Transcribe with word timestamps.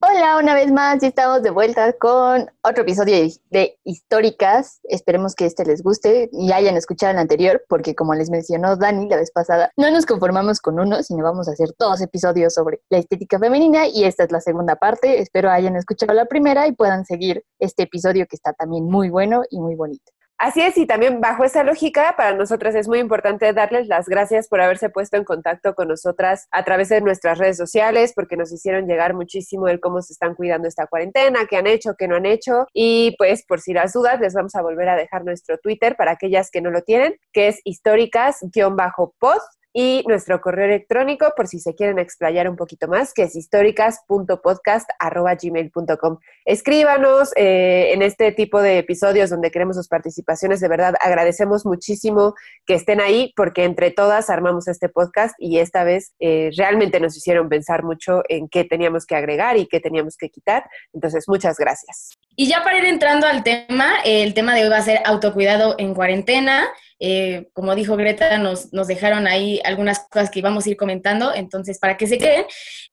Hola, 0.00 0.38
una 0.38 0.54
vez 0.54 0.70
más, 0.70 1.00
ya 1.00 1.08
estamos 1.08 1.42
de 1.42 1.50
vuelta 1.50 1.92
con 1.94 2.48
otro 2.62 2.82
episodio 2.84 3.16
de 3.50 3.80
Históricas. 3.82 4.78
Esperemos 4.84 5.34
que 5.34 5.44
este 5.44 5.64
les 5.64 5.82
guste 5.82 6.28
y 6.30 6.52
hayan 6.52 6.76
escuchado 6.76 7.10
el 7.10 7.18
anterior, 7.18 7.64
porque 7.68 7.96
como 7.96 8.14
les 8.14 8.30
mencionó 8.30 8.76
Dani 8.76 9.08
la 9.08 9.16
vez 9.16 9.32
pasada, 9.32 9.72
no 9.76 9.90
nos 9.90 10.06
conformamos 10.06 10.60
con 10.60 10.78
uno, 10.78 11.02
sino 11.02 11.24
vamos 11.24 11.48
a 11.48 11.50
hacer 11.50 11.70
dos 11.76 12.00
episodios 12.00 12.54
sobre 12.54 12.80
la 12.90 12.98
estética 12.98 13.40
femenina 13.40 13.88
y 13.88 14.04
esta 14.04 14.22
es 14.22 14.30
la 14.30 14.40
segunda 14.40 14.76
parte. 14.76 15.20
Espero 15.20 15.50
hayan 15.50 15.74
escuchado 15.74 16.14
la 16.14 16.26
primera 16.26 16.68
y 16.68 16.72
puedan 16.76 17.04
seguir 17.04 17.42
este 17.58 17.82
episodio 17.82 18.28
que 18.28 18.36
está 18.36 18.52
también 18.52 18.84
muy 18.84 19.10
bueno 19.10 19.42
y 19.50 19.58
muy 19.58 19.74
bonito. 19.74 20.12
Así 20.40 20.60
es, 20.60 20.78
y 20.78 20.86
también 20.86 21.20
bajo 21.20 21.42
esa 21.42 21.64
lógica, 21.64 22.14
para 22.16 22.32
nosotras 22.32 22.72
es 22.76 22.86
muy 22.86 23.00
importante 23.00 23.52
darles 23.52 23.88
las 23.88 24.08
gracias 24.08 24.46
por 24.46 24.60
haberse 24.60 24.88
puesto 24.88 25.16
en 25.16 25.24
contacto 25.24 25.74
con 25.74 25.88
nosotras 25.88 26.46
a 26.52 26.64
través 26.64 26.88
de 26.90 27.00
nuestras 27.00 27.38
redes 27.38 27.56
sociales, 27.56 28.12
porque 28.14 28.36
nos 28.36 28.52
hicieron 28.52 28.86
llegar 28.86 29.14
muchísimo 29.14 29.66
el 29.66 29.80
cómo 29.80 30.00
se 30.00 30.12
están 30.12 30.36
cuidando 30.36 30.68
esta 30.68 30.86
cuarentena, 30.86 31.46
qué 31.50 31.56
han 31.56 31.66
hecho, 31.66 31.96
qué 31.98 32.06
no 32.06 32.14
han 32.14 32.26
hecho. 32.26 32.68
Y 32.72 33.16
pues, 33.18 33.44
por 33.46 33.60
si 33.60 33.72
las 33.72 33.92
dudas, 33.92 34.20
les 34.20 34.32
vamos 34.32 34.54
a 34.54 34.62
volver 34.62 34.88
a 34.88 34.94
dejar 34.94 35.24
nuestro 35.24 35.58
Twitter 35.58 35.96
para 35.96 36.12
aquellas 36.12 36.52
que 36.52 36.60
no 36.60 36.70
lo 36.70 36.82
tienen, 36.82 37.16
que 37.32 37.48
es 37.48 37.60
históricas-post 37.64 39.58
y 39.80 40.02
nuestro 40.08 40.40
correo 40.40 40.64
electrónico 40.64 41.32
por 41.36 41.46
si 41.46 41.60
se 41.60 41.76
quieren 41.76 42.00
explayar 42.00 42.50
un 42.50 42.56
poquito 42.56 42.88
más, 42.88 43.14
que 43.14 43.22
es 43.22 43.36
históricas.podcast.gmail.com. 43.36 46.18
Escríbanos 46.44 47.30
eh, 47.36 47.92
en 47.92 48.02
este 48.02 48.32
tipo 48.32 48.60
de 48.60 48.78
episodios 48.78 49.30
donde 49.30 49.52
queremos 49.52 49.76
sus 49.76 49.86
participaciones. 49.86 50.58
De 50.58 50.66
verdad, 50.66 50.96
agradecemos 51.00 51.64
muchísimo 51.64 52.34
que 52.66 52.74
estén 52.74 53.00
ahí 53.00 53.32
porque 53.36 53.62
entre 53.62 53.92
todas 53.92 54.30
armamos 54.30 54.66
este 54.66 54.88
podcast 54.88 55.36
y 55.38 55.60
esta 55.60 55.84
vez 55.84 56.12
eh, 56.18 56.50
realmente 56.56 56.98
nos 56.98 57.16
hicieron 57.16 57.48
pensar 57.48 57.84
mucho 57.84 58.24
en 58.28 58.48
qué 58.48 58.64
teníamos 58.64 59.06
que 59.06 59.14
agregar 59.14 59.58
y 59.58 59.68
qué 59.68 59.78
teníamos 59.78 60.16
que 60.16 60.28
quitar. 60.28 60.68
Entonces, 60.92 61.28
muchas 61.28 61.56
gracias. 61.56 62.18
Y 62.34 62.48
ya 62.48 62.64
para 62.64 62.78
ir 62.78 62.84
entrando 62.84 63.28
al 63.28 63.44
tema, 63.44 64.00
el 64.04 64.34
tema 64.34 64.56
de 64.56 64.64
hoy 64.64 64.70
va 64.70 64.78
a 64.78 64.82
ser 64.82 65.02
autocuidado 65.04 65.76
en 65.78 65.94
cuarentena. 65.94 66.68
Eh, 67.00 67.48
como 67.52 67.74
dijo 67.74 67.96
Greta, 67.96 68.38
nos, 68.38 68.72
nos, 68.72 68.88
dejaron 68.88 69.28
ahí 69.28 69.60
algunas 69.64 70.00
cosas 70.10 70.30
que 70.30 70.40
íbamos 70.40 70.66
a 70.66 70.70
ir 70.70 70.76
comentando, 70.76 71.32
entonces 71.32 71.78
para 71.78 71.96
que 71.96 72.06
se 72.06 72.18
queden. 72.18 72.44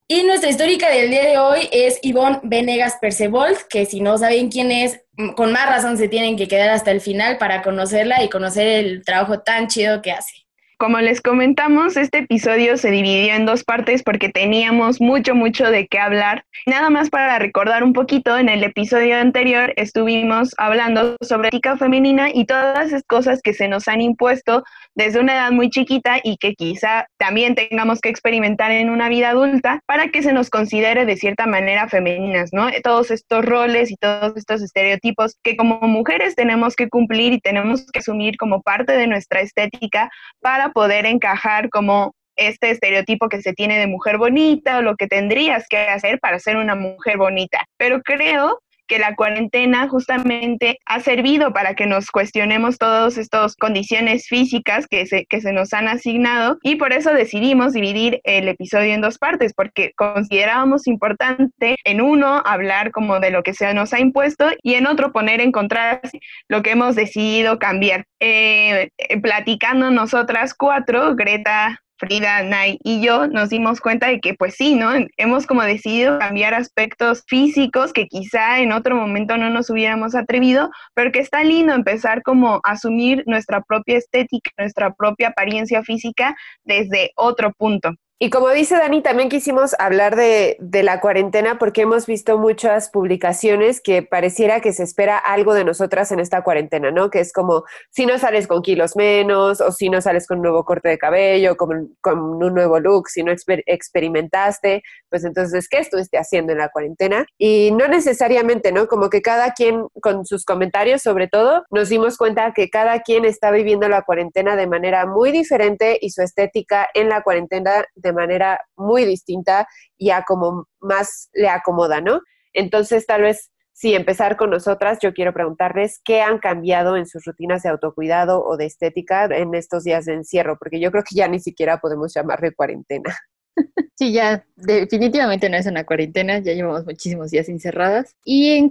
Y 0.06 0.22
nuestra 0.22 0.48
histórica 0.48 0.88
del 0.90 1.10
día 1.10 1.24
de 1.24 1.38
hoy 1.38 1.68
es 1.72 1.98
Ivonne 2.02 2.38
Venegas 2.44 2.98
Percevold, 3.00 3.58
que 3.68 3.84
si 3.86 4.00
no 4.00 4.16
saben 4.16 4.48
quién 4.48 4.70
es, 4.70 5.00
con 5.34 5.50
más 5.50 5.66
razón 5.66 5.98
se 5.98 6.08
tienen 6.08 6.36
que 6.36 6.46
quedar 6.46 6.70
hasta 6.70 6.92
el 6.92 7.00
final 7.00 7.38
para 7.38 7.62
conocerla 7.62 8.22
y 8.22 8.28
conocer 8.28 8.66
el 8.66 9.04
trabajo 9.04 9.40
tan 9.40 9.66
chido 9.66 10.00
que 10.02 10.12
hace. 10.12 10.45
Como 10.78 11.00
les 11.00 11.22
comentamos, 11.22 11.96
este 11.96 12.18
episodio 12.18 12.76
se 12.76 12.90
dividió 12.90 13.32
en 13.32 13.46
dos 13.46 13.64
partes 13.64 14.02
porque 14.02 14.28
teníamos 14.28 15.00
mucho, 15.00 15.34
mucho 15.34 15.70
de 15.70 15.86
qué 15.86 15.98
hablar. 15.98 16.44
Nada 16.66 16.90
más 16.90 17.08
para 17.08 17.38
recordar 17.38 17.82
un 17.82 17.94
poquito, 17.94 18.36
en 18.36 18.50
el 18.50 18.62
episodio 18.62 19.16
anterior 19.16 19.72
estuvimos 19.76 20.54
hablando 20.58 21.16
sobre 21.22 21.48
ética 21.48 21.78
femenina 21.78 22.28
y 22.30 22.44
todas 22.44 22.88
esas 22.88 23.04
cosas 23.04 23.40
que 23.42 23.54
se 23.54 23.68
nos 23.68 23.88
han 23.88 24.02
impuesto 24.02 24.64
desde 24.94 25.18
una 25.18 25.32
edad 25.32 25.50
muy 25.50 25.70
chiquita 25.70 26.18
y 26.22 26.36
que 26.36 26.54
quizá 26.54 27.06
también 27.16 27.54
tengamos 27.54 28.02
que 28.02 28.10
experimentar 28.10 28.70
en 28.70 28.90
una 28.90 29.08
vida 29.08 29.30
adulta 29.30 29.80
para 29.86 30.08
que 30.08 30.22
se 30.22 30.34
nos 30.34 30.50
considere 30.50 31.06
de 31.06 31.16
cierta 31.16 31.46
manera 31.46 31.88
femeninas, 31.88 32.50
¿no? 32.52 32.68
Todos 32.82 33.10
estos 33.10 33.46
roles 33.46 33.90
y 33.90 33.96
todos 33.96 34.36
estos 34.36 34.60
estereotipos 34.60 35.38
que 35.42 35.56
como 35.56 35.80
mujeres 35.80 36.34
tenemos 36.34 36.76
que 36.76 36.90
cumplir 36.90 37.32
y 37.32 37.40
tenemos 37.40 37.86
que 37.90 38.00
asumir 38.00 38.36
como 38.36 38.60
parte 38.60 38.92
de 38.92 39.06
nuestra 39.06 39.40
estética 39.40 40.10
para 40.40 40.65
poder 40.70 41.06
encajar 41.06 41.70
como 41.70 42.14
este 42.36 42.70
estereotipo 42.70 43.28
que 43.28 43.40
se 43.40 43.54
tiene 43.54 43.78
de 43.78 43.86
mujer 43.86 44.18
bonita 44.18 44.78
o 44.78 44.82
lo 44.82 44.96
que 44.96 45.06
tendrías 45.06 45.66
que 45.68 45.78
hacer 45.78 46.20
para 46.20 46.38
ser 46.38 46.56
una 46.56 46.74
mujer 46.74 47.16
bonita. 47.16 47.64
Pero 47.78 48.02
creo 48.02 48.60
que 48.86 48.98
la 48.98 49.14
cuarentena 49.14 49.88
justamente 49.88 50.78
ha 50.86 51.00
servido 51.00 51.52
para 51.52 51.74
que 51.74 51.86
nos 51.86 52.10
cuestionemos 52.10 52.78
todas 52.78 53.18
estas 53.18 53.56
condiciones 53.56 54.26
físicas 54.28 54.86
que 54.86 55.06
se, 55.06 55.26
que 55.26 55.40
se 55.40 55.52
nos 55.52 55.72
han 55.72 55.88
asignado 55.88 56.58
y 56.62 56.76
por 56.76 56.92
eso 56.92 57.12
decidimos 57.12 57.72
dividir 57.72 58.20
el 58.24 58.48
episodio 58.48 58.94
en 58.94 59.00
dos 59.00 59.18
partes, 59.18 59.52
porque 59.54 59.92
considerábamos 59.96 60.86
importante 60.86 61.76
en 61.84 62.00
uno 62.00 62.42
hablar 62.44 62.90
como 62.90 63.20
de 63.20 63.30
lo 63.30 63.42
que 63.42 63.54
se 63.54 63.72
nos 63.74 63.92
ha 63.92 64.00
impuesto 64.00 64.50
y 64.62 64.74
en 64.74 64.86
otro 64.86 65.12
poner 65.12 65.40
en 65.40 65.52
contraste 65.52 66.20
lo 66.48 66.62
que 66.62 66.72
hemos 66.72 66.94
decidido 66.94 67.58
cambiar. 67.58 68.04
Eh, 68.20 68.90
platicando 69.22 69.90
nosotras 69.90 70.54
cuatro, 70.54 71.14
Greta, 71.14 71.80
Frida, 71.98 72.42
Nay 72.42 72.78
y 72.84 73.00
yo 73.00 73.26
nos 73.26 73.48
dimos 73.48 73.80
cuenta 73.80 74.08
de 74.08 74.20
que 74.20 74.34
pues 74.34 74.54
sí, 74.54 74.74
¿no? 74.74 74.90
Hemos 75.16 75.46
como 75.46 75.62
decidido 75.62 76.18
cambiar 76.18 76.54
aspectos 76.54 77.24
físicos 77.26 77.92
que 77.92 78.06
quizá 78.06 78.60
en 78.60 78.72
otro 78.72 78.96
momento 78.96 79.36
no 79.38 79.48
nos 79.50 79.70
hubiéramos 79.70 80.14
atrevido, 80.14 80.70
pero 80.94 81.10
que 81.10 81.20
está 81.20 81.42
lindo 81.42 81.72
empezar 81.72 82.22
como 82.22 82.56
a 82.56 82.72
asumir 82.72 83.22
nuestra 83.26 83.62
propia 83.62 83.96
estética, 83.96 84.50
nuestra 84.58 84.92
propia 84.94 85.28
apariencia 85.28 85.82
física 85.82 86.36
desde 86.64 87.12
otro 87.16 87.52
punto. 87.52 87.92
Y 88.18 88.30
como 88.30 88.48
dice 88.48 88.76
Dani, 88.76 89.02
también 89.02 89.28
quisimos 89.28 89.76
hablar 89.78 90.16
de, 90.16 90.56
de, 90.58 90.82
la 90.82 91.02
cuarentena 91.02 91.58
porque 91.58 91.82
hemos 91.82 92.06
visto 92.06 92.38
muchas 92.38 92.88
publicaciones 92.88 93.82
que 93.82 94.02
pareciera 94.02 94.62
que 94.62 94.72
se 94.72 94.84
espera 94.84 95.18
algo 95.18 95.52
de 95.52 95.64
nosotras 95.64 96.10
en 96.12 96.20
esta 96.20 96.42
cuarentena, 96.42 96.90
¿no? 96.90 97.10
Que 97.10 97.20
es 97.20 97.30
como 97.30 97.64
si 97.90 98.06
no 98.06 98.18
sales 98.18 98.46
con 98.46 98.62
kilos 98.62 98.96
menos 98.96 99.60
o 99.60 99.70
si 99.70 99.90
no 99.90 100.00
sales 100.00 100.26
con 100.26 100.38
un 100.38 100.44
nuevo 100.44 100.64
corte 100.64 100.88
de 100.88 100.96
cabello, 100.96 101.58
con, 101.58 101.94
con 102.00 102.18
un 102.42 102.54
nuevo 102.54 102.80
look, 102.80 103.10
si 103.10 103.22
no 103.22 103.30
exper 103.30 103.62
experimentaste, 103.66 104.82
pues 105.10 105.24
entonces, 105.24 105.68
¿qué 105.68 105.78
estuviste 105.78 106.16
haciendo 106.16 106.52
en 106.52 106.58
la 106.58 106.70
cuarentena? 106.70 107.26
Y 107.36 107.70
no 107.72 107.86
necesariamente, 107.86 108.72
¿no? 108.72 108.86
Como 108.86 109.10
que 109.10 109.20
cada 109.20 109.52
quien 109.52 109.88
con 110.00 110.24
sus 110.24 110.46
comentarios, 110.46 111.02
sobre 111.02 111.28
todo, 111.28 111.64
nos 111.70 111.90
dimos 111.90 112.16
cuenta 112.16 112.54
que 112.54 112.70
cada 112.70 113.00
quien 113.00 113.26
está 113.26 113.50
viviendo 113.50 113.90
la 113.90 114.02
cuarentena 114.02 114.56
de 114.56 114.66
manera 114.66 115.04
muy 115.04 115.32
diferente 115.32 115.98
y 116.00 116.10
su 116.10 116.22
estética 116.22 116.88
en 116.94 117.10
la 117.10 117.22
cuarentena 117.22 117.84
manera 118.12 118.60
muy 118.76 119.04
distinta 119.04 119.66
y 119.96 120.10
a 120.10 120.22
como 120.22 120.66
más 120.80 121.28
le 121.32 121.48
acomoda, 121.48 122.00
¿no? 122.00 122.20
Entonces, 122.52 123.06
tal 123.06 123.22
vez 123.22 123.50
si 123.76 123.94
empezar 123.94 124.38
con 124.38 124.48
nosotras, 124.48 124.98
yo 125.02 125.12
quiero 125.12 125.34
preguntarles 125.34 126.00
qué 126.02 126.22
han 126.22 126.38
cambiado 126.38 126.96
en 126.96 127.06
sus 127.06 127.26
rutinas 127.26 127.62
de 127.62 127.68
autocuidado 127.68 128.42
o 128.42 128.56
de 128.56 128.64
estética 128.64 129.26
en 129.26 129.54
estos 129.54 129.84
días 129.84 130.06
de 130.06 130.14
encierro, 130.14 130.56
porque 130.58 130.80
yo 130.80 130.90
creo 130.90 131.04
que 131.04 131.14
ya 131.14 131.28
ni 131.28 131.40
siquiera 131.40 131.78
podemos 131.78 132.14
llamarle 132.14 132.54
cuarentena. 132.54 133.14
Sí, 133.98 134.12
ya 134.12 134.44
definitivamente 134.56 135.48
no 135.48 135.56
es 135.56 135.64
una 135.64 135.86
cuarentena, 135.86 136.38
ya 136.40 136.52
llevamos 136.52 136.84
muchísimos 136.84 137.30
días 137.30 137.48
encerradas. 137.48 138.14
Y 138.26 138.50
en 138.50 138.68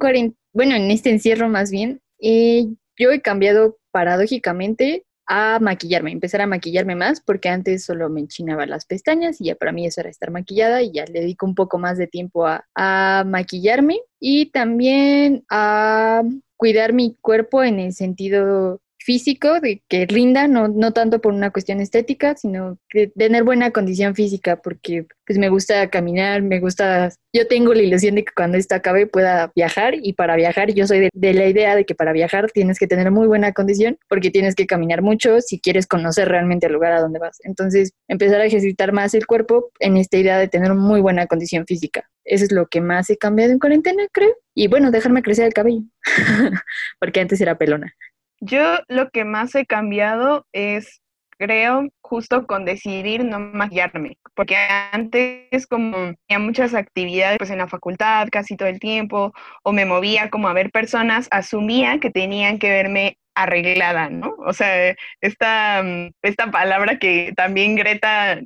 bueno, 0.54 0.76
en 0.76 0.92
este 0.92 1.10
encierro 1.10 1.50
más 1.50 1.72
bien, 1.72 2.00
eh, 2.20 2.68
yo 2.96 3.10
he 3.10 3.22
cambiado 3.22 3.80
paradójicamente 3.92 5.05
a 5.28 5.60
maquillarme, 5.60 6.12
empezar 6.12 6.42
a 6.42 6.48
maquillarme 6.48 6.96
más, 6.96 7.22
porque 7.22 7.50
antes 7.50 7.84
solo 7.84 8.10
me 8.10 8.22
enchinaba 8.22 8.66
las 8.66 8.86
pestañas 8.86 9.42
y 9.42 9.46
ya 9.46 9.56
para 9.56 9.72
mí 9.72 9.86
eso 9.86 10.02
era 10.02 10.10
estar 10.10 10.32
maquillada 10.32 10.82
y 10.82 10.92
ya 10.92 11.06
le 11.06 11.22
dedico 11.22 11.46
un 11.46 11.56
poco 11.56 11.78
más 11.78 11.98
de 11.98 12.08
tiempo 12.08 12.46
a, 12.46 12.66
a 12.76 13.24
maquillarme 13.26 14.00
y 14.20 14.52
también 14.52 15.44
a 15.50 16.24
cuidar 16.58 16.94
mi 16.94 17.16
cuerpo 17.22 17.64
en 17.64 17.80
el 17.80 17.94
sentido 17.94 18.82
físico, 19.00 19.60
de 19.60 19.84
que 19.88 20.06
rinda, 20.06 20.48
no, 20.48 20.68
no 20.68 20.92
tanto 20.92 21.22
por 21.22 21.34
una 21.34 21.52
cuestión 21.52 21.80
estética, 21.80 22.36
sino 22.36 22.78
que 22.90 23.08
tener 23.08 23.44
buena 23.44 23.72
condición 23.72 24.16
física, 24.16 24.58
porque 24.58 25.06
pues 25.26 25.40
me 25.40 25.50
gusta 25.50 25.90
caminar, 25.90 26.42
me 26.42 26.60
gusta, 26.60 27.12
yo 27.34 27.48
tengo 27.48 27.74
la 27.74 27.82
ilusión 27.82 28.16
de 28.16 28.24
que 28.24 28.34
cuando 28.36 28.58
esto 28.58 28.76
acabe 28.76 29.08
pueda 29.08 29.52
viajar 29.56 29.96
y 29.96 30.14
para 30.14 30.36
viajar 30.36 30.74
yo 30.74 30.88
soy 30.88 31.00
de, 31.00 31.10
de, 31.14 31.34
la 31.34 31.48
idea 31.48 31.76
de 31.76 31.86
que 31.86 31.96
para 31.96 32.14
viajar 32.14 32.52
tienes 32.52 32.78
que 32.80 32.88
tener 32.88 33.12
muy 33.12 33.28
buena 33.28 33.52
condición 33.52 33.98
porque 34.08 34.32
tienes 34.32 34.56
que 34.56 34.68
caminar 34.68 35.02
mucho 35.02 35.42
si 35.42 35.60
quieres 35.60 35.88
conocer 35.88 36.28
realmente 36.28 36.68
el 36.68 36.74
lugar 36.74 36.94
a 36.94 37.02
donde 37.02 37.20
vas. 37.20 37.40
Entonces, 37.44 37.94
empezar 38.08 38.42
a 38.42 38.46
ejercitar 38.46 38.92
más 38.92 39.14
el 39.14 39.26
cuerpo 39.26 39.72
en 39.80 39.98
esta 39.98 40.18
idea 40.18 40.38
de 40.38 40.48
tener 40.48 40.74
muy 40.74 41.02
buena 41.02 41.28
condición 41.28 41.66
física. 41.66 42.10
Eso 42.24 42.46
es 42.46 42.52
lo 42.52 42.68
que 42.68 42.82
más 42.82 43.10
he 43.10 43.18
cambiado 43.18 43.52
en 43.52 43.60
cuarentena, 43.60 44.04
creo. 44.12 44.36
Y 44.56 44.68
bueno, 44.68 44.90
dejarme 44.90 45.22
crecer 45.22 45.46
el 45.46 45.54
cabello, 45.54 45.84
porque 47.00 47.20
antes 47.20 47.40
era 47.40 47.58
pelona. 47.58 47.94
Yo 48.42 48.80
lo 48.88 49.10
que 49.10 49.24
más 49.26 49.56
he 49.56 49.66
cambiado 49.66 50.46
es, 50.52 51.02
creo, 51.38 51.88
justo 52.02 52.46
con 52.46 52.66
decidir 52.66 53.24
no 53.24 53.40
maquillarme, 53.40 54.18
porque 54.36 54.56
antes 54.92 55.68
como 55.68 56.14
tenía 56.28 56.40
muchas 56.40 56.74
actividades 56.74 57.38
pues 57.38 57.50
en 57.50 57.60
la 57.60 57.68
facultad 57.68 58.28
casi 58.32 58.56
todo 58.58 58.68
el 58.68 58.80
tiempo 58.80 59.34
o 59.64 59.72
me 59.72 59.86
movía 59.86 60.30
como 60.30 60.48
a 60.48 60.54
ver 60.54 60.72
personas, 60.72 61.28
asumía 61.32 62.00
que 62.00 62.12
tenían 62.12 62.60
que 62.60 62.70
verme 62.70 63.18
arreglada, 63.36 64.10
¿no? 64.10 64.36
O 64.46 64.54
sea, 64.54 64.96
esta, 65.22 65.84
mm, 65.84 66.12
esta 66.24 66.52
palabra 66.52 66.98
que 67.00 67.34
también 67.36 67.76
Greta 67.76 68.40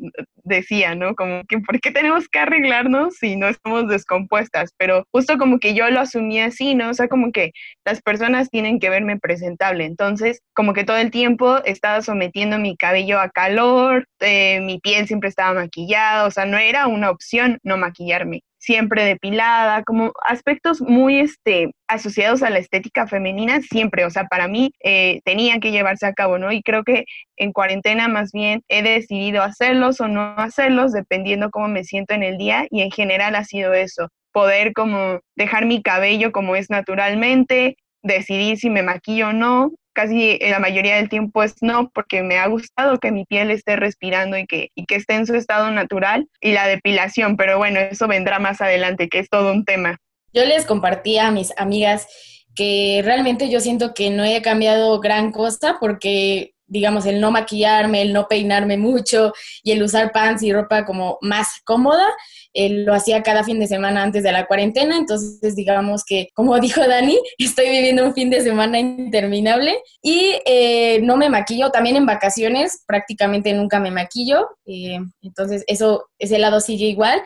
decía, 0.44 0.96
¿no? 0.96 1.16
Como 1.16 1.44
que 1.46 1.60
¿por 1.60 1.80
qué 1.80 1.92
tenemos 1.92 2.28
que 2.28 2.40
arreglarnos 2.40 3.16
si 3.18 3.36
no 3.36 3.48
estamos 3.48 3.88
descompuestas? 3.88 4.72
Pero 4.78 5.06
justo 5.12 5.38
como 5.38 5.60
que 5.60 5.74
yo 5.74 5.90
lo 5.90 6.02
asumí 6.02 6.40
así, 6.42 6.76
¿no? 6.76 6.90
O 6.90 6.94
sea, 6.94 7.08
como 7.08 7.32
que 7.32 7.52
las 7.86 8.02
personas 8.02 8.50
tienen 8.50 8.80
que 8.80 8.90
verme 8.90 9.18
presentable. 9.20 9.86
Entonces, 9.86 10.42
como 10.54 10.74
que 10.74 10.84
todo 10.84 10.98
el 10.98 11.12
tiempo 11.12 11.60
estaba 11.66 12.02
sometiendo 12.02 12.58
mi 12.60 12.76
cabello 12.76 13.20
a 13.20 13.30
calor, 13.30 14.08
eh, 14.20 14.60
mi 14.62 14.80
piel 14.80 15.08
siempre 15.08 15.30
estaba 15.30 15.54
maquillada, 15.54 16.26
o 16.26 16.32
sea, 16.32 16.46
no 16.46 16.58
era 16.58 16.88
una 16.88 17.12
opción 17.12 17.60
no 17.64 17.78
maquillarme 17.78 18.42
siempre 18.60 19.04
depilada, 19.06 19.84
como 19.84 20.12
aspectos 20.28 20.82
muy 20.82 21.20
este, 21.20 21.72
asociados 21.88 22.44
a 22.44 22.50
la 22.50 22.60
estética 22.60 23.08
femenina, 23.08 23.62
siempre, 23.62 24.06
o 24.06 24.10
sea, 24.10 24.26
para 24.26 24.48
mí 24.48 24.72
eh, 24.84 25.22
tenían 25.26 25.60
que 25.62 25.72
llevarse 25.72 26.06
a 26.06 26.14
cabo, 26.14 26.38
¿no? 26.38 26.52
Y 26.52 26.62
creo 26.62 26.84
que 26.84 27.06
en 27.38 27.52
cuarentena 27.54 28.08
más 28.08 28.32
bien 28.32 28.62
he 28.68 28.84
decidido 28.84 29.42
hacerlos 29.42 30.02
o 30.02 30.08
no 30.08 30.36
hacerlos, 30.38 30.92
dependiendo 30.92 31.50
cómo 31.50 31.68
me 31.70 31.84
siento 31.84 32.14
en 32.14 32.24
el 32.24 32.38
día, 32.38 32.68
y 32.70 32.82
en 32.82 32.92
general 32.92 33.36
ha 33.36 33.46
sido 33.46 33.74
eso, 33.74 34.10
poder 34.32 34.74
como 34.74 35.20
dejar 35.36 35.66
mi 35.66 35.82
cabello 35.82 36.32
como 36.32 36.56
es 36.56 36.70
naturalmente, 36.70 37.78
decidir 38.04 38.58
si 38.58 38.70
me 38.70 38.84
maquillo 38.84 39.30
o 39.30 39.34
no, 39.34 39.72
casi 39.94 40.38
la 40.40 40.60
mayoría 40.60 40.96
del 40.96 41.10
tiempo 41.10 41.44
es 41.44 41.56
no, 41.62 41.90
porque 41.94 42.24
me 42.24 42.38
ha 42.38 42.48
gustado 42.48 43.00
que 43.00 43.12
mi 43.12 43.26
piel 43.26 43.52
esté 43.52 43.76
respirando 43.76 44.38
y 44.38 44.46
que, 44.46 44.70
y 44.76 44.86
que 44.86 44.96
esté 44.96 45.16
en 45.16 45.28
su 45.28 45.36
estado 45.36 45.72
natural, 45.72 46.28
y 46.42 46.52
la 46.52 46.68
depilación, 46.68 47.38
pero 47.38 47.58
bueno, 47.58 47.80
eso 47.80 48.08
vendrá 48.08 48.40
más 48.40 48.62
adelante, 48.62 49.10
que 49.10 49.20
es 49.20 49.30
todo 49.30 49.52
un 49.52 49.66
tema. 49.66 49.98
Yo 50.34 50.46
les 50.46 50.66
compartí 50.66 51.18
a 51.18 51.32
mis 51.32 51.54
amigas 51.58 52.08
que 52.56 53.02
realmente 53.04 53.50
yo 53.50 53.60
siento 53.60 53.94
que 53.94 54.10
no 54.10 54.24
he 54.24 54.42
cambiado 54.42 55.00
gran 55.00 55.32
cosa 55.32 55.78
porque 55.80 56.54
digamos, 56.70 57.06
el 57.06 57.20
no 57.20 57.32
maquillarme, 57.32 58.02
el 58.02 58.14
no 58.14 58.28
peinarme 58.28 58.78
mucho 58.78 59.34
y 59.64 59.72
el 59.72 59.84
usar 59.84 60.12
pants 60.12 60.44
y 60.44 60.54
ropa 60.54 60.86
como 60.86 61.18
más 61.22 61.48
cómoda, 61.66 62.08
lo 62.54 62.94
hacía 62.94 63.22
cada 63.24 63.44
fin 63.44 63.60
de 63.60 63.68
semana 63.68 64.04
antes 64.04 64.24
de 64.24 64.32
la 64.32 64.46
cuarentena, 64.48 64.98
entonces 64.98 65.56
digamos 65.56 66.04
que, 66.06 66.30
como 66.34 66.60
dijo 66.60 66.82
Dani, 66.88 67.18
estoy 67.38 67.70
viviendo 67.70 68.06
un 68.06 68.14
fin 68.14 68.30
de 68.30 68.42
semana 68.42 68.80
interminable 68.80 69.78
y 70.02 70.36
eh, 70.46 71.00
no 71.02 71.18
me 71.18 71.30
maquillo, 71.30 71.72
también 71.72 71.96
en 71.96 72.06
vacaciones 72.06 72.84
prácticamente 72.88 73.54
nunca 73.54 73.80
me 73.80 73.92
maquillo, 73.92 74.48
eh, 74.66 75.00
entonces 75.22 75.64
eso, 75.68 76.10
ese 76.18 76.40
lado 76.40 76.60
sigue 76.60 76.86
igual. 76.86 77.22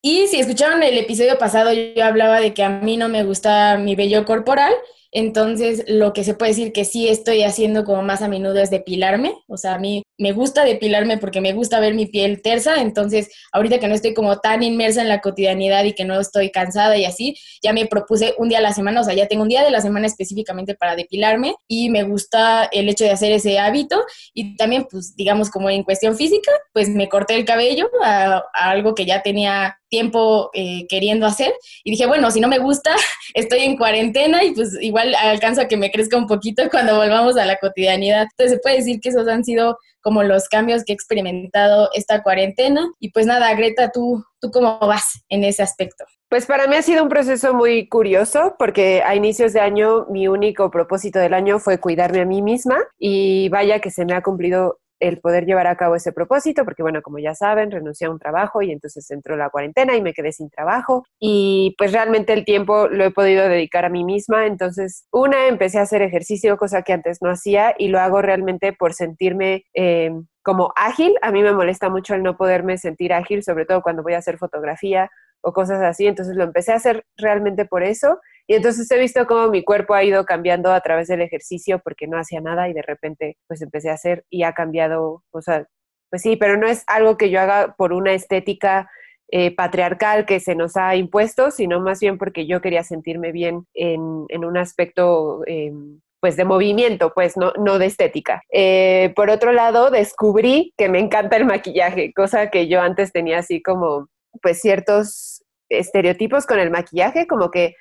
Y 0.00 0.28
si 0.28 0.38
escucharon 0.38 0.80
el 0.84 0.96
episodio 0.96 1.38
pasado, 1.38 1.72
yo 1.72 2.04
hablaba 2.04 2.38
de 2.38 2.54
que 2.54 2.62
a 2.62 2.68
mí 2.68 2.96
no 2.96 3.08
me 3.08 3.24
gusta 3.24 3.76
mi 3.78 3.96
vello 3.96 4.24
corporal, 4.24 4.72
entonces, 5.12 5.84
lo 5.88 6.12
que 6.12 6.24
se 6.24 6.34
puede 6.34 6.50
decir 6.52 6.72
que 6.72 6.84
sí 6.84 7.08
estoy 7.08 7.42
haciendo 7.42 7.84
como 7.84 8.02
más 8.02 8.22
a 8.22 8.28
menudo 8.28 8.56
es 8.60 8.70
depilarme. 8.70 9.34
O 9.46 9.56
sea, 9.56 9.74
a 9.74 9.78
mí 9.78 10.02
me 10.18 10.32
gusta 10.32 10.64
depilarme 10.64 11.16
porque 11.16 11.40
me 11.40 11.52
gusta 11.52 11.78
ver 11.78 11.94
mi 11.94 12.06
piel 12.06 12.42
tersa. 12.42 12.80
Entonces, 12.82 13.30
ahorita 13.52 13.78
que 13.78 13.86
no 13.86 13.94
estoy 13.94 14.14
como 14.14 14.38
tan 14.38 14.62
inmersa 14.62 15.00
en 15.00 15.08
la 15.08 15.20
cotidianidad 15.20 15.84
y 15.84 15.94
que 15.94 16.04
no 16.04 16.20
estoy 16.20 16.50
cansada 16.50 16.96
y 16.96 17.04
así, 17.04 17.36
ya 17.62 17.72
me 17.72 17.86
propuse 17.86 18.34
un 18.36 18.48
día 18.48 18.58
a 18.58 18.62
la 18.62 18.72
semana. 18.72 19.00
O 19.00 19.04
sea, 19.04 19.14
ya 19.14 19.28
tengo 19.28 19.42
un 19.42 19.48
día 19.48 19.62
de 19.62 19.70
la 19.70 19.80
semana 19.80 20.06
específicamente 20.06 20.74
para 20.74 20.96
depilarme 20.96 21.54
y 21.68 21.88
me 21.88 22.02
gusta 22.02 22.68
el 22.72 22.88
hecho 22.88 23.04
de 23.04 23.10
hacer 23.10 23.30
ese 23.30 23.60
hábito. 23.60 24.04
Y 24.34 24.56
también, 24.56 24.86
pues, 24.90 25.14
digamos, 25.14 25.50
como 25.50 25.70
en 25.70 25.84
cuestión 25.84 26.16
física, 26.16 26.50
pues 26.72 26.88
me 26.88 27.08
corté 27.08 27.36
el 27.36 27.44
cabello 27.44 27.88
a, 28.04 28.42
algo 28.54 28.94
que 28.94 29.06
ya 29.06 29.22
tenía 29.22 29.78
tiempo 29.88 30.50
eh, 30.52 30.86
queriendo 30.88 31.26
hacer. 31.26 31.52
Y 31.84 31.92
dije, 31.92 32.06
bueno, 32.06 32.30
si 32.32 32.40
no 32.40 32.48
me 32.48 32.58
gusta, 32.58 32.94
estoy 33.34 33.60
en 33.60 33.76
cuarentena 33.76 34.42
y 34.42 34.50
pues 34.50 34.76
igual 34.80 35.14
alcanza 35.14 35.68
que 35.68 35.76
me 35.76 35.92
crezca 35.92 36.16
un 36.16 36.26
poquito 36.26 36.68
cuando 36.70 36.96
volvamos 36.96 37.36
a 37.36 37.46
la 37.46 37.56
cotidianidad. 37.56 38.22
Entonces 38.22 38.56
se 38.56 38.58
puede 38.58 38.76
decir 38.78 39.00
que 39.00 39.10
esos 39.10 39.28
han 39.28 39.44
sido 39.44 39.78
como 40.08 40.22
los 40.22 40.48
cambios 40.48 40.84
que 40.84 40.92
he 40.92 40.94
experimentado 40.94 41.90
esta 41.92 42.22
cuarentena. 42.22 42.90
Y 42.98 43.10
pues 43.10 43.26
nada, 43.26 43.52
Greta, 43.54 43.90
¿tú, 43.92 44.24
tú 44.40 44.50
cómo 44.50 44.78
vas 44.78 45.22
en 45.28 45.44
ese 45.44 45.62
aspecto? 45.62 46.06
Pues 46.30 46.46
para 46.46 46.66
mí 46.66 46.76
ha 46.76 46.82
sido 46.82 47.02
un 47.02 47.10
proceso 47.10 47.52
muy 47.52 47.90
curioso 47.90 48.56
porque 48.58 49.02
a 49.04 49.14
inicios 49.14 49.52
de 49.52 49.60
año 49.60 50.06
mi 50.08 50.26
único 50.26 50.70
propósito 50.70 51.18
del 51.18 51.34
año 51.34 51.58
fue 51.58 51.78
cuidarme 51.78 52.22
a 52.22 52.24
mí 52.24 52.40
misma 52.40 52.78
y 52.98 53.50
vaya 53.50 53.80
que 53.80 53.90
se 53.90 54.06
me 54.06 54.14
ha 54.14 54.22
cumplido 54.22 54.78
el 55.00 55.20
poder 55.20 55.46
llevar 55.46 55.66
a 55.66 55.76
cabo 55.76 55.94
ese 55.96 56.12
propósito, 56.12 56.64
porque 56.64 56.82
bueno, 56.82 57.02
como 57.02 57.18
ya 57.18 57.34
saben, 57.34 57.70
renuncié 57.70 58.06
a 58.06 58.10
un 58.10 58.18
trabajo 58.18 58.62
y 58.62 58.72
entonces 58.72 59.10
entró 59.10 59.36
la 59.36 59.50
cuarentena 59.50 59.96
y 59.96 60.02
me 60.02 60.14
quedé 60.14 60.32
sin 60.32 60.50
trabajo. 60.50 61.04
Y 61.18 61.74
pues 61.78 61.92
realmente 61.92 62.32
el 62.32 62.44
tiempo 62.44 62.88
lo 62.88 63.04
he 63.04 63.10
podido 63.10 63.48
dedicar 63.48 63.84
a 63.84 63.90
mí 63.90 64.04
misma, 64.04 64.46
entonces 64.46 65.06
una, 65.12 65.46
empecé 65.46 65.78
a 65.78 65.82
hacer 65.82 66.02
ejercicio, 66.02 66.56
cosa 66.56 66.82
que 66.82 66.92
antes 66.92 67.22
no 67.22 67.30
hacía 67.30 67.74
y 67.78 67.88
lo 67.88 68.00
hago 68.00 68.22
realmente 68.22 68.72
por 68.72 68.94
sentirme... 68.94 69.64
Eh, 69.74 70.10
como 70.48 70.72
ágil, 70.76 71.14
a 71.20 71.30
mí 71.30 71.42
me 71.42 71.52
molesta 71.52 71.90
mucho 71.90 72.14
el 72.14 72.22
no 72.22 72.38
poderme 72.38 72.78
sentir 72.78 73.12
ágil, 73.12 73.42
sobre 73.42 73.66
todo 73.66 73.82
cuando 73.82 74.02
voy 74.02 74.14
a 74.14 74.18
hacer 74.18 74.38
fotografía 74.38 75.10
o 75.42 75.52
cosas 75.52 75.82
así, 75.82 76.06
entonces 76.06 76.36
lo 76.36 76.44
empecé 76.44 76.72
a 76.72 76.76
hacer 76.76 77.04
realmente 77.18 77.66
por 77.66 77.82
eso 77.82 78.18
y 78.48 78.54
entonces 78.54 78.90
he 78.90 78.98
visto 78.98 79.26
cómo 79.26 79.48
mi 79.50 79.62
cuerpo 79.62 79.92
ha 79.92 80.02
ido 80.02 80.24
cambiando 80.24 80.72
a 80.72 80.80
través 80.80 81.06
del 81.08 81.20
ejercicio 81.20 81.80
porque 81.84 82.06
no 82.06 82.18
hacía 82.18 82.40
nada 82.40 82.66
y 82.70 82.72
de 82.72 82.80
repente 82.80 83.36
pues 83.46 83.60
empecé 83.60 83.90
a 83.90 83.94
hacer 83.94 84.24
y 84.30 84.42
ha 84.42 84.54
cambiado, 84.54 85.22
o 85.30 85.42
sea, 85.42 85.66
pues 86.08 86.22
sí, 86.22 86.36
pero 86.36 86.56
no 86.56 86.66
es 86.66 86.82
algo 86.86 87.18
que 87.18 87.28
yo 87.28 87.40
haga 87.42 87.74
por 87.76 87.92
una 87.92 88.14
estética 88.14 88.90
eh, 89.30 89.54
patriarcal 89.54 90.24
que 90.24 90.40
se 90.40 90.54
nos 90.54 90.78
ha 90.78 90.96
impuesto, 90.96 91.50
sino 91.50 91.78
más 91.80 92.00
bien 92.00 92.16
porque 92.16 92.46
yo 92.46 92.62
quería 92.62 92.82
sentirme 92.84 93.32
bien 93.32 93.66
en, 93.74 94.26
un 94.42 94.56
aspecto 94.56 95.42
em, 95.44 96.00
pues 96.18 96.36
de 96.36 96.46
movimiento, 96.46 97.12
pues 97.14 97.36
no, 97.36 97.52
no 97.62 97.78
de 97.78 97.84
estética. 97.84 98.40
Eh, 98.50 99.12
por 99.14 99.28
otro 99.28 99.52
lado, 99.52 99.90
descubrí 99.90 100.72
que 100.78 100.88
me 100.88 101.00
encanta 101.00 101.36
el 101.36 101.44
maquillaje, 101.44 102.14
cosa 102.14 102.48
que 102.48 102.66
yo 102.66 102.80
antes 102.80 103.12
tenía 103.12 103.40
así 103.40 103.60
como 103.60 104.08
pues 104.40 104.60
ciertos 104.60 105.44
estereotipos 105.68 106.46
con 106.46 106.58
el 106.58 106.70
maquillaje, 106.70 107.26
como 107.26 107.50
que 107.50 107.74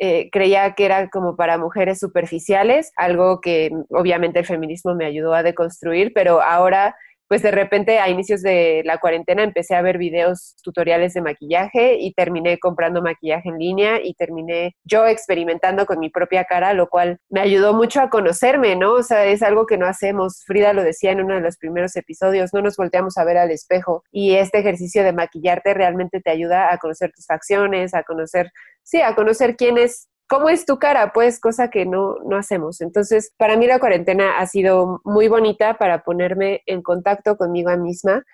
eh, 0.00 0.28
creía 0.30 0.74
que 0.74 0.84
era 0.84 1.08
como 1.08 1.36
para 1.36 1.58
mujeres 1.58 2.00
superficiales, 2.00 2.92
algo 2.96 3.40
que 3.40 3.70
obviamente 3.90 4.40
el 4.40 4.46
feminismo 4.46 4.94
me 4.94 5.06
ayudó 5.06 5.34
a 5.34 5.42
deconstruir, 5.42 6.12
pero 6.14 6.42
ahora 6.42 6.96
pues 7.34 7.42
de 7.42 7.50
repente 7.50 7.98
a 7.98 8.08
inicios 8.08 8.42
de 8.42 8.82
la 8.84 8.98
cuarentena 8.98 9.42
empecé 9.42 9.74
a 9.74 9.82
ver 9.82 9.98
videos 9.98 10.54
tutoriales 10.62 11.14
de 11.14 11.20
maquillaje 11.20 11.96
y 11.98 12.12
terminé 12.12 12.60
comprando 12.60 13.02
maquillaje 13.02 13.48
en 13.48 13.58
línea 13.58 13.98
y 14.00 14.14
terminé 14.14 14.76
yo 14.84 15.04
experimentando 15.04 15.84
con 15.84 15.98
mi 15.98 16.10
propia 16.10 16.44
cara, 16.44 16.74
lo 16.74 16.88
cual 16.88 17.18
me 17.30 17.40
ayudó 17.40 17.74
mucho 17.74 18.00
a 18.00 18.08
conocerme, 18.08 18.76
¿no? 18.76 18.92
O 18.92 19.02
sea, 19.02 19.24
es 19.24 19.42
algo 19.42 19.66
que 19.66 19.76
no 19.76 19.86
hacemos. 19.88 20.44
Frida 20.46 20.72
lo 20.74 20.84
decía 20.84 21.10
en 21.10 21.22
uno 21.22 21.34
de 21.34 21.40
los 21.40 21.56
primeros 21.56 21.96
episodios, 21.96 22.54
no 22.54 22.62
nos 22.62 22.76
volteamos 22.76 23.18
a 23.18 23.24
ver 23.24 23.36
al 23.36 23.50
espejo 23.50 24.04
y 24.12 24.36
este 24.36 24.60
ejercicio 24.60 25.02
de 25.02 25.12
maquillarte 25.12 25.74
realmente 25.74 26.20
te 26.20 26.30
ayuda 26.30 26.72
a 26.72 26.78
conocer 26.78 27.10
tus 27.10 27.26
facciones, 27.26 27.94
a 27.94 28.04
conocer, 28.04 28.52
sí, 28.84 29.00
a 29.00 29.16
conocer 29.16 29.56
quién 29.56 29.76
es 29.76 30.08
¿Cómo 30.28 30.48
es 30.48 30.64
tu 30.64 30.78
cara? 30.78 31.12
Pues 31.12 31.38
cosa 31.38 31.68
que 31.68 31.86
no, 31.86 32.16
no 32.24 32.36
hacemos. 32.36 32.80
Entonces, 32.80 33.32
para 33.36 33.56
mí 33.56 33.66
la 33.66 33.78
cuarentena 33.78 34.38
ha 34.38 34.46
sido 34.46 35.00
muy 35.04 35.28
bonita 35.28 35.74
para 35.74 36.02
ponerme 36.02 36.62
en 36.66 36.82
contacto 36.82 37.36
conmigo 37.36 37.76
misma. 37.76 38.24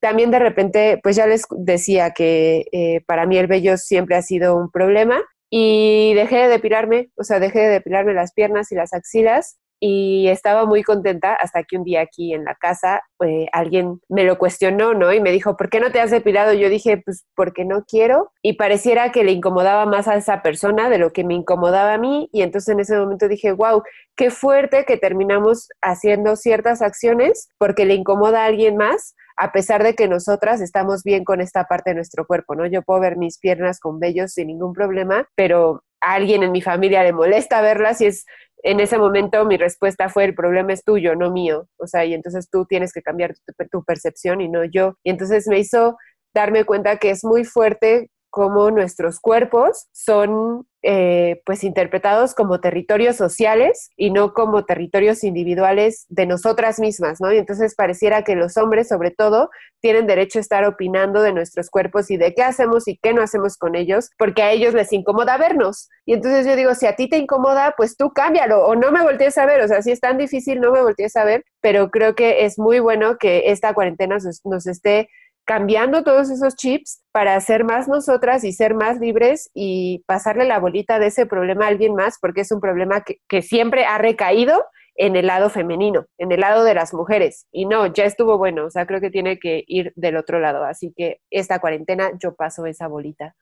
También 0.00 0.30
de 0.30 0.38
repente, 0.38 1.00
pues 1.02 1.16
ya 1.16 1.26
les 1.26 1.46
decía 1.50 2.10
que 2.10 2.66
eh, 2.72 3.02
para 3.06 3.26
mí 3.26 3.38
el 3.38 3.46
vello 3.46 3.76
siempre 3.76 4.16
ha 4.16 4.22
sido 4.22 4.56
un 4.56 4.70
problema 4.70 5.22
y 5.48 6.14
dejé 6.14 6.36
de 6.36 6.48
depilarme, 6.48 7.10
o 7.16 7.24
sea, 7.24 7.38
dejé 7.38 7.60
de 7.60 7.68
depilarme 7.68 8.12
las 8.12 8.32
piernas 8.32 8.72
y 8.72 8.74
las 8.74 8.92
axilas 8.92 9.58
y 9.80 10.28
estaba 10.28 10.64
muy 10.64 10.82
contenta 10.82 11.34
hasta 11.34 11.62
que 11.62 11.76
un 11.76 11.84
día 11.84 12.00
aquí 12.00 12.32
en 12.32 12.44
la 12.44 12.54
casa 12.54 13.02
eh, 13.24 13.46
alguien 13.52 14.00
me 14.08 14.24
lo 14.24 14.38
cuestionó, 14.38 14.94
¿no? 14.94 15.12
Y 15.12 15.20
me 15.20 15.32
dijo, 15.32 15.56
¿por 15.56 15.68
qué 15.68 15.80
no 15.80 15.92
te 15.92 16.00
has 16.00 16.10
depilado? 16.10 16.52
Yo 16.54 16.68
dije, 16.68 17.02
pues 17.04 17.24
porque 17.34 17.64
no 17.64 17.84
quiero 17.84 18.32
y 18.42 18.54
pareciera 18.54 19.12
que 19.12 19.24
le 19.24 19.32
incomodaba 19.32 19.86
más 19.86 20.08
a 20.08 20.16
esa 20.16 20.42
persona 20.42 20.88
de 20.88 20.98
lo 20.98 21.12
que 21.12 21.24
me 21.24 21.34
incomodaba 21.34 21.94
a 21.94 21.98
mí 21.98 22.28
y 22.32 22.42
entonces 22.42 22.72
en 22.72 22.80
ese 22.80 22.96
momento 22.96 23.28
dije, 23.28 23.52
wow, 23.52 23.82
qué 24.16 24.30
fuerte 24.30 24.84
que 24.84 24.96
terminamos 24.96 25.68
haciendo 25.82 26.36
ciertas 26.36 26.82
acciones 26.82 27.48
porque 27.58 27.84
le 27.84 27.94
incomoda 27.94 28.42
a 28.42 28.46
alguien 28.46 28.76
más 28.76 29.14
a 29.36 29.52
pesar 29.52 29.82
de 29.82 29.94
que 29.94 30.08
nosotras 30.08 30.60
estamos 30.60 31.02
bien 31.02 31.24
con 31.24 31.40
esta 31.40 31.64
parte 31.64 31.90
de 31.90 31.96
nuestro 31.96 32.26
cuerpo, 32.26 32.54
¿no? 32.54 32.66
Yo 32.66 32.82
puedo 32.82 33.00
ver 33.00 33.16
mis 33.16 33.38
piernas 33.38 33.80
con 33.80 34.00
vellos 34.00 34.32
sin 34.32 34.46
ningún 34.46 34.72
problema, 34.72 35.28
pero 35.34 35.84
a 36.00 36.14
alguien 36.14 36.42
en 36.42 36.52
mi 36.52 36.62
familia 36.62 37.02
le 37.02 37.12
molesta 37.12 37.60
verlas 37.60 38.00
y 38.00 38.06
es 38.06 38.24
en 38.62 38.80
ese 38.80 38.98
momento 38.98 39.44
mi 39.44 39.56
respuesta 39.56 40.08
fue, 40.08 40.24
el 40.24 40.34
problema 40.34 40.72
es 40.72 40.84
tuyo, 40.84 41.14
no 41.14 41.30
mío. 41.30 41.68
O 41.78 41.86
sea, 41.86 42.04
y 42.04 42.14
entonces 42.14 42.48
tú 42.50 42.66
tienes 42.66 42.92
que 42.92 43.02
cambiar 43.02 43.34
tu, 43.70 43.84
percepción 43.84 44.40
y 44.40 44.48
no 44.48 44.64
yo. 44.64 44.94
Y 45.02 45.10
entonces 45.10 45.46
me 45.48 45.58
hizo 45.58 45.96
darme 46.34 46.64
cuenta 46.64 46.98
que 46.98 47.10
es 47.10 47.24
muy 47.24 47.44
fuerte 47.44 48.10
cómo 48.30 48.70
nuestros 48.70 49.20
cuerpos 49.20 49.86
son 49.92 50.66
eh, 50.88 51.42
pues 51.44 51.64
interpretados 51.64 52.32
como 52.32 52.60
territorios 52.60 53.16
sociales 53.16 53.90
y 53.96 54.12
no 54.12 54.34
como 54.34 54.64
territorios 54.64 55.24
individuales 55.24 56.06
de 56.08 56.26
nosotras 56.26 56.78
mismas, 56.78 57.20
¿no? 57.20 57.32
Y 57.32 57.38
entonces 57.38 57.74
pareciera 57.74 58.22
que 58.22 58.36
los 58.36 58.56
hombres, 58.56 58.86
sobre 58.86 59.10
todo, 59.10 59.50
tienen 59.80 60.06
derecho 60.06 60.38
a 60.38 60.42
estar 60.42 60.64
opinando 60.64 61.22
de 61.22 61.32
nuestros 61.32 61.70
cuerpos 61.70 62.08
y 62.12 62.16
de 62.16 62.34
qué 62.34 62.44
hacemos 62.44 62.86
y 62.86 62.98
qué 62.98 63.12
no 63.12 63.20
hacemos 63.20 63.56
con 63.56 63.74
ellos, 63.74 64.10
porque 64.16 64.44
a 64.44 64.52
ellos 64.52 64.74
les 64.74 64.92
incomoda 64.92 65.36
vernos. 65.38 65.88
Y 66.04 66.12
entonces 66.12 66.46
yo 66.46 66.54
digo, 66.54 66.72
si 66.76 66.86
a 66.86 66.94
ti 66.94 67.08
te 67.08 67.18
incomoda, 67.18 67.74
pues 67.76 67.96
tú 67.96 68.12
cámbialo 68.12 68.64
o 68.64 68.76
no 68.76 68.92
me 68.92 69.02
voltees 69.02 69.36
a 69.38 69.46
ver, 69.46 69.62
o 69.62 69.66
sea, 69.66 69.82
si 69.82 69.90
es 69.90 69.98
tan 69.98 70.18
difícil, 70.18 70.60
no 70.60 70.70
me 70.70 70.82
voltees 70.82 71.16
a 71.16 71.24
ver, 71.24 71.44
pero 71.60 71.90
creo 71.90 72.14
que 72.14 72.44
es 72.44 72.60
muy 72.60 72.78
bueno 72.78 73.18
que 73.18 73.50
esta 73.50 73.74
cuarentena 73.74 74.18
nos, 74.44 74.66
esté 74.68 75.08
cambiando 75.46 76.02
todos 76.02 76.28
esos 76.28 76.56
chips 76.56 77.02
para 77.12 77.40
ser 77.40 77.64
más 77.64 77.88
nosotras 77.88 78.42
y 78.44 78.52
ser 78.52 78.74
más 78.74 78.98
libres 78.98 79.48
y 79.54 80.02
pasarle 80.06 80.44
la 80.44 80.58
bolita 80.58 80.98
de 80.98 81.06
ese 81.06 81.24
problema 81.24 81.64
a 81.64 81.68
alguien 81.68 81.94
más, 81.94 82.18
porque 82.20 82.40
es 82.42 82.50
un 82.50 82.60
problema 82.60 83.02
que, 83.02 83.42
siempre 83.42 83.86
ha 83.86 83.96
recaído 83.96 84.64
en 84.96 85.14
el 85.14 85.28
lado 85.28 85.48
femenino, 85.48 86.06
en 86.18 86.32
el 86.32 86.40
lado 86.40 86.64
de 86.64 86.74
las 86.74 86.92
mujeres. 86.92 87.46
Y 87.52 87.66
no, 87.66 87.86
ya 87.86 88.04
estuvo 88.04 88.38
bueno, 88.38 88.66
o 88.66 88.70
sea, 88.70 88.86
creo 88.86 89.00
que 89.00 89.10
tiene 89.10 89.38
que 89.38 89.62
ir 89.68 89.92
del 89.94 90.16
otro 90.16 90.40
lado. 90.40 90.64
Así 90.64 90.92
que 90.96 91.20
esta 91.30 91.60
cuarentena 91.60 92.10
yo 92.18 92.34
paso 92.34 92.66
esa 92.66 92.88
bolita. 92.88 93.36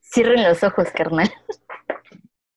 Cierren 0.00 0.42
los 0.42 0.64
ojos, 0.64 0.90
carnal. 0.90 1.30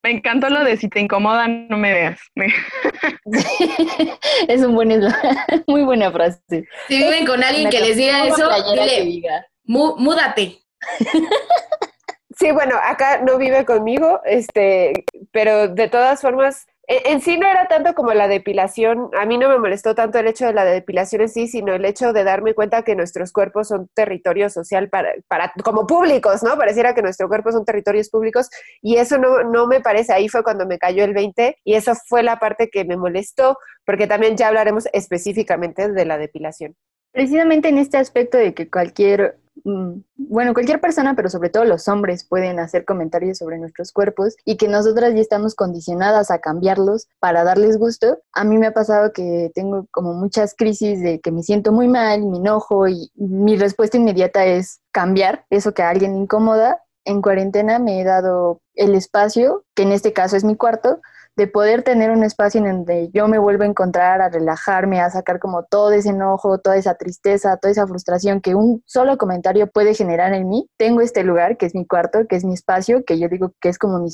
Me 0.09 0.15
encantó 0.15 0.49
lo 0.49 0.63
de 0.63 0.75
si 0.75 0.89
te 0.89 1.01
incomoda, 1.01 1.47
no 1.47 1.77
me 1.77 1.93
veas. 1.93 2.19
es 4.47 4.63
un 4.63 4.73
buen 4.73 4.89
muy 5.67 5.83
buena 5.83 6.11
frase. 6.11 6.67
Si 6.87 6.97
viven 6.97 7.27
con 7.27 7.43
alguien 7.43 7.69
que 7.69 7.79
les 7.79 7.95
diga 7.95 8.25
eso, 8.25 8.49
dile, 8.73 9.21
múdate. 9.65 10.57
Sí, 12.39 12.51
bueno, 12.51 12.75
acá 12.81 13.21
no 13.21 13.37
vive 13.37 13.65
conmigo, 13.65 14.19
este, 14.25 15.05
pero 15.31 15.67
de 15.67 15.87
todas 15.89 16.21
formas, 16.21 16.65
en 16.89 17.21
sí 17.21 17.37
no 17.37 17.47
era 17.47 17.67
tanto 17.67 17.93
como 17.93 18.13
la 18.13 18.27
depilación, 18.27 19.11
a 19.15 19.25
mí 19.27 19.37
no 19.37 19.47
me 19.47 19.59
molestó 19.59 19.93
tanto 19.93 20.17
el 20.17 20.25
hecho 20.25 20.47
de 20.47 20.53
la 20.53 20.65
depilación 20.65 21.21
en 21.21 21.29
sí, 21.29 21.47
sino 21.47 21.73
el 21.73 21.85
hecho 21.85 22.13
de 22.13 22.23
darme 22.23 22.55
cuenta 22.55 22.81
que 22.81 22.95
nuestros 22.95 23.31
cuerpos 23.31 23.67
son 23.67 23.89
territorio 23.93 24.49
social 24.49 24.89
para, 24.89 25.13
para 25.27 25.53
como 25.63 25.85
públicos, 25.85 26.41
¿no? 26.41 26.57
Pareciera 26.57 26.95
que 26.95 27.03
nuestros 27.03 27.29
cuerpos 27.29 27.53
son 27.53 27.63
territorios 27.63 28.09
públicos 28.09 28.49
y 28.81 28.97
eso 28.97 29.19
no, 29.19 29.43
no 29.43 29.67
me 29.67 29.81
parece, 29.81 30.13
ahí 30.13 30.29
fue 30.29 30.43
cuando 30.43 30.65
me 30.65 30.79
cayó 30.79 31.03
el 31.03 31.13
20 31.13 31.59
y 31.63 31.75
eso 31.75 31.93
fue 32.07 32.23
la 32.23 32.39
parte 32.39 32.71
que 32.71 32.83
me 32.85 32.97
molestó, 32.97 33.59
porque 33.85 34.07
también 34.07 34.35
ya 34.35 34.47
hablaremos 34.47 34.87
específicamente 34.91 35.91
de 35.91 36.05
la 36.05 36.17
depilación. 36.17 36.75
Precisamente 37.11 37.69
en 37.69 37.77
este 37.77 37.97
aspecto 37.97 38.37
de 38.39 38.55
que 38.55 38.69
cualquier 38.69 39.37
bueno, 39.63 40.53
cualquier 40.53 40.79
persona, 40.79 41.15
pero 41.15 41.29
sobre 41.29 41.49
todo 41.49 41.65
los 41.65 41.87
hombres 41.87 42.25
pueden 42.25 42.59
hacer 42.59 42.85
comentarios 42.85 43.37
sobre 43.37 43.57
nuestros 43.57 43.91
cuerpos 43.91 44.35
y 44.45 44.57
que 44.57 44.67
nosotras 44.67 45.13
ya 45.13 45.21
estamos 45.21 45.55
condicionadas 45.55 46.31
a 46.31 46.39
cambiarlos 46.39 47.07
para 47.19 47.43
darles 47.43 47.77
gusto. 47.77 48.19
A 48.33 48.43
mí 48.43 48.57
me 48.57 48.67
ha 48.67 48.73
pasado 48.73 49.11
que 49.13 49.51
tengo 49.53 49.87
como 49.91 50.13
muchas 50.13 50.55
crisis 50.55 51.01
de 51.01 51.19
que 51.19 51.31
me 51.31 51.43
siento 51.43 51.71
muy 51.71 51.87
mal, 51.87 52.25
me 52.25 52.37
enojo 52.37 52.87
y 52.87 53.11
mi 53.15 53.57
respuesta 53.57 53.97
inmediata 53.97 54.45
es 54.45 54.81
cambiar 54.91 55.45
eso 55.49 55.73
que 55.73 55.83
a 55.83 55.89
alguien 55.89 56.15
incomoda. 56.15 56.83
En 57.05 57.21
cuarentena 57.21 57.79
me 57.79 58.01
he 58.01 58.03
dado 58.03 58.61
el 58.75 58.93
espacio, 58.95 59.63
que 59.73 59.83
en 59.83 59.91
este 59.91 60.13
caso 60.13 60.35
es 60.35 60.43
mi 60.43 60.55
cuarto, 60.55 60.99
de 61.39 61.47
poder 61.47 61.83
tener 61.83 62.11
un 62.11 62.25
espacio 62.25 62.59
en 62.59 62.67
donde 62.67 63.09
yo 63.13 63.29
me 63.29 63.39
vuelvo 63.39 63.63
a 63.63 63.67
encontrar, 63.67 64.21
a 64.21 64.27
relajarme, 64.27 64.99
a 64.99 65.09
sacar 65.09 65.39
como 65.39 65.63
todo 65.63 65.93
ese 65.93 66.09
enojo, 66.09 66.57
toda 66.57 66.75
esa 66.75 66.95
tristeza, 66.95 67.55
toda 67.55 67.71
esa 67.71 67.87
frustración 67.87 68.41
que 68.41 68.55
un 68.55 68.83
solo 68.85 69.17
comentario 69.17 69.67
puede 69.67 69.93
generar 69.93 70.33
en 70.33 70.49
mí. 70.49 70.69
Tengo 70.75 70.99
este 70.99 71.23
lugar 71.23 71.55
que 71.55 71.65
es 71.65 71.75
mi 71.75 71.87
cuarto, 71.87 72.27
que 72.27 72.35
es 72.35 72.43
mi 72.43 72.55
espacio, 72.55 73.05
que 73.05 73.17
yo 73.17 73.29
digo 73.29 73.53
que 73.61 73.69
es 73.69 73.77
como 73.77 73.99
mi 73.99 74.09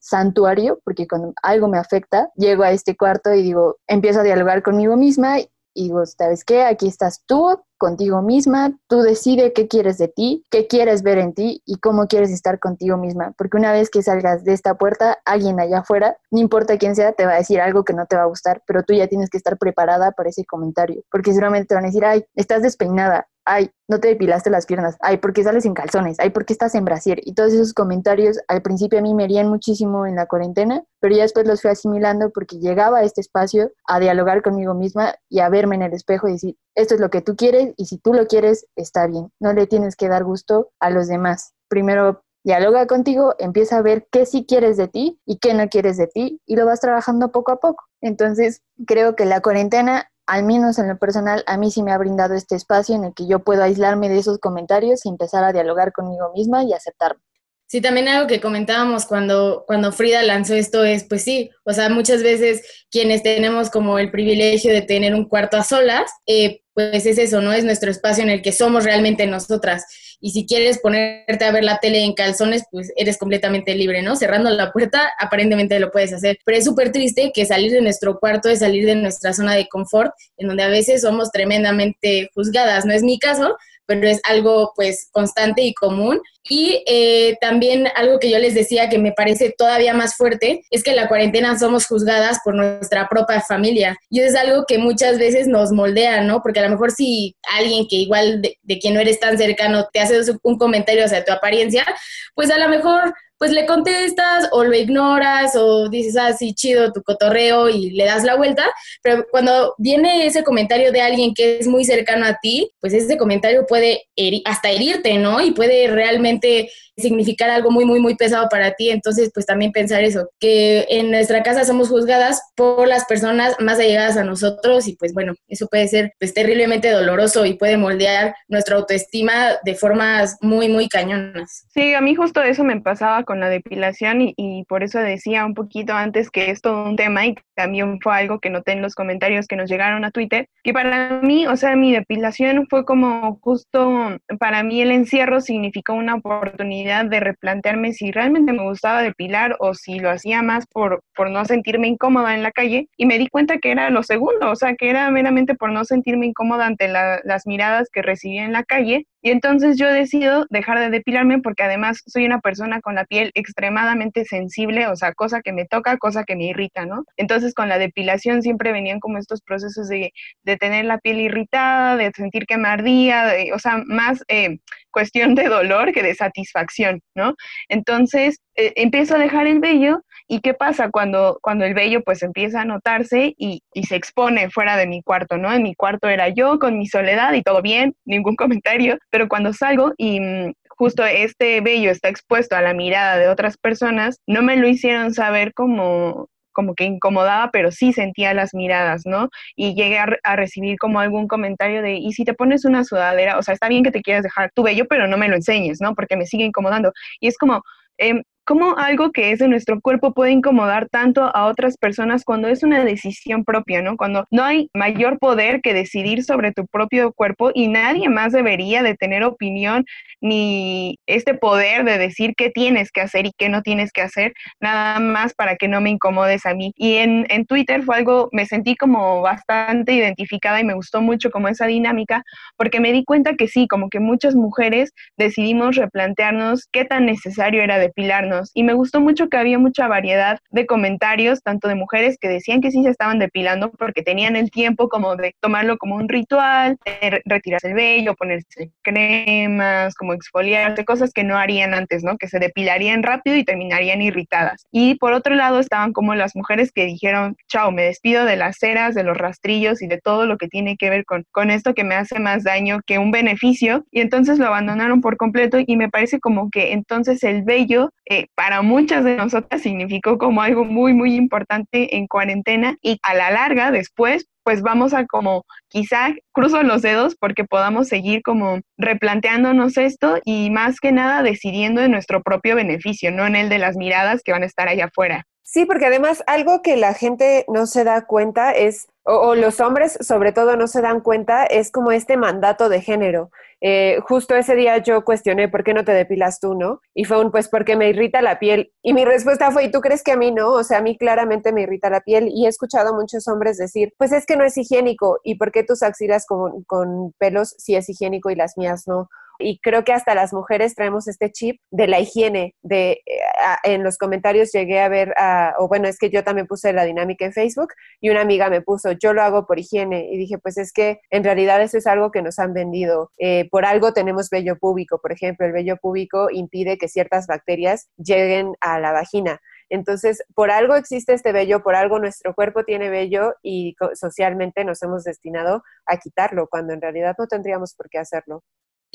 santuario, 0.00 0.80
porque 0.84 1.06
cuando 1.06 1.32
algo 1.44 1.68
me 1.68 1.78
afecta, 1.78 2.28
llego 2.34 2.64
a 2.64 2.72
este 2.72 2.96
cuarto 2.96 3.32
y 3.32 3.42
digo, 3.42 3.76
empiezo 3.86 4.20
a 4.20 4.24
dialogar 4.24 4.64
conmigo 4.64 4.96
misma 4.96 5.36
y 5.74 5.84
digo, 5.84 6.06
¿sabes 6.06 6.44
qué? 6.44 6.62
Aquí 6.62 6.86
estás 6.86 7.24
tú, 7.26 7.58
contigo 7.76 8.22
misma, 8.22 8.78
tú 8.88 9.02
decides 9.02 9.52
qué 9.54 9.68
quieres 9.68 9.98
de 9.98 10.08
ti, 10.08 10.44
qué 10.50 10.66
quieres 10.66 11.02
ver 11.02 11.18
en 11.18 11.34
ti 11.34 11.62
y 11.66 11.76
cómo 11.80 12.06
quieres 12.06 12.30
estar 12.30 12.58
contigo 12.58 12.96
misma, 12.96 13.34
porque 13.36 13.58
una 13.58 13.72
vez 13.72 13.90
que 13.90 14.02
salgas 14.02 14.44
de 14.44 14.54
esta 14.54 14.76
puerta, 14.76 15.18
alguien 15.26 15.60
allá 15.60 15.80
afuera, 15.80 16.16
no 16.30 16.40
importa 16.40 16.78
quién 16.78 16.96
sea, 16.96 17.12
te 17.12 17.26
va 17.26 17.32
a 17.32 17.38
decir 17.38 17.60
algo 17.60 17.84
que 17.84 17.92
no 17.92 18.06
te 18.06 18.16
va 18.16 18.22
a 18.22 18.26
gustar, 18.26 18.62
pero 18.66 18.84
tú 18.84 18.94
ya 18.94 19.08
tienes 19.08 19.28
que 19.28 19.36
estar 19.36 19.58
preparada 19.58 20.12
para 20.12 20.30
ese 20.30 20.46
comentario, 20.46 21.02
porque 21.10 21.32
seguramente 21.32 21.66
te 21.66 21.74
van 21.74 21.84
a 21.84 21.88
decir, 21.88 22.04
ay, 22.04 22.24
estás 22.34 22.62
despeinada, 22.62 23.26
ay, 23.44 23.70
no 23.88 24.00
te 24.00 24.08
depilaste 24.08 24.50
las 24.50 24.66
piernas, 24.66 24.96
ay, 25.00 25.18
¿por 25.18 25.32
qué 25.32 25.42
sales 25.42 25.64
en 25.64 25.74
calzones? 25.74 26.18
Ay, 26.18 26.30
¿por 26.30 26.44
qué 26.44 26.52
estás 26.52 26.74
en 26.74 26.84
brasier? 26.84 27.20
Y 27.24 27.34
todos 27.34 27.52
esos 27.52 27.74
comentarios 27.74 28.38
al 28.48 28.62
principio 28.62 28.98
a 28.98 29.02
mí 29.02 29.14
me 29.14 29.24
herían 29.24 29.48
muchísimo 29.48 30.06
en 30.06 30.16
la 30.16 30.26
cuarentena, 30.26 30.84
pero 31.00 31.14
ya 31.14 31.22
después 31.22 31.46
los 31.46 31.60
fui 31.60 31.70
asimilando 31.70 32.30
porque 32.30 32.58
llegaba 32.58 32.98
a 32.98 33.02
este 33.02 33.20
espacio 33.20 33.72
a 33.86 34.00
dialogar 34.00 34.42
conmigo 34.42 34.74
misma 34.74 35.14
y 35.28 35.40
a 35.40 35.48
verme 35.48 35.76
en 35.76 35.82
el 35.82 35.92
espejo 35.92 36.28
y 36.28 36.32
decir, 36.32 36.56
esto 36.74 36.94
es 36.94 37.00
lo 37.00 37.10
que 37.10 37.20
tú 37.20 37.36
quieres 37.36 37.74
y 37.76 37.86
si 37.86 37.98
tú 37.98 38.14
lo 38.14 38.26
quieres, 38.26 38.66
está 38.76 39.06
bien, 39.06 39.30
no 39.40 39.52
le 39.52 39.66
tienes 39.66 39.96
que 39.96 40.08
dar 40.08 40.24
gusto 40.24 40.70
a 40.80 40.90
los 40.90 41.08
demás. 41.08 41.52
Primero 41.68 42.22
dialoga 42.44 42.86
contigo, 42.86 43.34
empieza 43.38 43.78
a 43.78 43.82
ver 43.82 44.06
qué 44.10 44.26
sí 44.26 44.44
quieres 44.46 44.76
de 44.76 44.88
ti 44.88 45.18
y 45.26 45.38
qué 45.38 45.54
no 45.54 45.68
quieres 45.68 45.96
de 45.96 46.06
ti 46.06 46.40
y 46.46 46.56
lo 46.56 46.66
vas 46.66 46.80
trabajando 46.80 47.32
poco 47.32 47.52
a 47.52 47.56
poco. 47.56 47.84
Entonces, 48.02 48.62
creo 48.86 49.16
que 49.16 49.24
la 49.24 49.40
cuarentena 49.40 50.10
al 50.26 50.44
menos 50.44 50.78
en 50.78 50.88
lo 50.88 50.98
personal, 50.98 51.44
a 51.46 51.56
mí 51.56 51.70
sí 51.70 51.82
me 51.82 51.92
ha 51.92 51.98
brindado 51.98 52.34
este 52.34 52.54
espacio 52.56 52.94
en 52.94 53.04
el 53.04 53.14
que 53.14 53.26
yo 53.26 53.40
puedo 53.40 53.62
aislarme 53.62 54.08
de 54.08 54.18
esos 54.18 54.38
comentarios 54.38 55.04
y 55.04 55.08
empezar 55.08 55.44
a 55.44 55.52
dialogar 55.52 55.92
conmigo 55.92 56.32
misma 56.32 56.64
y 56.64 56.72
aceptarme. 56.72 57.20
Sí, 57.66 57.80
también 57.80 58.08
algo 58.08 58.26
que 58.26 58.40
comentábamos 58.40 59.06
cuando, 59.06 59.64
cuando 59.66 59.90
Frida 59.90 60.22
lanzó 60.22 60.54
esto 60.54 60.84
es, 60.84 61.04
pues 61.04 61.22
sí, 61.22 61.50
o 61.64 61.72
sea, 61.72 61.88
muchas 61.88 62.22
veces 62.22 62.62
quienes 62.90 63.22
tenemos 63.22 63.70
como 63.70 63.98
el 63.98 64.10
privilegio 64.10 64.72
de 64.72 64.82
tener 64.82 65.14
un 65.14 65.24
cuarto 65.24 65.56
a 65.56 65.64
solas, 65.64 66.10
eh, 66.26 66.60
pues 66.74 67.06
es 67.06 67.18
eso, 67.18 67.40
¿no? 67.40 67.52
Es 67.52 67.64
nuestro 67.64 67.90
espacio 67.90 68.22
en 68.22 68.30
el 68.30 68.42
que 68.42 68.52
somos 68.52 68.84
realmente 68.84 69.26
nosotras. 69.26 69.84
Y 70.20 70.30
si 70.30 70.46
quieres 70.46 70.78
ponerte 70.78 71.44
a 71.44 71.52
ver 71.52 71.64
la 71.64 71.78
tele 71.78 72.02
en 72.02 72.14
calzones, 72.14 72.64
pues 72.70 72.92
eres 72.96 73.16
completamente 73.18 73.74
libre, 73.74 74.02
¿no? 74.02 74.16
Cerrando 74.16 74.50
la 74.50 74.72
puerta, 74.72 75.12
aparentemente 75.20 75.78
lo 75.78 75.90
puedes 75.90 76.12
hacer. 76.12 76.38
Pero 76.44 76.58
es 76.58 76.64
súper 76.64 76.92
triste 76.92 77.30
que 77.34 77.46
salir 77.46 77.72
de 77.72 77.80
nuestro 77.80 78.18
cuarto 78.18 78.48
es 78.48 78.60
salir 78.60 78.86
de 78.86 78.96
nuestra 78.96 79.32
zona 79.32 79.54
de 79.54 79.68
confort, 79.68 80.12
en 80.36 80.48
donde 80.48 80.62
a 80.64 80.68
veces 80.68 81.02
somos 81.02 81.30
tremendamente 81.30 82.30
juzgadas. 82.34 82.84
No 82.86 82.92
es 82.92 83.02
mi 83.02 83.18
caso, 83.18 83.56
pero 83.86 84.08
es 84.08 84.20
algo 84.24 84.72
pues 84.74 85.08
constante 85.12 85.62
y 85.62 85.74
común. 85.74 86.20
Y 86.48 86.82
eh, 86.86 87.36
también 87.40 87.88
algo 87.96 88.18
que 88.18 88.30
yo 88.30 88.38
les 88.38 88.54
decía 88.54 88.88
que 88.90 88.98
me 88.98 89.12
parece 89.12 89.54
todavía 89.56 89.94
más 89.94 90.16
fuerte 90.16 90.62
es 90.70 90.82
que 90.82 90.90
en 90.90 90.96
la 90.96 91.08
cuarentena 91.08 91.58
somos 91.58 91.86
juzgadas 91.86 92.38
por 92.44 92.54
nuestra 92.54 93.08
propia 93.08 93.40
familia. 93.40 93.96
Y 94.10 94.20
es 94.20 94.34
algo 94.34 94.64
que 94.66 94.78
muchas 94.78 95.18
veces 95.18 95.46
nos 95.46 95.72
moldea, 95.72 96.22
¿no? 96.22 96.42
Porque 96.42 96.60
a 96.60 96.64
lo 96.64 96.70
mejor 96.70 96.90
si 96.90 97.34
alguien 97.56 97.86
que 97.88 97.96
igual 97.96 98.42
de, 98.42 98.78
quien 98.78 98.94
no 98.94 99.00
eres 99.00 99.20
tan 99.20 99.38
cercano 99.38 99.88
te 99.92 100.00
hace 100.00 100.20
un 100.42 100.58
comentario 100.58 101.04
hacia 101.04 101.24
tu 101.24 101.32
apariencia, 101.32 101.86
pues 102.34 102.50
a 102.50 102.58
lo 102.58 102.68
mejor 102.68 103.14
pues 103.38 103.52
le 103.52 103.66
contestas 103.66 104.48
o 104.52 104.64
lo 104.64 104.74
ignoras 104.74 105.56
o 105.56 105.88
dices, 105.88 106.16
ah, 106.16 106.32
sí, 106.32 106.54
chido 106.54 106.92
tu 106.92 107.02
cotorreo 107.02 107.68
y 107.68 107.90
le 107.90 108.04
das 108.04 108.24
la 108.24 108.36
vuelta, 108.36 108.64
pero 109.02 109.26
cuando 109.30 109.74
viene 109.78 110.26
ese 110.26 110.44
comentario 110.44 110.92
de 110.92 111.00
alguien 111.00 111.34
que 111.34 111.58
es 111.58 111.66
muy 111.66 111.84
cercano 111.84 112.26
a 112.26 112.38
ti, 112.40 112.70
pues 112.80 112.92
ese 112.92 113.16
comentario 113.16 113.66
puede 113.66 114.04
hasta 114.44 114.70
herirte, 114.70 115.18
¿no? 115.18 115.40
Y 115.40 115.52
puede 115.52 115.88
realmente 115.88 116.70
significar 116.96 117.50
algo 117.50 117.70
muy, 117.70 117.84
muy, 117.84 118.00
muy 118.00 118.14
pesado 118.14 118.48
para 118.48 118.72
ti. 118.74 118.90
Entonces, 118.90 119.30
pues 119.34 119.46
también 119.46 119.72
pensar 119.72 120.04
eso, 120.04 120.28
que 120.38 120.86
en 120.88 121.10
nuestra 121.10 121.42
casa 121.42 121.64
somos 121.64 121.88
juzgadas 121.88 122.40
por 122.54 122.86
las 122.86 123.04
personas 123.04 123.54
más 123.58 123.78
allegadas 123.78 124.16
a 124.16 124.24
nosotros 124.24 124.86
y 124.86 124.96
pues 124.96 125.12
bueno, 125.12 125.34
eso 125.48 125.66
puede 125.66 125.88
ser 125.88 126.12
pues 126.18 126.34
terriblemente 126.34 126.90
doloroso 126.90 127.46
y 127.46 127.54
puede 127.54 127.76
moldear 127.76 128.34
nuestra 128.48 128.76
autoestima 128.76 129.56
de 129.64 129.74
formas 129.74 130.36
muy, 130.40 130.68
muy 130.68 130.88
cañonas. 130.88 131.66
Sí, 131.72 131.94
a 131.94 132.00
mí 132.00 132.14
justo 132.14 132.42
eso 132.42 132.64
me 132.64 132.80
pasaba 132.80 133.23
con 133.24 133.40
la 133.40 133.48
depilación 133.48 134.32
y, 134.36 134.64
por 134.68 134.82
eso 134.82 134.98
decía 134.98 135.44
un 135.44 135.54
poquito 135.54 135.92
antes 135.92 136.30
que 136.30 136.50
es 136.50 136.60
todo 136.60 136.84
un 136.84 136.96
tema 136.96 137.26
y 137.26 137.34
también 137.54 138.00
fue 138.00 138.14
algo 138.14 138.40
que 138.40 138.50
noté 138.50 138.72
en 138.72 138.82
los 138.82 138.94
comentarios 138.94 139.46
que 139.46 139.56
nos 139.56 139.70
llegaron 139.70 140.04
a 140.04 140.10
Twitter, 140.10 140.48
que 140.62 140.72
para 140.72 141.20
mí, 141.22 141.46
o 141.46 141.56
sea, 141.56 141.76
mi 141.76 141.92
depilación 141.92 142.66
fue 142.68 142.84
como 142.84 143.38
justo, 143.40 144.18
para 144.38 144.62
mí 144.62 144.80
el 144.80 144.90
encierro 144.90 145.40
significó 145.40 145.94
una 145.94 146.16
oportunidad 146.16 147.04
de 147.06 147.20
replantearme 147.20 147.92
si 147.92 148.10
realmente 148.10 148.52
me 148.52 148.62
gustaba 148.62 149.02
depilar 149.02 149.56
o 149.60 149.74
si 149.74 149.98
lo 149.98 150.10
hacía 150.10 150.42
más 150.42 150.66
por, 150.66 151.02
por 151.14 151.30
no 151.30 151.44
sentirme 151.44 151.88
incómoda 151.88 152.34
en 152.34 152.42
la 152.42 152.52
calle 152.52 152.88
y 152.96 153.06
me 153.06 153.18
di 153.18 153.28
cuenta 153.28 153.58
que 153.58 153.70
era 153.70 153.90
lo 153.90 154.02
segundo, 154.02 154.50
o 154.50 154.56
sea, 154.56 154.74
que 154.74 154.90
era 154.90 155.10
meramente 155.10 155.54
por 155.54 155.70
no 155.70 155.84
sentirme 155.84 156.26
incómoda 156.26 156.66
ante 156.66 156.88
las 156.88 157.46
miradas 157.46 157.88
que 157.92 158.02
recibía 158.02 158.44
en 158.44 158.52
la 158.52 158.64
calle 158.64 159.06
Y 159.24 159.30
entonces 159.30 159.78
yo 159.78 159.90
decido 159.90 160.44
dejar 160.50 160.78
de 160.78 160.90
depilarme 160.90 161.38
porque 161.38 161.62
además 161.62 162.02
soy 162.06 162.26
una 162.26 162.40
persona 162.40 162.82
con 162.82 162.94
la 162.94 163.06
piel 163.06 163.30
extremadamente 163.32 164.26
sensible, 164.26 164.86
o 164.86 164.96
sea, 164.96 165.14
cosa 165.14 165.40
que 165.40 165.54
me 165.54 165.64
toca, 165.64 165.96
cosa 165.96 166.24
que 166.24 166.36
me 166.36 166.44
irrita, 166.44 166.84
¿no? 166.84 167.04
Entonces 167.16 167.54
con 167.54 167.70
la 167.70 167.78
depilación 167.78 168.42
siempre 168.42 168.70
venían 168.70 169.00
como 169.00 169.16
estos 169.16 169.40
procesos 169.40 169.88
de, 169.88 170.12
de 170.42 170.56
tener 170.58 170.84
la 170.84 170.98
piel 170.98 171.20
irritada, 171.20 171.96
de 171.96 172.12
sentir 172.14 172.44
que 172.44 172.58
me 172.58 172.68
ardía, 172.68 173.32
o 173.54 173.58
sea, 173.58 173.82
más 173.86 174.22
eh, 174.28 174.58
cuestión 174.90 175.34
de 175.34 175.48
dolor 175.48 175.92
que 175.92 176.02
de 176.02 176.14
satisfacción, 176.14 177.00
¿no? 177.14 177.34
Entonces 177.70 178.40
eh, 178.56 178.74
empiezo 178.76 179.14
a 179.14 179.18
dejar 179.18 179.46
el 179.46 179.60
vello 179.60 180.02
y 180.28 180.40
¿qué 180.40 180.54
pasa 180.54 180.90
cuando, 180.90 181.38
cuando 181.42 181.64
el 181.64 181.74
vello 181.74 182.02
pues 182.02 182.22
empieza 182.22 182.62
a 182.62 182.64
notarse 182.64 183.34
y, 183.36 183.62
se 183.86 183.96
expone 183.96 184.50
fuera 184.50 184.76
de 184.76 184.86
mi 184.86 185.02
cuarto, 185.02 185.36
¿no? 185.36 185.52
En 185.52 185.62
mi 185.62 185.74
cuarto 185.74 186.08
era 186.08 186.28
yo 186.28 186.58
con 186.58 186.78
mi 186.78 186.86
soledad 186.86 187.34
y 187.34 187.42
todo 187.42 187.60
bien, 187.62 187.94
ningún 188.04 188.36
comentario, 188.36 188.98
pero 189.10 189.28
cuando 189.28 189.52
salgo 189.52 189.92
y 189.98 190.20
mm, 190.20 190.52
justo 190.68 191.04
este 191.04 191.60
vello 191.60 191.90
está 191.90 192.08
expuesto 192.08 192.56
a 192.56 192.62
la 192.62 192.74
mirada 192.74 193.18
de 193.18 193.28
otras 193.28 193.58
personas, 193.58 194.18
no 194.26 194.42
me 194.42 194.56
lo 194.56 194.68
hicieron 194.68 195.12
saber 195.14 195.52
como 195.54 196.28
como 196.54 196.74
que 196.74 196.84
incomodaba, 196.84 197.50
pero 197.52 197.72
sí 197.72 197.92
sentía 197.92 198.32
las 198.32 198.54
miradas, 198.54 199.02
¿no? 199.04 199.28
Y 199.56 199.74
llegué 199.74 199.98
a, 199.98 200.36
recibir 200.36 200.78
como 200.78 201.00
algún 201.00 201.26
comentario 201.26 201.82
de, 201.82 201.94
¿y 201.94 202.12
si 202.12 202.24
te 202.24 202.32
pones 202.32 202.64
una 202.64 202.84
sudadera? 202.84 203.38
O 203.38 203.42
sea, 203.42 203.54
está 203.54 203.68
bien 203.68 203.82
que 203.82 203.90
te 203.90 204.02
quieras 204.02 204.22
dejar 204.22 204.52
tu 204.54 204.62
vello, 204.62 204.86
pero 204.88 205.08
no 205.08 205.18
me 205.18 205.28
lo 205.28 205.34
enseñes, 205.34 205.80
¿no? 205.80 205.94
Porque 205.94 206.16
me 206.16 206.26
sigue 206.26 206.44
incomodando. 206.44 206.92
Y 207.18 207.26
es 207.26 207.36
como, 207.36 207.62
eh, 207.98 208.22
¿Cómo 208.46 208.76
algo 208.76 209.10
que 209.10 209.30
es 209.32 209.38
de 209.38 209.48
nuestro 209.48 209.80
cuerpo 209.80 210.12
puede 210.12 210.30
incomodar 210.30 210.88
tanto 210.90 211.34
a 211.34 211.46
otras 211.46 211.78
personas 211.78 212.24
cuando 212.24 212.48
es 212.48 212.62
una 212.62 212.84
decisión 212.84 213.42
propia, 213.42 213.80
¿no? 213.80 213.96
Cuando 213.96 214.26
no 214.30 214.44
hay 214.44 214.68
mayor 214.74 215.18
poder 215.18 215.62
que 215.62 215.72
decidir 215.72 216.24
sobre 216.24 216.52
tu 216.52 216.66
propio 216.66 217.14
cuerpo 217.14 217.52
y 217.54 217.68
nadie 217.68 218.10
más 218.10 218.32
debería 218.32 218.82
de 218.82 218.96
tener 218.96 219.24
opinión 219.24 219.86
ni 220.20 220.98
este 221.06 221.32
poder 221.32 221.84
de 221.84 221.96
decir 221.96 222.34
qué 222.36 222.50
tienes 222.50 222.92
que 222.92 223.00
hacer 223.00 223.24
y 223.24 223.32
qué 223.38 223.48
no 223.48 223.62
tienes 223.62 223.92
que 223.92 224.02
hacer, 224.02 224.34
nada 224.60 225.00
más 225.00 225.32
para 225.32 225.56
que 225.56 225.68
no 225.68 225.80
me 225.80 225.88
incomodes 225.88 226.44
a 226.44 226.54
mí. 226.54 226.72
Y 226.76 226.96
en, 226.96 227.26
en 227.30 227.46
Twitter 227.46 227.82
fue 227.82 227.96
algo, 227.96 228.28
me 228.32 228.44
sentí 228.44 228.76
como 228.76 229.22
bastante 229.22 229.94
identificada 229.94 230.60
y 230.60 230.64
me 230.64 230.74
gustó 230.74 231.00
mucho 231.00 231.30
como 231.30 231.48
esa 231.48 231.66
dinámica, 231.66 232.22
porque 232.58 232.80
me 232.80 232.92
di 232.92 233.04
cuenta 233.04 233.36
que 233.36 233.48
sí, 233.48 233.66
como 233.68 233.88
que 233.88 234.00
muchas 234.00 234.34
mujeres 234.34 234.92
decidimos 235.16 235.76
replantearnos 235.76 236.68
qué 236.72 236.84
tan 236.84 237.06
necesario 237.06 237.62
era 237.62 237.78
depilarnos 237.78 238.33
y 238.54 238.62
me 238.62 238.74
gustó 238.74 239.00
mucho 239.00 239.28
que 239.28 239.36
había 239.36 239.58
mucha 239.58 239.88
variedad 239.88 240.38
de 240.50 240.66
comentarios, 240.66 241.42
tanto 241.42 241.68
de 241.68 241.74
mujeres 241.74 242.18
que 242.20 242.28
decían 242.28 242.60
que 242.60 242.70
sí 242.70 242.82
se 242.82 242.90
estaban 242.90 243.18
depilando 243.18 243.70
porque 243.70 244.02
tenían 244.02 244.36
el 244.36 244.50
tiempo 244.50 244.88
como 244.88 245.16
de 245.16 245.34
tomarlo 245.40 245.76
como 245.78 245.96
un 245.96 246.08
ritual, 246.08 246.76
retirarse 247.24 247.68
el 247.68 247.74
vello, 247.74 248.14
ponerse 248.14 248.70
cremas, 248.82 249.94
como 249.94 250.12
exfoliarse, 250.12 250.84
cosas 250.84 251.12
que 251.12 251.24
no 251.24 251.36
harían 251.36 251.74
antes, 251.74 252.04
¿no? 252.04 252.16
Que 252.16 252.28
se 252.28 252.38
depilarían 252.38 253.02
rápido 253.02 253.36
y 253.36 253.44
terminarían 253.44 254.02
irritadas. 254.02 254.66
Y 254.70 254.96
por 254.96 255.12
otro 255.12 255.34
lado 255.34 255.60
estaban 255.60 255.92
como 255.92 256.14
las 256.14 256.36
mujeres 256.36 256.72
que 256.72 256.86
dijeron, 256.86 257.36
chao, 257.48 257.70
me 257.70 257.82
despido 257.82 258.24
de 258.24 258.36
las 258.36 258.56
ceras, 258.58 258.94
de 258.94 259.04
los 259.04 259.16
rastrillos 259.16 259.82
y 259.82 259.86
de 259.86 260.00
todo 260.00 260.26
lo 260.26 260.36
que 260.38 260.48
tiene 260.48 260.76
que 260.76 260.90
ver 260.90 261.04
con, 261.04 261.24
con 261.30 261.50
esto 261.50 261.74
que 261.74 261.84
me 261.84 261.94
hace 261.94 262.18
más 262.18 262.44
daño 262.44 262.80
que 262.86 262.98
un 262.98 263.10
beneficio. 263.10 263.84
Y 263.90 264.00
entonces 264.00 264.38
lo 264.38 264.46
abandonaron 264.46 265.00
por 265.00 265.16
completo 265.16 265.58
y 265.64 265.76
me 265.76 265.88
parece 265.88 266.20
como 266.20 266.50
que 266.50 266.72
entonces 266.72 267.22
el 267.24 267.42
vello 267.42 267.90
eh, 268.08 268.23
para 268.34 268.62
muchas 268.62 269.04
de 269.04 269.16
nosotras 269.16 269.62
significó 269.62 270.18
como 270.18 270.42
algo 270.42 270.64
muy, 270.64 270.92
muy 270.92 271.14
importante 271.14 271.96
en 271.96 272.06
cuarentena 272.06 272.76
y 272.82 272.98
a 273.02 273.14
la 273.14 273.30
larga 273.30 273.70
después 273.70 274.26
pues 274.44 274.60
vamos 274.62 274.92
a 274.92 275.06
como 275.06 275.44
quizá 275.68 276.14
cruzo 276.32 276.62
los 276.62 276.82
dedos 276.82 277.16
porque 277.16 277.44
podamos 277.44 277.88
seguir 277.88 278.22
como 278.22 278.60
replanteándonos 278.76 279.76
esto 279.78 280.18
y 280.24 280.50
más 280.50 280.80
que 280.80 280.92
nada 280.92 281.22
decidiendo 281.22 281.80
en 281.80 281.90
nuestro 281.90 282.22
propio 282.22 282.54
beneficio, 282.54 283.10
no 283.10 283.26
en 283.26 283.36
el 283.36 283.48
de 283.48 283.58
las 283.58 283.76
miradas 283.76 284.22
que 284.22 284.32
van 284.32 284.42
a 284.42 284.46
estar 284.46 284.68
allá 284.68 284.86
afuera. 284.86 285.24
Sí, 285.42 285.66
porque 285.66 285.86
además 285.86 286.22
algo 286.26 286.62
que 286.62 286.76
la 286.76 286.94
gente 286.94 287.44
no 287.48 287.66
se 287.66 287.84
da 287.84 288.06
cuenta 288.06 288.52
es, 288.52 288.88
o, 289.04 289.34
los 289.34 289.60
hombres 289.60 289.98
sobre 290.00 290.32
todo 290.32 290.56
no 290.56 290.66
se 290.66 290.80
dan 290.80 291.00
cuenta, 291.00 291.44
es 291.44 291.70
como 291.70 291.92
este 291.92 292.16
mandato 292.16 292.68
de 292.68 292.80
género. 292.80 293.30
Eh, 293.60 293.98
justo 294.06 294.34
ese 294.34 294.54
día 294.54 294.78
yo 294.78 295.04
cuestioné 295.04 295.48
por 295.48 295.64
qué 295.64 295.74
no 295.74 295.84
te 295.84 295.92
depilas 295.92 296.40
tú, 296.40 296.54
¿no? 296.54 296.80
Y 296.94 297.04
fue 297.04 297.20
un, 297.20 297.30
pues 297.30 297.48
porque 297.48 297.76
me 297.76 297.88
irrita 297.88 298.22
la 298.22 298.38
piel. 298.38 298.72
Y 298.82 298.92
mi 298.94 299.04
respuesta 299.04 299.50
fue, 299.50 299.64
¿y 299.64 299.70
tú 299.70 299.80
crees 299.80 300.02
que 300.02 300.12
a 300.12 300.16
mí 300.16 300.32
no? 300.32 300.52
O 300.52 300.64
sea, 300.64 300.78
a 300.78 300.82
mí 300.82 300.98
claramente 300.98 301.52
me 301.52 301.62
irrita 301.62 301.90
la 301.90 302.00
piel. 302.00 302.28
Y 302.28 302.46
he 302.46 302.48
escuchado 302.48 302.94
muchos 302.94 303.28
hombres 303.28 303.58
decir, 303.58 303.92
pues 303.98 304.12
es 304.12 304.26
que 304.26 304.36
no 304.36 304.44
es 304.44 304.56
higiénico. 304.56 305.20
¿Y 305.22 305.36
por 305.36 305.52
qué 305.52 305.64
tus 305.64 305.82
axilas 305.82 306.26
con, 306.26 306.64
con 306.64 307.12
pelos 307.18 307.54
sí 307.58 307.74
es 307.76 307.88
higiénico 307.88 308.30
y 308.30 308.36
las 308.36 308.56
mías 308.56 308.84
no? 308.86 309.08
Y 309.38 309.58
creo 309.60 309.84
que 309.84 309.92
hasta 309.92 310.14
las 310.14 310.32
mujeres 310.32 310.74
traemos 310.74 311.08
este 311.08 311.30
chip 311.30 311.60
de 311.70 311.86
la 311.88 312.00
higiene, 312.00 312.54
de 312.62 313.02
eh, 313.06 313.20
en 313.64 313.82
los 313.82 313.98
comentarios 313.98 314.52
llegué 314.52 314.80
a 314.80 314.88
ver, 314.88 315.14
o 315.58 315.68
bueno, 315.68 315.88
es 315.88 315.98
que 315.98 316.10
yo 316.10 316.24
también 316.24 316.46
puse 316.46 316.72
la 316.72 316.84
dinámica 316.84 317.24
en 317.24 317.32
Facebook 317.32 317.72
y 318.00 318.10
una 318.10 318.20
amiga 318.20 318.50
me 318.50 318.62
puso, 318.62 318.92
yo 318.92 319.12
lo 319.12 319.22
hago 319.22 319.46
por 319.46 319.58
higiene 319.58 320.08
y 320.10 320.16
dije, 320.16 320.38
pues 320.38 320.58
es 320.58 320.72
que 320.72 321.00
en 321.10 321.24
realidad 321.24 321.62
eso 321.62 321.78
es 321.78 321.86
algo 321.86 322.10
que 322.10 322.22
nos 322.22 322.38
han 322.38 322.52
vendido. 322.54 323.10
Eh, 323.18 323.48
por 323.50 323.64
algo 323.64 323.92
tenemos 323.92 324.30
vello 324.30 324.56
púbico, 324.58 325.00
por 325.00 325.12
ejemplo, 325.12 325.46
el 325.46 325.52
vello 325.52 325.76
púbico 325.76 326.28
impide 326.30 326.78
que 326.78 326.88
ciertas 326.88 327.26
bacterias 327.26 327.88
lleguen 327.96 328.52
a 328.60 328.78
la 328.80 328.92
vagina. 328.92 329.40
Entonces, 329.70 330.22
por 330.34 330.50
algo 330.50 330.74
existe 330.76 331.14
este 331.14 331.32
vello, 331.32 331.62
por 331.62 331.74
algo 331.74 331.98
nuestro 331.98 332.34
cuerpo 332.34 332.64
tiene 332.64 332.90
vello 332.90 333.34
y 333.42 333.74
socialmente 333.94 334.64
nos 334.64 334.82
hemos 334.82 335.04
destinado 335.04 335.62
a 335.86 335.96
quitarlo, 335.96 336.48
cuando 336.48 336.74
en 336.74 336.82
realidad 336.82 337.16
no 337.18 337.26
tendríamos 337.26 337.74
por 337.74 337.88
qué 337.88 337.98
hacerlo. 337.98 338.42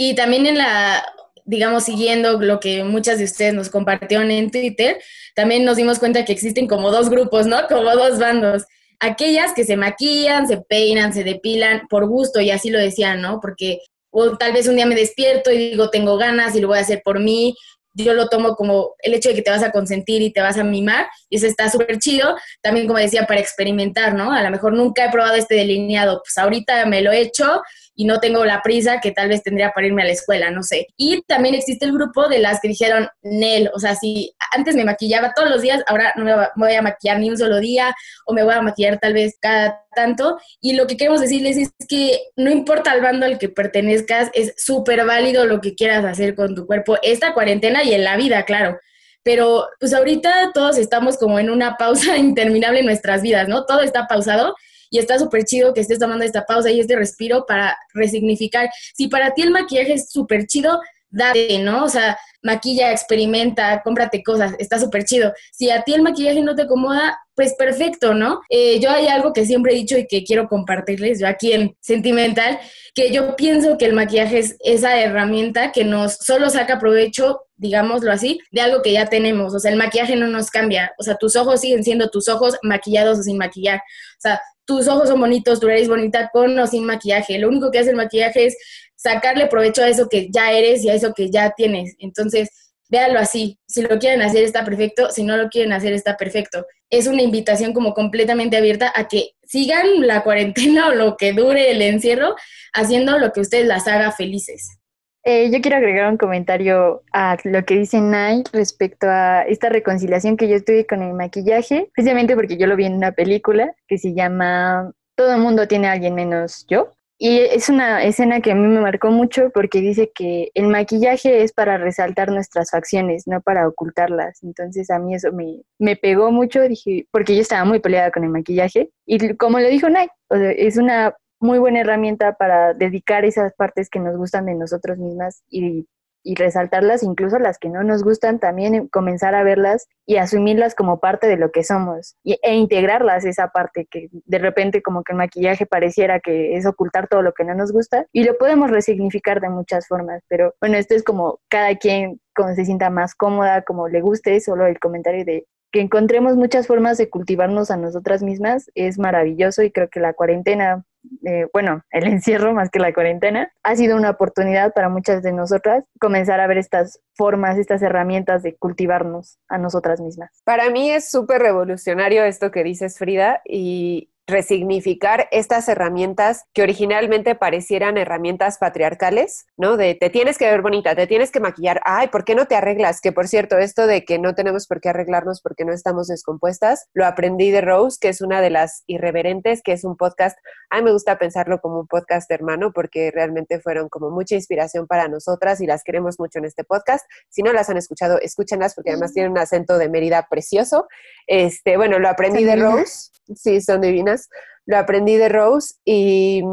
Y 0.02 0.16
también 0.16 0.46
en 0.46 0.58
la, 0.58 1.06
digamos, 1.44 1.84
siguiendo 1.84 2.40
lo 2.40 2.62
que 2.62 2.86
muchas 2.86 3.18
de 3.18 3.26
ustedes 3.26 3.54
nos 3.54 3.70
compartieron 3.70 4.32
en 4.32 4.50
Twitter, 4.50 4.98
también 5.36 5.66
nos 5.66 5.76
dimos 5.76 6.00
cuenta 6.00 6.24
que 6.24 6.32
existen 6.32 6.68
como 6.68 6.90
dos 6.90 7.10
grupos, 7.10 7.48
¿no? 7.48 7.68
Como 7.68 7.84
dos 7.94 8.18
bandos. 8.18 8.64
Aquellas 9.02 9.54
que 9.54 9.66
se 9.66 9.76
maquillan, 9.76 10.48
se 10.48 10.62
peinan, 10.62 11.14
se 11.14 11.26
depilan 11.26 11.82
por 11.90 12.08
gusto, 12.08 12.40
y 12.40 12.50
así 12.50 12.70
lo 12.70 12.80
decían, 12.80 13.22
¿no? 13.22 13.42
Porque 13.42 13.80
o 14.10 14.38
tal 14.38 14.54
vez 14.54 14.70
un 14.70 14.78
día 14.78 14.86
me 14.86 14.96
despierto 14.96 15.52
y 15.52 15.58
digo, 15.72 15.90
tengo 15.90 16.16
ganas 16.16 16.56
y 16.56 16.62
lo 16.62 16.70
voy 16.70 16.78
a 16.78 16.82
hacer 16.82 17.02
por 17.04 17.20
mí, 17.20 17.54
yo 17.94 18.14
lo 18.14 18.30
tomo 18.30 18.56
como 18.56 18.96
el 19.00 19.14
hecho 19.14 19.28
de 19.28 19.36
que 19.36 19.42
te 19.42 19.52
vas 19.52 19.64
a 19.64 19.72
consentir 19.72 20.22
y 20.22 20.32
te 20.32 20.40
vas 20.40 20.58
a 20.58 20.64
mimar, 20.64 21.08
y 21.30 21.36
eso 21.36 21.46
está 21.46 21.70
súper 21.70 22.00
chido, 22.00 22.38
también 22.62 22.88
como 22.88 23.00
decía, 23.00 23.26
para 23.26 23.42
experimentar, 23.42 24.14
¿no? 24.14 24.32
A 24.32 24.42
lo 24.44 24.50
mejor 24.50 24.72
nunca 24.72 25.04
he 25.04 25.12
probado 25.12 25.36
este 25.36 25.56
delineado, 25.56 26.22
pues 26.24 26.38
ahorita 26.38 26.86
me 26.86 27.02
lo 27.02 27.12
he 27.12 27.20
hecho 27.20 27.62
y 28.00 28.06
no 28.06 28.22
tengo 28.22 28.46
la 28.46 28.62
prisa 28.62 29.02
que 29.02 29.12
tal 29.12 29.28
vez 29.28 29.44
tendría 29.44 29.72
para 29.72 29.86
irme 29.86 30.04
a 30.04 30.06
la 30.06 30.14
escuela, 30.14 30.50
no 30.52 30.64
sé. 30.64 30.88
Y 30.96 31.22
también 31.24 31.54
existe 31.54 31.84
el 31.84 31.92
grupo 31.92 32.30
de 32.30 32.40
las 32.40 32.62
que 32.62 32.70
dijeron, 32.70 33.10
Nel, 33.24 33.70
o 33.74 33.80
sea, 33.80 33.94
si 33.94 34.34
antes 34.56 34.74
me 34.74 34.86
maquillaba 34.86 35.34
todos 35.36 35.50
los 35.50 35.62
días, 35.62 35.84
ahora 35.86 36.14
no 36.16 36.24
me 36.24 36.34
voy 36.56 36.76
a 36.76 36.82
maquillar 36.82 37.20
ni 37.20 37.30
un 37.30 37.38
solo 37.38 37.60
día 37.60 37.94
o 38.26 38.32
me 38.34 38.44
voy 38.44 38.54
a 38.54 38.62
maquillar 38.62 39.00
tal 39.00 39.12
vez 39.12 39.36
cada 39.42 39.82
tanto. 39.94 40.40
Y 40.62 40.78
lo 40.78 40.88
que 40.88 40.96
queremos 40.96 41.20
decirles 41.20 41.58
es 41.58 41.74
que 41.90 42.22
no 42.38 42.50
importa 42.50 42.94
al 42.94 43.02
bando 43.02 43.26
al 43.26 43.38
que 43.38 43.50
pertenezcas, 43.50 44.30
es 44.34 44.54
súper 44.56 45.06
válido 45.06 45.46
lo 45.46 45.60
que 45.60 45.76
quieras 45.76 46.06
hacer 46.06 46.36
con 46.36 46.56
tu 46.56 46.66
cuerpo 46.66 46.98
esta 47.04 47.34
cuarentena 47.34 47.84
y 47.84 47.94
en 47.94 48.06
la 48.06 48.16
vida, 48.16 48.46
claro. 48.46 48.80
Pero 49.24 49.68
pues 49.78 49.94
ahorita 49.94 50.52
todos 50.54 50.78
estamos 50.78 51.18
como 51.18 51.38
en 51.38 51.50
una 51.50 51.76
pausa 51.76 52.16
interminable 52.18 52.80
en 52.80 52.86
nuestras 52.86 53.22
vidas, 53.22 53.50
¿no? 53.50 53.66
Todo 53.66 53.82
está 53.82 54.08
pausado 54.08 54.56
y 54.90 55.00
está 55.00 55.20
súper 55.20 55.44
chido 55.44 55.74
que 55.74 55.82
estés 55.82 56.00
tomando 56.00 56.26
esta 56.26 56.46
pausa 56.46 56.72
y 56.72 56.80
este 56.80 56.96
respiro 56.96 57.46
para 57.48 57.78
resignificar. 57.94 58.70
Si 58.96 59.08
para 59.08 59.34
ti 59.34 59.44
el 59.44 59.52
maquillaje 59.52 59.94
es 59.94 60.10
súper 60.10 60.48
chido, 60.48 60.80
date, 61.10 61.60
¿no? 61.60 61.86
O 61.86 61.90
sea, 61.90 62.18
maquilla, 62.42 62.92
experimenta, 62.92 63.82
cómprate 63.84 64.24
cosas, 64.24 64.54
está 64.60 64.80
súper 64.80 65.04
chido. 65.04 65.34
Si 65.52 65.70
a 65.70 65.84
ti 65.84 65.94
el 65.94 66.02
maquillaje 66.02 66.42
no 66.42 66.56
te 66.56 66.64
acomoda, 66.64 67.20
pues 67.36 67.54
perfecto, 67.56 68.14
¿no? 68.14 68.42
Eh, 68.50 68.80
yo 68.80 68.90
hay 68.90 69.08
algo 69.08 69.34
que 69.34 69.46
siempre 69.46 69.74
he 69.74 69.76
dicho 69.76 69.98
y 69.98 70.08
que 70.08 70.24
quiero 70.24 70.48
compartirles, 70.48 71.20
yo 71.20 71.28
aquí 71.28 71.54
en 71.54 71.76
Sentimental, 71.80 72.60
que 72.94 73.12
yo 73.12 73.36
pienso 73.36 73.78
que 73.78 73.86
el 73.86 73.94
maquillaje 73.94 74.40
es 74.40 74.56
esa 74.60 75.00
herramienta 75.00 75.72
que 75.72 75.84
nos 75.84 76.16
solo 76.18 76.50
saca 76.50 76.80
provecho, 76.80 77.42
digámoslo 77.56 78.12
así, 78.12 78.40
de 78.52 78.62
algo 78.62 78.82
que 78.82 78.94
ya 78.94 79.08
tenemos. 79.08 79.54
O 79.54 79.60
sea, 79.60 79.72
el 79.72 79.78
maquillaje 79.78 80.16
no 80.16 80.28
nos 80.28 80.50
cambia. 80.50 80.92
O 80.98 81.04
sea, 81.04 81.16
tus 81.16 81.36
ojos 81.36 81.62
siguen 81.62 81.84
siendo 81.84 82.10
tus 82.10 82.30
ojos 82.30 82.58
maquillados 82.64 83.20
o 83.20 83.24
sin 83.24 83.38
maquillar. 83.38 83.78
O 83.80 84.22
sea, 84.22 84.42
tus 84.70 84.88
ojos 84.88 85.10
son 85.10 85.20
bonitos, 85.20 85.60
tu 85.60 85.68
eres 85.68 85.88
bonita 85.88 86.30
con 86.32 86.60
o 86.60 86.68
sin 86.68 86.86
maquillaje. 86.86 87.40
Lo 87.40 87.48
único 87.48 87.72
que 87.72 87.80
hace 87.80 87.90
el 87.90 87.96
maquillaje 87.96 88.46
es 88.46 88.58
sacarle 88.96 89.48
provecho 89.48 89.82
a 89.82 89.90
eso 89.90 90.08
que 90.08 90.30
ya 90.30 90.52
eres 90.52 90.84
y 90.84 90.90
a 90.90 90.94
eso 90.94 91.12
que 91.16 91.32
ya 91.32 91.54
tienes. 91.58 91.96
Entonces, 91.98 92.50
véanlo 92.88 93.18
así. 93.20 93.58
Si 93.66 93.82
lo 93.82 93.98
quieren 93.98 94.22
hacer 94.22 94.44
está 94.44 94.64
perfecto, 94.64 95.10
si 95.10 95.24
no 95.24 95.38
lo 95.38 95.50
quieren 95.50 95.74
hacer 95.74 95.94
está 95.94 96.18
perfecto. 96.18 96.68
Es 96.92 97.08
una 97.08 97.24
invitación 97.24 97.74
como 97.74 97.96
completamente 97.96 98.58
abierta 98.58 98.94
a 98.96 99.08
que 99.08 99.32
sigan 99.44 100.06
la 100.06 100.22
cuarentena 100.22 100.88
o 100.90 100.94
lo 100.94 101.18
que 101.18 101.34
dure 101.34 101.72
el 101.72 101.82
encierro 101.82 102.36
haciendo 102.72 103.18
lo 103.18 103.32
que 103.32 103.42
ustedes 103.42 103.66
las 103.66 103.88
haga 103.88 104.12
felices. 104.12 104.79
Eh, 105.24 105.52
yo 105.52 105.60
quiero 105.62 105.78
agregar 105.78 106.10
un 106.10 106.18
comentario 106.18 107.04
a 107.12 107.38
lo 107.44 107.66
que 107.66 107.76
dice 107.76 108.00
Nay 108.00 108.44
respecto 108.54 109.08
a 109.10 109.42
esta 109.42 109.68
reconciliación 109.70 110.38
que 110.38 110.48
yo 110.48 110.64
tuve 110.64 110.86
con 110.86 111.02
el 111.02 111.14
maquillaje, 111.14 111.90
precisamente 111.94 112.36
porque 112.36 112.58
yo 112.58 112.68
lo 112.68 112.78
vi 112.78 112.86
en 112.86 112.96
una 112.96 113.12
película 113.12 113.76
que 113.88 113.98
se 113.98 114.14
llama 114.14 114.92
Todo 115.16 115.34
el 115.34 115.42
mundo 115.42 115.68
tiene 115.68 115.88
a 115.88 115.94
alguien 115.94 116.16
menos 116.16 116.66
yo. 116.70 116.94
Y 117.22 117.40
es 117.40 117.68
una 117.68 118.02
escena 118.02 118.40
que 118.40 118.54
a 118.54 118.56
mí 118.56 118.66
me 118.66 118.80
marcó 118.80 119.12
mucho 119.12 119.50
porque 119.54 119.82
dice 119.82 120.10
que 120.16 120.52
el 120.54 120.68
maquillaje 120.68 121.44
es 121.44 121.52
para 121.52 121.78
resaltar 121.78 122.32
nuestras 122.32 122.72
facciones, 122.72 123.28
no 123.28 123.42
para 123.42 123.68
ocultarlas. 123.68 124.42
Entonces 124.42 124.90
a 124.90 125.00
mí 125.00 125.16
eso 125.16 125.34
me, 125.34 125.60
me 125.80 125.98
pegó 125.98 126.32
mucho, 126.32 126.62
dije, 126.62 127.08
porque 127.12 127.36
yo 127.36 127.42
estaba 127.42 127.66
muy 127.66 127.82
peleada 127.82 128.12
con 128.12 128.24
el 128.24 128.30
maquillaje. 128.30 128.90
Y 129.06 129.36
como 129.36 129.60
lo 129.60 129.68
dijo 129.68 129.90
Nike, 129.90 130.14
es 130.30 130.78
una 130.78 131.14
muy 131.40 131.60
buena 131.60 131.82
herramienta 131.82 132.34
para 132.34 132.74
dedicar 132.74 133.26
esas 133.26 133.54
partes 133.54 133.90
que 133.90 134.00
nos 134.00 134.18
gustan 134.18 134.46
de 134.46 134.56
nosotros 134.56 134.98
mismas 134.98 135.44
y 135.50 135.88
y 136.24 136.36
resaltarlas, 136.36 137.04
incluso 137.04 137.40
las 137.40 137.58
que 137.58 137.70
no 137.70 137.84
nos 137.84 138.04
gustan, 138.04 138.40
también 138.40 138.88
comenzar 138.88 139.36
a 139.36 139.44
verlas 139.44 139.88
y 140.06 140.18
asumirlas 140.18 140.76
como 140.76 141.00
parte 141.00 141.28
de 141.28 141.38
lo 141.38 141.52
que 141.52 141.64
somos 141.64 142.16
e 142.24 142.56
integrarlas 142.56 143.26
esa 143.26 143.50
parte 143.50 143.88
que 143.90 144.10
de 144.12 144.38
repente 144.38 144.82
como 144.82 145.04
que 145.04 145.14
el 145.14 145.18
maquillaje 145.18 145.66
pareciera 145.66 146.20
que 146.20 146.56
es 146.56 146.66
ocultar 146.66 147.08
todo 147.08 147.22
lo 147.22 147.34
que 147.34 147.46
no 147.46 147.56
nos 147.56 147.72
gusta 147.72 148.06
y 148.12 148.24
lo 148.24 148.38
podemos 148.38 148.70
resignificar 148.70 149.42
de 149.42 149.50
muchas 149.50 149.88
formas, 149.88 150.22
pero 150.28 150.54
bueno, 150.60 150.78
esto 150.78 150.96
es 150.96 151.04
como 151.04 151.40
cada 151.50 151.76
quien 151.76 152.20
como 152.36 152.54
se 152.54 152.66
sienta 152.66 152.90
más 152.90 153.16
cómoda, 153.16 153.64
como 153.64 153.88
le 153.88 154.02
guste, 154.02 154.40
solo 154.40 154.66
el 154.66 154.80
comentario 154.80 155.26
de 155.26 155.46
que 155.72 155.82
encontremos 155.82 156.36
muchas 156.36 156.68
formas 156.68 156.98
de 156.98 157.10
cultivarnos 157.10 157.70
a 157.70 157.78
nosotras 157.78 158.24
mismas 158.24 158.72
es 158.76 158.98
maravilloso 158.98 159.62
y 159.62 159.72
creo 159.72 159.90
que 159.90 160.00
la 160.00 160.14
cuarentena, 160.14 160.84
eh, 161.26 161.48
bueno, 161.54 161.84
el 161.92 162.08
encierro 162.08 162.54
más 162.54 162.70
que 162.70 162.80
la 162.80 162.94
cuarentena, 162.94 163.52
ha 163.64 163.76
sido 163.76 163.96
una 163.96 164.12
oportunidad 164.12 164.74
para 164.74 164.90
muchas 164.90 165.24
de 165.24 165.32
nosotras 165.32 165.84
comenzar 166.00 166.40
a 166.40 166.48
ver 166.48 166.58
estas 166.58 167.00
formas, 167.16 167.58
estas 167.58 167.82
herramientas 167.82 168.44
de 168.44 168.56
cultivarnos 168.56 169.40
a 169.48 169.58
nosotras 169.58 170.00
mismas. 170.02 170.42
Para 170.44 170.70
mí 170.70 170.92
es 170.92 171.10
súper 171.10 171.42
revolucionario 171.42 172.24
esto 172.24 172.52
que 172.52 172.64
dices, 172.64 172.98
Frida, 172.98 173.42
y 173.46 174.10
resignificar 174.30 175.28
estas 175.32 175.68
herramientas 175.68 176.44
que 176.54 176.62
originalmente 176.62 177.36
parecieran 177.36 177.98
herramientas 177.98 178.58
patriarcales, 178.58 179.46
¿no? 179.58 179.78
De 179.78 179.96
te 179.96 180.10
tienes 180.10 180.38
que 180.38 180.46
ver 180.46 180.62
bonita, 180.62 180.96
te 180.96 181.08
tienes 181.08 181.32
que 181.32 181.40
maquillar, 181.40 181.82
ay, 181.86 182.08
¿por 182.08 182.24
qué 182.24 182.36
no 182.36 182.48
te 182.48 182.56
arreglas? 182.56 183.02
Que 183.02 183.12
por 183.12 183.28
cierto, 183.28 183.58
esto 183.58 183.88
de 183.88 184.06
que 184.06 184.20
no 184.20 184.36
tenemos 184.36 184.68
por 184.68 184.82
qué 184.82 184.90
arreglarnos 184.90 185.42
porque 185.42 185.66
no 185.66 185.74
estamos 185.74 186.08
descompuestas, 186.08 186.88
lo 186.94 187.06
aprendí 187.06 187.52
de 187.52 187.62
Rose, 187.62 187.98
que 188.00 188.10
es 188.10 188.22
una 188.22 188.42
de 188.42 188.50
las 188.50 188.84
irreverentes, 188.88 189.62
que 189.64 189.74
es 189.74 189.84
un 189.84 189.98
podcast, 189.98 190.38
a 190.70 190.78
mí 190.78 190.84
me 190.84 190.92
gusta 190.92 191.18
pensarlo 191.18 191.60
como 191.60 191.80
un 191.80 191.88
podcast 191.88 192.30
hermano 192.32 192.72
porque 192.74 193.12
realmente 193.12 193.60
fueron 193.60 193.90
como 193.90 194.10
mucha 194.10 194.36
inspiración 194.36 194.88
para 194.88 195.08
nosotras 195.08 195.62
y 195.62 195.66
las 195.66 195.84
queremos 195.84 196.20
mucho 196.20 196.40
en 196.40 196.46
este 196.46 196.64
podcast. 196.64 197.06
Si 197.30 197.42
no 197.42 197.54
las 197.54 197.70
han 197.70 197.78
escuchado, 197.78 198.20
escúchenlas 198.20 198.76
porque 198.76 198.92
además 198.92 199.14
tienen 199.14 199.32
un 199.32 199.38
acento 199.38 199.78
de 199.78 199.90
Mérida 199.90 200.28
precioso. 200.30 200.88
Este, 201.28 201.78
bueno, 201.78 202.00
lo 202.00 202.10
aprendí 202.10 202.44
de 202.44 202.56
Rose. 202.56 203.10
Sí, 203.36 203.62
son 203.62 203.82
divinas. 203.82 204.30
Lo 204.66 204.78
aprendí 204.78 205.18
de 205.18 205.30
Rose 205.30 205.76
y 205.86 206.44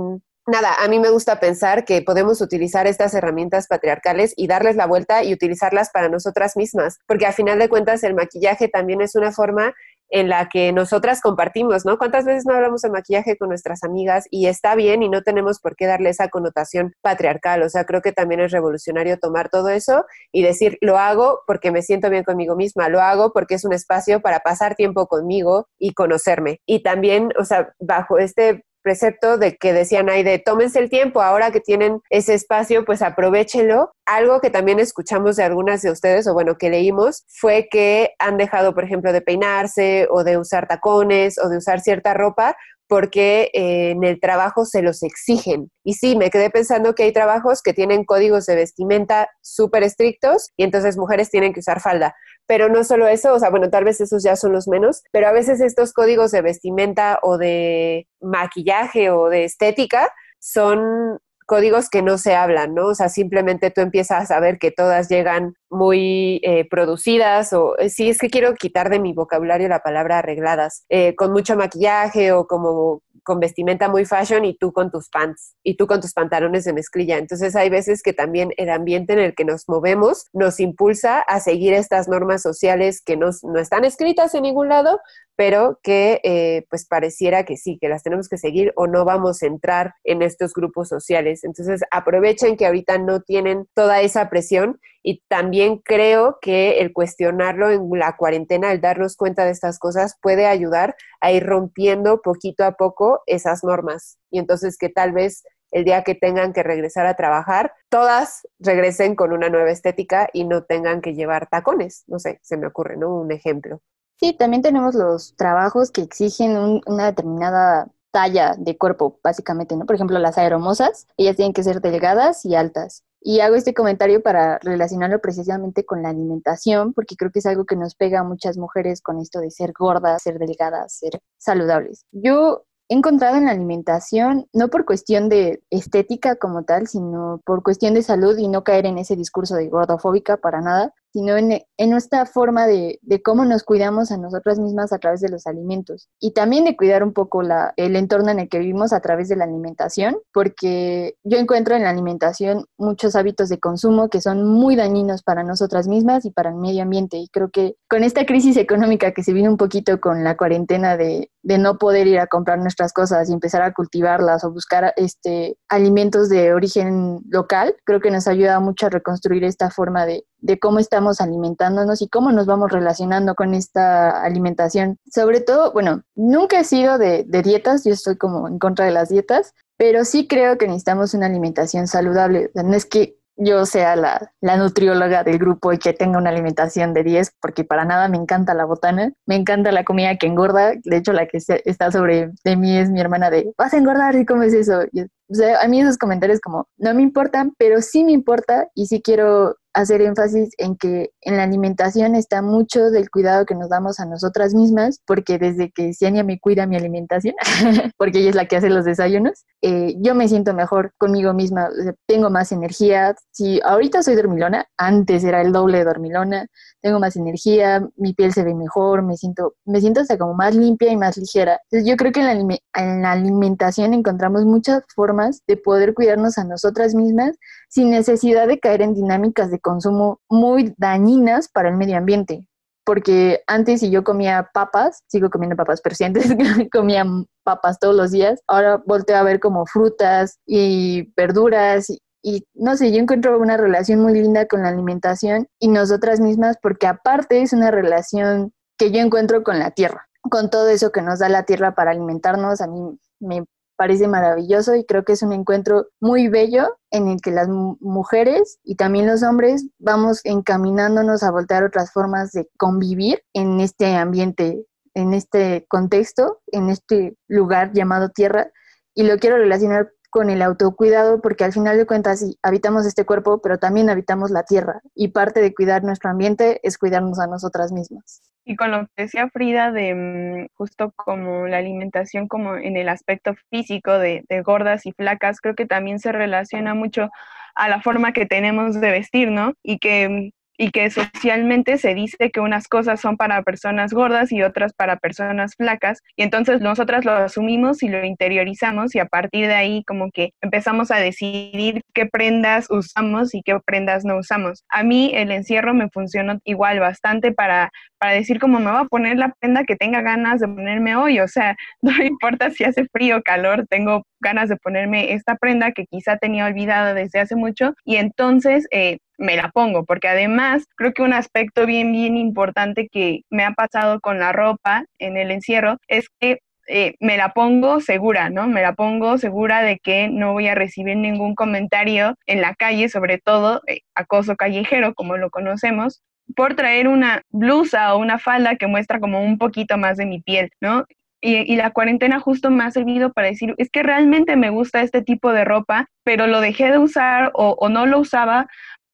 nada, 0.47 0.75
a 0.83 0.89
mí 0.89 0.99
me 1.01 1.11
gusta 1.11 1.41
pensar 1.41 1.85
que 1.85 2.03
podemos 2.03 2.41
utilizar 2.41 2.87
estas 2.87 3.15
herramientas 3.15 3.67
patriarcales 3.67 4.33
y 4.37 4.47
darles 4.47 4.77
la 4.77 4.87
vuelta 4.87 5.25
y 5.25 5.33
utilizarlas 5.33 5.91
para 5.91 6.09
nosotras 6.09 6.57
mismas, 6.57 6.99
porque 7.07 7.27
a 7.27 7.33
final 7.33 7.59
de 7.59 7.69
cuentas 7.69 8.03
el 8.05 8.15
maquillaje 8.15 8.69
también 8.69 9.01
es 9.01 9.17
una 9.17 9.33
forma 9.33 9.75
en 10.11 10.29
la 10.29 10.49
que 10.49 10.73
nosotras 10.73 11.21
compartimos, 11.21 11.85
¿no? 11.85 11.99
¿Cuántas 11.99 12.25
veces 12.25 12.45
no 12.47 12.55
hablamos 12.55 12.83
de 12.83 12.91
maquillaje 12.91 13.37
con 13.37 13.49
nuestras 13.49 13.83
amigas 13.83 14.27
y 14.31 14.47
está 14.47 14.75
bien 14.75 15.03
y 15.03 15.09
no 15.09 15.23
tenemos 15.23 15.61
por 15.61 15.77
qué 15.77 15.87
darle 15.87 16.11
esa 16.11 16.29
connotación 16.29 16.95
patriarcal? 17.03 17.63
O 17.63 17.69
sea, 17.69 17.85
creo 17.85 18.03
que 18.03 18.13
también 18.13 18.41
es 18.41 18.53
revolucionario 18.53 19.19
tomar 19.19 19.49
todo 19.49 19.69
eso 19.69 20.05
y 20.33 20.43
decir, 20.43 20.79
lo 20.81 20.99
hago 20.99 21.41
porque 21.47 21.71
me 21.71 21.83
siento 21.83 22.11
bien 22.11 22.25
conmigo 22.25 22.57
misma, 22.57 22.89
lo 22.89 23.01
hago 23.01 23.33
porque 23.33 23.55
es 23.55 23.65
un 23.65 23.73
espacio 23.73 24.21
para 24.21 24.41
pasar 24.41 24.75
tiempo 24.75 25.07
conmigo 25.07 25.69
y 25.79 25.95
conocerme. 25.95 26.61
Y 26.67 26.83
también, 26.83 27.31
o 27.39 27.45
sea, 27.45 27.73
bajo 27.81 28.19
este 28.19 28.65
precepto 28.87 29.37
de 29.37 29.57
que 29.57 29.73
decían 29.73 30.09
ahí 30.09 30.23
de 30.23 30.39
tómense 30.39 30.79
el 30.79 30.89
tiempo, 30.89 31.21
ahora 31.21 31.51
que 31.51 31.59
tienen 31.59 32.03
ese 32.09 32.35
espacio, 32.35 32.85
pues 32.85 33.03
aprovechenlo. 33.03 33.91
Algo 34.07 34.41
que 34.41 34.49
también 34.49 34.79
escuchamos 34.79 35.35
de 35.35 35.43
algunas 35.43 35.83
de 35.83 35.91
ustedes, 35.91 36.29
o 36.29 36.35
bueno, 36.35 36.57
que 36.57 36.71
leímos, 36.71 37.25
fue 37.27 37.67
que 37.69 38.13
han 38.21 38.37
dejado, 38.37 38.75
por 38.75 38.85
ejemplo, 38.85 39.13
de 39.13 39.23
peinarse 39.23 40.07
o 40.09 40.23
de 40.23 40.39
usar 40.39 40.69
tacones 40.69 41.37
o 41.37 41.49
de 41.49 41.57
usar 41.57 41.81
cierta 41.81 42.15
ropa 42.15 42.57
porque 42.89 43.51
eh, 43.53 43.91
en 43.91 44.05
el 44.05 44.21
trabajo 44.21 44.65
se 44.65 44.83
los 44.83 45.03
exigen. 45.03 45.71
Y 45.85 45.95
sí, 45.95 46.17
me 46.17 46.31
quedé 46.31 46.51
pensando 46.51 46.95
que 46.95 47.05
hay 47.05 47.13
trabajos 47.13 47.63
que 47.63 47.73
tienen 47.73 48.05
códigos 48.05 48.47
de 48.47 48.57
vestimenta 48.57 49.29
súper 49.43 49.83
estrictos 49.83 50.51
y 50.57 50.65
entonces 50.65 50.97
mujeres 50.97 51.31
tienen 51.31 51.53
que 51.53 51.61
usar 51.61 51.81
falda. 51.81 52.15
Pero 52.47 52.69
no 52.69 52.85
solo 52.85 53.09
eso, 53.09 53.35
o 53.35 53.39
sea, 53.39 53.51
bueno, 53.51 53.71
tal 53.71 53.85
vez 53.85 54.01
esos 54.01 54.23
ya 54.23 54.37
son 54.37 54.53
los 54.53 54.69
menos, 54.69 55.03
pero 55.11 55.27
a 55.27 55.33
veces 55.33 55.61
estos 55.61 55.93
códigos 55.93 56.31
de 56.31 56.43
vestimenta 56.43 57.19
o 57.23 57.39
de 57.39 58.07
maquillaje 58.21 59.11
o 59.11 59.29
de 59.29 59.45
estética 59.45 60.13
son 60.39 61.19
códigos 61.47 61.89
que 61.89 62.03
no 62.03 62.19
se 62.19 62.35
hablan, 62.35 62.75
¿no? 62.75 62.89
O 62.89 62.95
sea, 62.95 63.09
simplemente 63.09 63.71
tú 63.71 63.81
empiezas 63.81 64.31
a 64.31 64.41
ver 64.41 64.59
que 64.59 64.73
todas 64.73 65.09
llegan 65.09 65.55
muy 65.71 66.41
eh, 66.43 66.67
producidas 66.69 67.53
o 67.53 67.79
eh, 67.79 67.89
sí 67.89 68.09
es 68.09 68.19
que 68.19 68.31
quiero 68.31 68.55
quitar 68.55 68.91
de 68.91 68.99
mi 68.99 69.13
vocabulario 69.13 69.69
la 69.69 69.81
palabra 69.81 70.19
arregladas, 70.19 70.85
eh, 70.89 71.15
con 71.15 71.33
mucho 71.33 71.57
maquillaje 71.57 72.33
o 72.33 72.47
como 72.47 73.01
con 73.27 73.41
vestimenta 73.41 73.89
muy 73.89 74.07
fashion 74.07 74.45
y 74.45 74.57
tú 74.57 74.73
con 74.73 74.91
tus 74.91 75.11
pants 75.11 75.57
y 75.65 75.77
tú 75.77 75.89
con 75.89 76.01
tus 76.01 76.15
pantalones 76.15 76.65
de 76.65 76.73
mezclilla. 76.73 77.19
Entonces 77.19 77.57
hay 77.57 77.69
veces 77.69 78.03
que 78.03 78.13
también 78.13 78.53
el 78.57 78.71
ambiente 78.71 79.13
en 79.13 79.19
el 79.19 79.35
que 79.35 79.45
nos 79.45 79.69
movemos 79.69 80.27
nos 80.33 80.61
impulsa 80.61 81.21
a 81.21 81.41
seguir 81.41 81.75
estas 81.75 82.09
normas 82.09 82.41
sociales 82.41 83.03
que 83.05 83.17
no 83.17 83.31
están 83.59 83.85
escritas 83.85 84.35
en 84.35 84.45
ningún 84.45 84.69
lado, 84.69 85.01
pero 85.35 85.81
que 85.83 86.21
eh, 86.23 86.67
pues 86.71 86.87
pareciera 86.87 87.45
que 87.45 87.57
sí, 87.57 87.79
que 87.81 87.89
las 87.89 88.05
tenemos 88.05 88.29
que 88.29 88.39
seguir 88.39 88.73
o 88.77 88.87
no 88.87 89.05
vamos 89.05 89.43
a 89.43 89.47
entrar 89.47 89.95
en 90.05 90.23
estos 90.23 90.53
grupos 90.55 90.89
sociales. 90.89 91.43
Entonces 91.43 91.83
aprovechen 91.91 92.57
que 92.57 92.67
ahorita 92.67 92.99
no 92.99 93.21
tienen 93.21 93.67
toda 93.75 94.01
esa 94.01 94.31
presión 94.31 94.81
y 95.09 95.23
también 95.29 95.79
creo 95.79 96.39
que 96.41 96.81
el 96.81 96.93
cuestionarlo 96.93 97.71
en 97.71 97.89
la 97.97 98.17
cuarentena, 98.17 98.73
el 98.73 98.81
darnos 98.81 99.17
cuenta 99.17 99.45
de 99.45 99.53
estas 99.53 99.79
cosas, 99.79 100.19
puede 100.21 100.47
ayudar 100.47 100.97
a 101.21 101.31
ir 101.31 101.47
rompiendo 101.47 102.21
poquito 102.23 102.65
a 102.65 102.73
poco 102.73 103.23
esas 103.27 103.63
normas. 103.63 104.19
Y 104.33 104.41
entonces 104.41 104.77
que 104.77 104.89
tal 104.89 105.13
vez 105.13 105.45
el 105.71 105.85
día 105.85 106.03
que 106.03 106.17
tengan 106.17 106.53
que 106.53 106.65
regresar 106.65 107.07
a 107.07 107.15
trabajar, 107.15 107.73
todas 107.89 108.49
regresen 108.59 109.15
con 109.15 109.33
una 109.33 109.49
nueva 109.49 109.71
estética 109.71 110.29
y 110.33 110.43
no 110.43 110.65
tengan 110.65 111.01
que 111.01 111.15
llevar 111.15 111.47
tacones. 111.47 112.03
No 112.09 112.19
sé, 112.19 112.41
se 112.43 112.57
me 112.57 112.67
ocurre, 112.67 112.97
¿no? 112.97 113.15
Un 113.15 113.31
ejemplo. 113.31 113.81
Sí, 114.19 114.33
también 114.33 114.63
tenemos 114.63 114.97
los 114.97 115.37
trabajos 115.37 115.93
que 115.93 116.01
exigen 116.01 116.81
una 116.85 117.07
determinada 117.07 117.93
talla 118.11 118.57
de 118.59 118.77
cuerpo, 118.77 119.21
básicamente, 119.23 119.77
¿no? 119.77 119.87
Por 119.87 119.95
ejemplo, 119.95 120.19
las 120.19 120.37
aeromosas, 120.37 121.07
ellas 121.17 121.37
tienen 121.37 121.53
que 121.53 121.63
ser 121.63 121.81
delgadas 121.81 122.45
y 122.45 122.57
altas. 122.57 123.05
Y 123.29 123.41
hago 123.41 123.57
este 123.57 123.75
comentario 123.75 124.23
para 124.23 124.61
relacionarlo 124.61 125.21
precisamente 125.21 125.85
con 125.85 126.01
la 126.01 126.11
alimentación, 126.11 126.93
porque 126.93 127.17
creo 127.17 127.33
que 127.33 127.41
es 127.41 127.47
algo 127.47 127.65
que 127.65 127.75
nos 127.75 127.97
pega 127.97 128.21
a 128.21 128.23
muchas 128.23 128.57
mujeres 128.57 129.03
con 129.03 129.19
esto 129.19 129.41
de 129.41 129.51
ser 129.51 129.73
gordas, 129.77 130.23
ser 130.23 130.39
delgadas, 130.39 130.99
ser 131.01 131.21
saludables. 131.37 132.05
Yo 132.13 132.67
he 132.89 132.95
encontrado 132.95 133.35
en 133.35 133.47
la 133.47 133.51
alimentación, 133.51 134.47
no 134.53 134.69
por 134.69 134.85
cuestión 134.85 135.29
de 135.29 135.61
estética 135.71 136.37
como 136.37 136.63
tal, 136.63 136.87
sino 136.87 137.43
por 137.45 137.65
cuestión 137.65 137.95
de 137.95 138.03
salud 138.03 138.39
y 138.39 138.47
no 138.47 138.63
caer 138.63 138.87
en 138.87 138.97
ese 138.97 139.17
discurso 139.17 139.57
de 139.57 139.71
gordofóbica 139.71 140.37
para 140.37 140.61
nada, 140.61 140.95
sino 141.17 141.35
en, 141.39 141.63
nuestra 141.89 142.27
forma 142.27 142.67
de, 142.67 143.01
cómo 143.25 143.47
nos 143.47 143.63
cuidamos 143.63 144.13
a 144.13 144.19
nosotras 144.19 144.59
mismas 144.59 144.93
a 144.93 144.99
través 144.99 145.23
de 145.23 145.31
los 145.31 145.47
alimentos. 145.47 146.11
Y 146.21 146.33
también 146.33 146.67
de 146.67 146.77
cuidar 146.77 147.03
un 147.03 147.15
poco 147.15 147.43
la, 147.43 147.73
el 147.77 147.97
entorno 147.97 148.31
en 148.31 148.41
el 148.41 148.51
que 148.51 148.59
vivimos 148.59 148.93
a 148.93 149.01
través 149.01 149.31
de 149.31 149.37
la 149.37 149.45
alimentación, 149.45 150.19
porque 150.31 151.15
yo 151.25 151.39
encuentro 151.39 151.75
en 151.75 151.85
la 151.85 151.91
alimentación 151.91 152.67
muchos 152.77 153.17
hábitos 153.17 153.49
de 153.49 153.59
consumo 153.59 154.11
que 154.11 154.21
son 154.21 154.47
muy 154.47 154.77
dañinos 154.77 155.23
para 155.23 155.43
nosotras 155.43 155.89
mismas 155.89 156.27
y 156.27 156.33
para 156.33 156.51
el 156.51 156.57
medio 156.57 156.83
ambiente. 156.83 157.17
Y 157.17 157.29
creo 157.29 157.49
que 157.49 157.77
con 157.89 158.05
esta 158.05 158.27
crisis 158.27 158.59
económica 158.59 159.13
que 159.13 159.23
se 159.23 159.33
vino 159.33 159.51
un 159.51 159.57
poquito 159.57 159.99
con 160.03 160.23
la 160.23 160.37
cuarentena 160.37 160.99
de, 160.99 161.31
de 161.47 161.57
no 161.57 161.79
poder 161.79 162.09
ir 162.09 162.19
a 162.19 162.27
comprar 162.27 162.59
nuestras 162.59 162.93
cosas 162.93 163.31
y 163.31 163.33
empezar 163.33 163.63
a 163.63 163.73
cultivarlas 163.73 164.45
o 164.45 164.53
buscar 164.53 164.93
este, 164.97 165.57
alimentos 165.71 166.29
de 166.29 166.53
origen 166.53 167.21
local, 167.31 167.75
creo 167.85 168.01
que 168.01 168.11
nos 168.11 168.27
ayuda 168.27 168.61
mucho 168.61 168.87
a 168.87 168.91
reconstruir 168.91 169.45
esta 169.45 169.71
forma 169.71 170.05
de, 170.05 170.27
de 170.47 170.59
cómo 170.59 170.79
estamos 170.79 171.21
alimentándonos 171.21 172.01
y 172.01 172.09
cómo 172.09 172.31
nos 172.31 172.47
vamos 172.47 172.71
relacionando 172.71 173.35
con 173.35 173.53
esta 173.53 174.23
alimentación. 174.23 174.97
Sobre 175.13 175.41
todo, 175.41 175.73
bueno, 175.73 176.03
nunca 176.15 176.61
he 176.61 176.65
sido 176.65 176.99
de, 176.99 177.25
dietas, 177.25 177.85
yo 177.85 177.93
estoy 177.93 178.17
como 178.17 178.47
en 178.49 178.59
contra 178.59 178.85
de 178.85 178.93
las 178.93 179.09
dietas, 179.09 179.55
pero 179.77 180.05
sí 180.05 180.29
creo 180.29 180.57
que 180.57 180.67
necesitamos 180.67 181.15
una 181.15 181.27
alimentación 181.27 181.89
saludable. 181.89 182.51
no 182.55 182.75
es 182.75 182.87
que 182.87 183.17
yo 183.37 183.67
sea 183.67 183.97
la, 183.97 184.33
nutrióloga 184.57 185.23
del 185.23 185.39
grupo 185.39 185.73
y 185.73 185.79
que 185.79 185.93
tenga 185.93 186.17
una 186.17 186.31
alimentación 186.31 186.95
de 186.95 187.03
10, 187.03 187.33
porque 187.41 187.65
para 187.65 187.85
nada 187.85 188.09
me 188.09 188.17
encanta 188.17 188.55
la 188.55 188.65
botana, 188.65 189.13
me 189.27 189.35
encanta 189.35 189.73
la 189.73 189.85
comida 189.85 190.17
que 190.17 190.27
engorda, 190.27 190.73
de 190.83 190.97
hecho 190.97 191.13
la 191.13 191.27
que 191.27 191.39
está 191.65 191.91
sobre 191.91 192.31
de 192.45 192.57
mí 192.57 192.79
es 192.79 192.89
mi 192.89 193.01
hermana 193.01 193.31
de, 193.31 193.53
vas 193.59 193.75
a 193.75 193.79
engordar 193.79 194.17
y 194.17 194.25
comes 194.25 194.55
eso. 194.55 194.81
O 195.29 195.35
sea, 195.35 195.61
a 195.61 195.69
mí 195.69 195.81
esos 195.81 195.99
comentarios 195.99 196.41
como, 196.41 196.69
no 196.79 196.95
me 196.95 197.03
importan, 197.03 197.53
pero 197.59 197.83
sí 197.83 198.05
me 198.05 198.13
importa 198.13 198.69
y 198.75 198.87
sí 198.87 199.03
quiero 199.03 199.57
hacer 199.77 200.01
énfasis 200.01 200.51
en 200.57 200.75
que 200.77 201.11
en 201.21 201.37
la 201.37 201.43
alimentación 201.43 202.15
está 202.15 202.41
mucho 202.41 202.91
del 202.91 203.11
cuidado 203.11 203.45
que 203.45 203.55
nos 203.55 203.69
damos 203.69 204.01
a 204.01 204.07
nosotras 204.07 204.55
mismas, 204.55 205.03
porque 205.07 205.39
desde 205.39 205.71
que 205.71 205.93
Ciania 205.93 206.25
me 206.25 206.41
cuida 206.41 206.67
mi 206.67 206.77
alimentación, 206.77 207.35
porque 207.99 208.21
ella 208.21 208.31
es 208.31 208.37
la 208.37 208.47
que 208.47 208.57
hace 208.57 208.71
los 208.71 208.87
desayunos, 208.87 209.45
eh, 209.61 209.95
yo 209.99 210.15
me 210.15 210.29
siento 210.29 210.55
mejor 210.55 210.93
conmigo 210.97 211.35
misma, 211.35 211.69
tengo 212.07 212.31
más 212.31 212.53
energía. 212.53 213.15
Si 213.33 213.61
ahorita 213.63 214.03
soy 214.03 214.15
dormilona, 214.15 214.67
antes 214.79 215.25
era 215.25 215.43
el 215.43 215.53
doble 215.53 215.79
de 215.79 215.85
dormilona, 215.85 216.47
tengo 216.81 216.99
más 216.99 217.17
energía, 217.17 217.87
mi 217.97 218.15
piel 218.15 218.33
se 218.33 218.45
ve 218.45 218.55
mejor, 218.55 219.03
me 219.03 219.19
siento, 219.19 219.57
me 219.67 219.81
siento 219.81 220.01
hasta 220.01 220.17
como 220.17 220.33
más 220.33 220.55
limpia 220.55 220.91
y 220.91 220.97
más 220.97 221.19
ligera. 221.19 221.61
Entonces 221.65 221.87
yo 221.87 221.97
creo 221.97 222.13
que 222.13 222.21
en 222.21 222.49
la, 222.49 222.59
en 222.77 223.03
la 223.03 223.13
alimentación 223.13 223.93
encontramos 223.93 224.47
muchas 224.47 224.85
formas 224.95 225.16
de 225.47 225.57
poder 225.57 225.95
cuidarnos 225.95 226.39
a 226.39 226.45
nosotras 226.45 226.95
mismas 226.95 227.37
sin 227.69 227.91
necesidad 227.91 228.47
de 228.47 228.59
caer 228.59 228.83
en 228.83 228.95
dinámicas 228.95 229.51
de 229.51 229.61
consumo 229.61 230.21
muy 230.29 230.75
dañinas 230.77 231.49
para 231.49 231.69
el 231.69 231.77
medio 231.77 231.97
ambiente. 231.97 232.47
Porque 232.85 233.43
antes 233.49 233.81
si 233.81 233.91
yo 233.91 234.05
comía 234.05 234.51
papas, 234.55 235.03
sigo 235.09 235.29
comiendo 235.29 235.57
papas, 235.57 235.81
pero 235.83 235.97
si 235.97 236.05
antes 236.05 236.27
comía 236.73 237.05
papas 237.43 237.79
todos 237.81 237.97
los 237.97 238.13
días, 238.13 238.41
ahora 238.47 238.83
volteo 238.87 239.17
a 239.17 239.23
ver 239.23 239.41
como 239.41 239.67
frutas 239.67 240.39
y 240.47 241.13
verduras 241.17 241.91
y, 241.91 241.99
y 242.23 242.45
no 242.55 242.77
sé, 242.77 242.93
yo 242.93 242.99
encuentro 242.99 243.39
una 243.39 243.57
relación 243.57 244.01
muy 244.01 244.15
linda 244.15 244.47
con 244.47 244.63
la 244.63 244.69
alimentación 244.69 245.49
y 245.59 245.69
nosotras 245.69 246.21
mismas 246.21 246.59
porque 246.63 246.87
aparte 246.87 247.43
es 247.43 247.53
una 247.53 247.71
relación 247.71 248.53
que 248.79 248.93
yo 248.93 249.01
encuentro 249.01 249.43
con 249.43 249.59
la 249.59 249.73
tierra, 249.73 250.09
con 250.31 250.51
todo 250.51 250.69
eso 250.69 250.93
que 250.93 251.03
nos 251.03 251.19
da 251.19 251.29
la 251.29 251.45
tierra 251.45 251.75
para 251.75 251.91
alimentarnos, 251.91 252.61
a 252.61 252.67
mí 252.67 252.99
me 253.21 253.45
parece 253.77 254.09
maravilloso 254.09 254.75
y 254.75 254.85
creo 254.85 255.05
que 255.05 255.13
es 255.13 255.23
un 255.23 255.33
encuentro 255.33 255.89
muy 256.01 256.29
bello 256.29 256.77
en 256.91 257.09
el 257.09 257.21
que 257.21 257.31
las 257.31 257.49
mujeres 257.49 258.59
y 258.65 258.77
también 258.77 259.07
los 259.07 259.23
hombres 259.23 259.67
vamos 259.79 260.21
encaminándonos 260.25 261.23
a 261.23 261.31
voltear 261.31 261.65
otras 261.65 261.93
formas 261.93 262.33
de 262.33 262.49
convivir 262.59 263.23
en 263.33 263.61
este 263.61 263.95
ambiente, 263.95 264.65
en 264.95 265.15
este 265.15 265.67
contexto, 265.69 266.41
en 266.49 266.71
este 266.71 267.17
lugar 267.29 267.73
llamado 267.73 268.11
tierra. 268.11 268.51
Y 268.95 269.03
lo 269.05 269.19
quiero 269.19 269.37
relacionar 269.37 269.93
con 270.11 270.31
el 270.31 270.41
autocuidado 270.41 271.21
porque 271.21 271.45
al 271.45 271.53
final 271.53 271.77
de 271.77 271.87
cuentas 271.87 272.21
sí, 272.21 272.39
habitamos 272.43 272.87
este 272.87 273.05
cuerpo, 273.05 273.43
pero 273.43 273.59
también 273.59 273.91
habitamos 273.91 274.31
la 274.31 274.45
tierra 274.45 274.81
y 274.95 275.09
parte 275.09 275.41
de 275.41 275.55
cuidar 275.55 275.85
nuestro 275.85 276.11
ambiente 276.11 276.61
es 276.63 276.79
cuidarnos 276.79 277.19
a 277.19 277.27
nosotras 277.27 277.73
mismas. 277.73 278.23
Y 278.47 278.57
con 278.57 278.71
lo 278.71 278.87
que 278.87 279.03
decía 279.03 279.29
Frida 279.29 279.73
de 279.73 279.95
mm, 279.95 280.47
justo 280.55 280.93
como 280.97 281.49
la 281.49 281.59
alimentación 281.59 282.29
como 282.29 282.57
en 282.57 282.77
el 282.77 282.89
aspecto 282.89 283.35
físico 283.51 283.99
de, 283.99 284.25
de, 284.29 284.43
gordas 284.43 284.87
y 284.87 284.93
flacas, 284.93 285.41
creo 285.41 285.57
que 285.57 285.67
también 285.67 285.99
se 285.99 286.13
relaciona 286.13 286.73
mucho 286.75 287.11
a 287.57 287.69
la 287.69 287.81
forma 287.83 288.13
que 288.13 288.27
tenemos 288.27 288.81
de 288.81 288.91
vestir, 288.93 289.31
¿no? 289.33 289.55
Y 289.65 289.79
que 289.79 290.09
mm, 290.09 290.36
y 290.59 290.71
que 290.71 290.91
socialmente 290.91 291.79
se 291.79 291.95
dice 291.95 292.31
que 292.31 292.41
unas 292.41 292.69
cosas 292.69 293.01
son 293.01 293.17
para 293.17 293.43
personas 293.43 293.93
gordas 293.93 294.33
y 294.33 294.43
otras 294.43 294.73
para 294.73 294.97
personas 294.97 295.55
flacas 295.57 296.03
y 296.17 296.23
entonces 296.23 296.61
nosotras 296.61 297.05
lo 297.05 297.13
asumimos 297.13 297.83
y 297.83 297.89
lo 297.89 298.05
interiorizamos 298.05 298.95
y 298.95 298.99
a 298.99 299.07
partir 299.07 299.47
de 299.47 299.55
ahí 299.55 299.85
como 299.87 300.11
que 300.11 300.31
empezamos 300.41 300.91
a 300.91 300.97
decidir 300.97 301.83
qué 301.95 302.07
prendas 302.07 302.67
usamos 302.71 303.35
y 303.35 303.43
qué 303.43 303.59
prendas 303.65 304.05
no 304.05 304.19
usamos. 304.19 304.65
A 304.69 304.83
mí 304.83 305.13
el 305.15 305.31
encierro 305.31 305.75
me 305.75 305.89
funcionó 305.91 306.39
igual 306.45 306.81
bastante 306.81 307.33
para, 307.33 307.71
para 307.99 308.13
decir 308.13 308.39
cómo 308.39 308.59
me 308.59 308.71
voy 308.71 308.81
a 308.81 308.85
poner 308.85 309.19
la 309.19 309.33
prenda 309.41 309.65
que 309.65 309.77
tenga 309.77 310.03
ganas 310.03 310.41
de 310.41 310.49
ponerme 310.49 310.97
hoy, 310.97 311.21
o 311.21 311.29
sea, 311.29 311.57
no 311.83 311.93
importa 312.05 312.51
si 312.51 312.65
hace 312.65 312.87
frío 312.93 313.19
o 313.19 313.23
calor, 313.23 313.67
tengo 313.69 314.05
ganas 314.21 314.49
de 314.49 314.57
ponerme 314.57 315.13
esta 315.13 315.37
prenda 315.37 315.73
que 315.73 315.87
quizá 315.87 316.17
tenía 316.17 316.47
olvidada 316.47 316.95
desde 316.95 317.21
hace 317.21 317.37
mucho 317.37 317.75
y 317.85 317.97
entonces 317.97 318.67
eh, 318.71 318.99
me 319.19 319.37
la 319.37 319.51
pongo, 319.51 319.85
porque 319.85 320.09
además 320.09 320.65
creo 320.77 320.93
que 320.93 321.03
un 321.03 321.13
aspecto 321.13 321.67
bien, 321.67 321.93
bien 321.93 322.17
importante 322.17 322.89
que 322.89 323.23
me 323.31 323.45
ha 323.45 323.53
pasado 323.53 324.01
con 324.01 324.19
la 324.19 324.33
ropa 324.33 324.85
en 324.99 325.17
el 325.17 325.31
encierro 325.31 325.79
es 325.89 326.09
que 326.21 326.41
eh, 326.69 326.95
me 326.99 327.17
la 327.17 327.33
pongo 327.33 327.81
segura, 327.81 328.29
¿no? 328.29 328.49
Me 328.49 328.61
la 328.61 328.75
pongo 328.75 329.19
segura 329.19 329.63
de 329.63 329.79
que 329.79 330.09
no 330.09 330.33
voy 330.33 330.49
a 330.49 330.57
recibir 330.57 330.97
ningún 330.97 331.35
comentario 331.37 332.17
en 332.27 332.41
la 332.41 332.55
calle, 332.55 332.89
sobre 332.89 333.19
todo 333.19 333.63
eh, 333.67 333.81
acoso 333.95 334.35
callejero, 334.35 334.95
como 334.95 335.17
lo 335.17 335.31
conocemos, 335.31 336.03
por 336.35 336.55
traer 336.55 336.89
una 336.89 337.23
blusa 337.31 337.95
o 337.95 337.99
una 337.99 338.19
falda 338.19 338.57
que 338.57 338.67
muestra 338.67 338.99
como 338.99 339.23
un 339.23 339.39
poquito 339.39 339.79
más 339.79 339.97
de 339.97 340.07
mi 340.07 340.21
piel, 340.21 340.51
¿no? 340.61 340.85
Y, 341.23 341.57
la 341.57 341.71
cuarentena 341.71 342.21
justo 342.21 342.51
me 342.51 342.63
ha 342.63 342.71
servido 342.71 343.13
para 343.13 343.29
decir, 343.29 343.55
es 343.57 343.71
que 343.71 343.83
realmente 343.83 344.37
me 344.37 344.51
gusta 344.51 344.83
este 344.83 345.03
tipo 345.03 345.33
de 345.33 345.45
ropa, 345.45 345.89
pero 346.05 346.27
lo 346.27 346.41
dejé 346.41 346.71
de 346.71 346.79
usar 346.79 347.31
o, 347.35 347.57
o 347.59 347.69
no 347.69 347.87
lo 347.87 347.99
usaba 348.01 348.47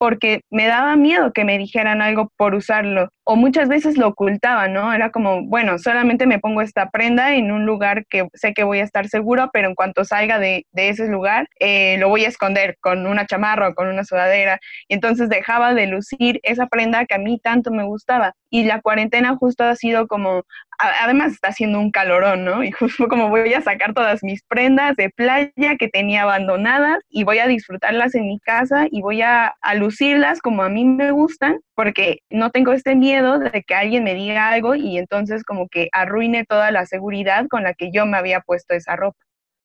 porque 0.03 0.41
me 0.51 0.67
daba 0.67 0.97
miedo 0.97 1.33
que 1.33 1.45
me 1.45 1.59
dijeran 1.59 2.03
algo 2.03 2.33
por 2.37 2.57
usarlo 2.57 3.11
o 3.25 3.37
muchas 3.37 3.69
veces 3.69 3.97
lo 3.97 4.09
ocultaba, 4.09 4.67
¿no? 4.69 4.93
Era 4.93 5.11
como, 5.11 5.43
bueno, 5.47 5.79
solamente 5.79 6.27
me 6.27 6.41
pongo 6.41 6.61
esta 6.61 6.91
prenda 6.91 7.35
en 7.37 7.53
un 7.53 7.65
lugar 7.67 8.05
que 8.07 8.27
sé 8.35 8.53
que 8.53 8.65
voy 8.65 8.81
a 8.81 8.85
estar 8.85 9.09
seguro, 9.09 9.51
pero 9.53 9.69
en 9.69 9.75
cuanto 9.75 10.05
salga 10.05 10.39
de, 10.39 10.67
ese 10.75 11.07
lugar, 11.07 11.49
eh, 11.61 11.97
lo 11.99 12.09
voy 12.09 12.25
a 12.25 12.29
esconder 12.29 12.77
con 12.81 13.07
una 13.07 13.27
chamarra 13.27 13.69
o 13.69 13.75
con 13.75 13.89
una 13.89 14.05
sudadera. 14.05 14.59
Y 14.89 14.95
entonces 14.95 15.29
dejaba 15.29 15.75
de 15.75 15.87
lucir 15.87 16.41
esa 16.43 16.67
prenda 16.67 17.07
que 17.07 17.15
a 17.15 17.19
mí 17.19 17.39
tanto 17.39 17.71
me 17.71 17.85
gustaba. 17.85 18.35
Y 18.51 18.65
la 18.65 18.81
cuarentena 18.81 19.37
justo 19.37 19.65
ha 19.65 19.77
sido 19.77 20.09
como, 20.09 20.43
además 20.79 21.33
está 21.33 21.49
haciendo 21.49 21.79
un 21.79 21.93
calorón, 21.93 22.45
¿no? 22.45 22.63
Y 22.73 22.73
justo 22.73 23.07
como 23.07 23.29
voy 23.29 23.55
a 23.55 23.63
sacar 23.63 23.95
todas 23.95 24.23
mis 24.23 24.43
prendas 24.45 24.97
de 24.97 25.11
playa 25.11 25.77
que 25.79 25.89
tenía 25.89 26.23
abandonadas 26.23 26.99
y 27.09 27.25
voy 27.25 27.39
a 27.39 27.47
disfrutarlas 27.47 28.15
en 28.15 28.27
mi 28.27 28.41
casa 28.41 28.87
y 28.91 29.01
voy 29.01 29.23
a, 29.23 29.55
a 29.61 29.75
lucirlas 29.75 30.41
como 30.41 30.63
a 30.63 30.69
mí 30.69 30.85
me 30.85 31.13
gustan 31.13 31.61
porque 31.75 32.19
no 32.31 32.51
tengo 32.51 32.73
este 32.73 32.95
miedo 32.95 33.12
de 33.21 33.63
que 33.65 33.75
alguien 33.75 34.05
me 34.05 34.15
diga 34.15 34.49
algo 34.49 34.75
y 34.75 34.97
entonces 34.99 35.45
como 35.45 35.69
que 35.69 35.89
arruine 35.93 36.45
toda 36.45 36.71
la 36.71 36.87
seguridad 36.87 37.47
con 37.49 37.63
la 37.65 37.75
que 37.75 37.91
yo 37.93 38.07
me 38.07 38.17
había 38.17 38.41
puesto 38.41 38.75
esa 38.75 38.97
ropa. 38.97 39.19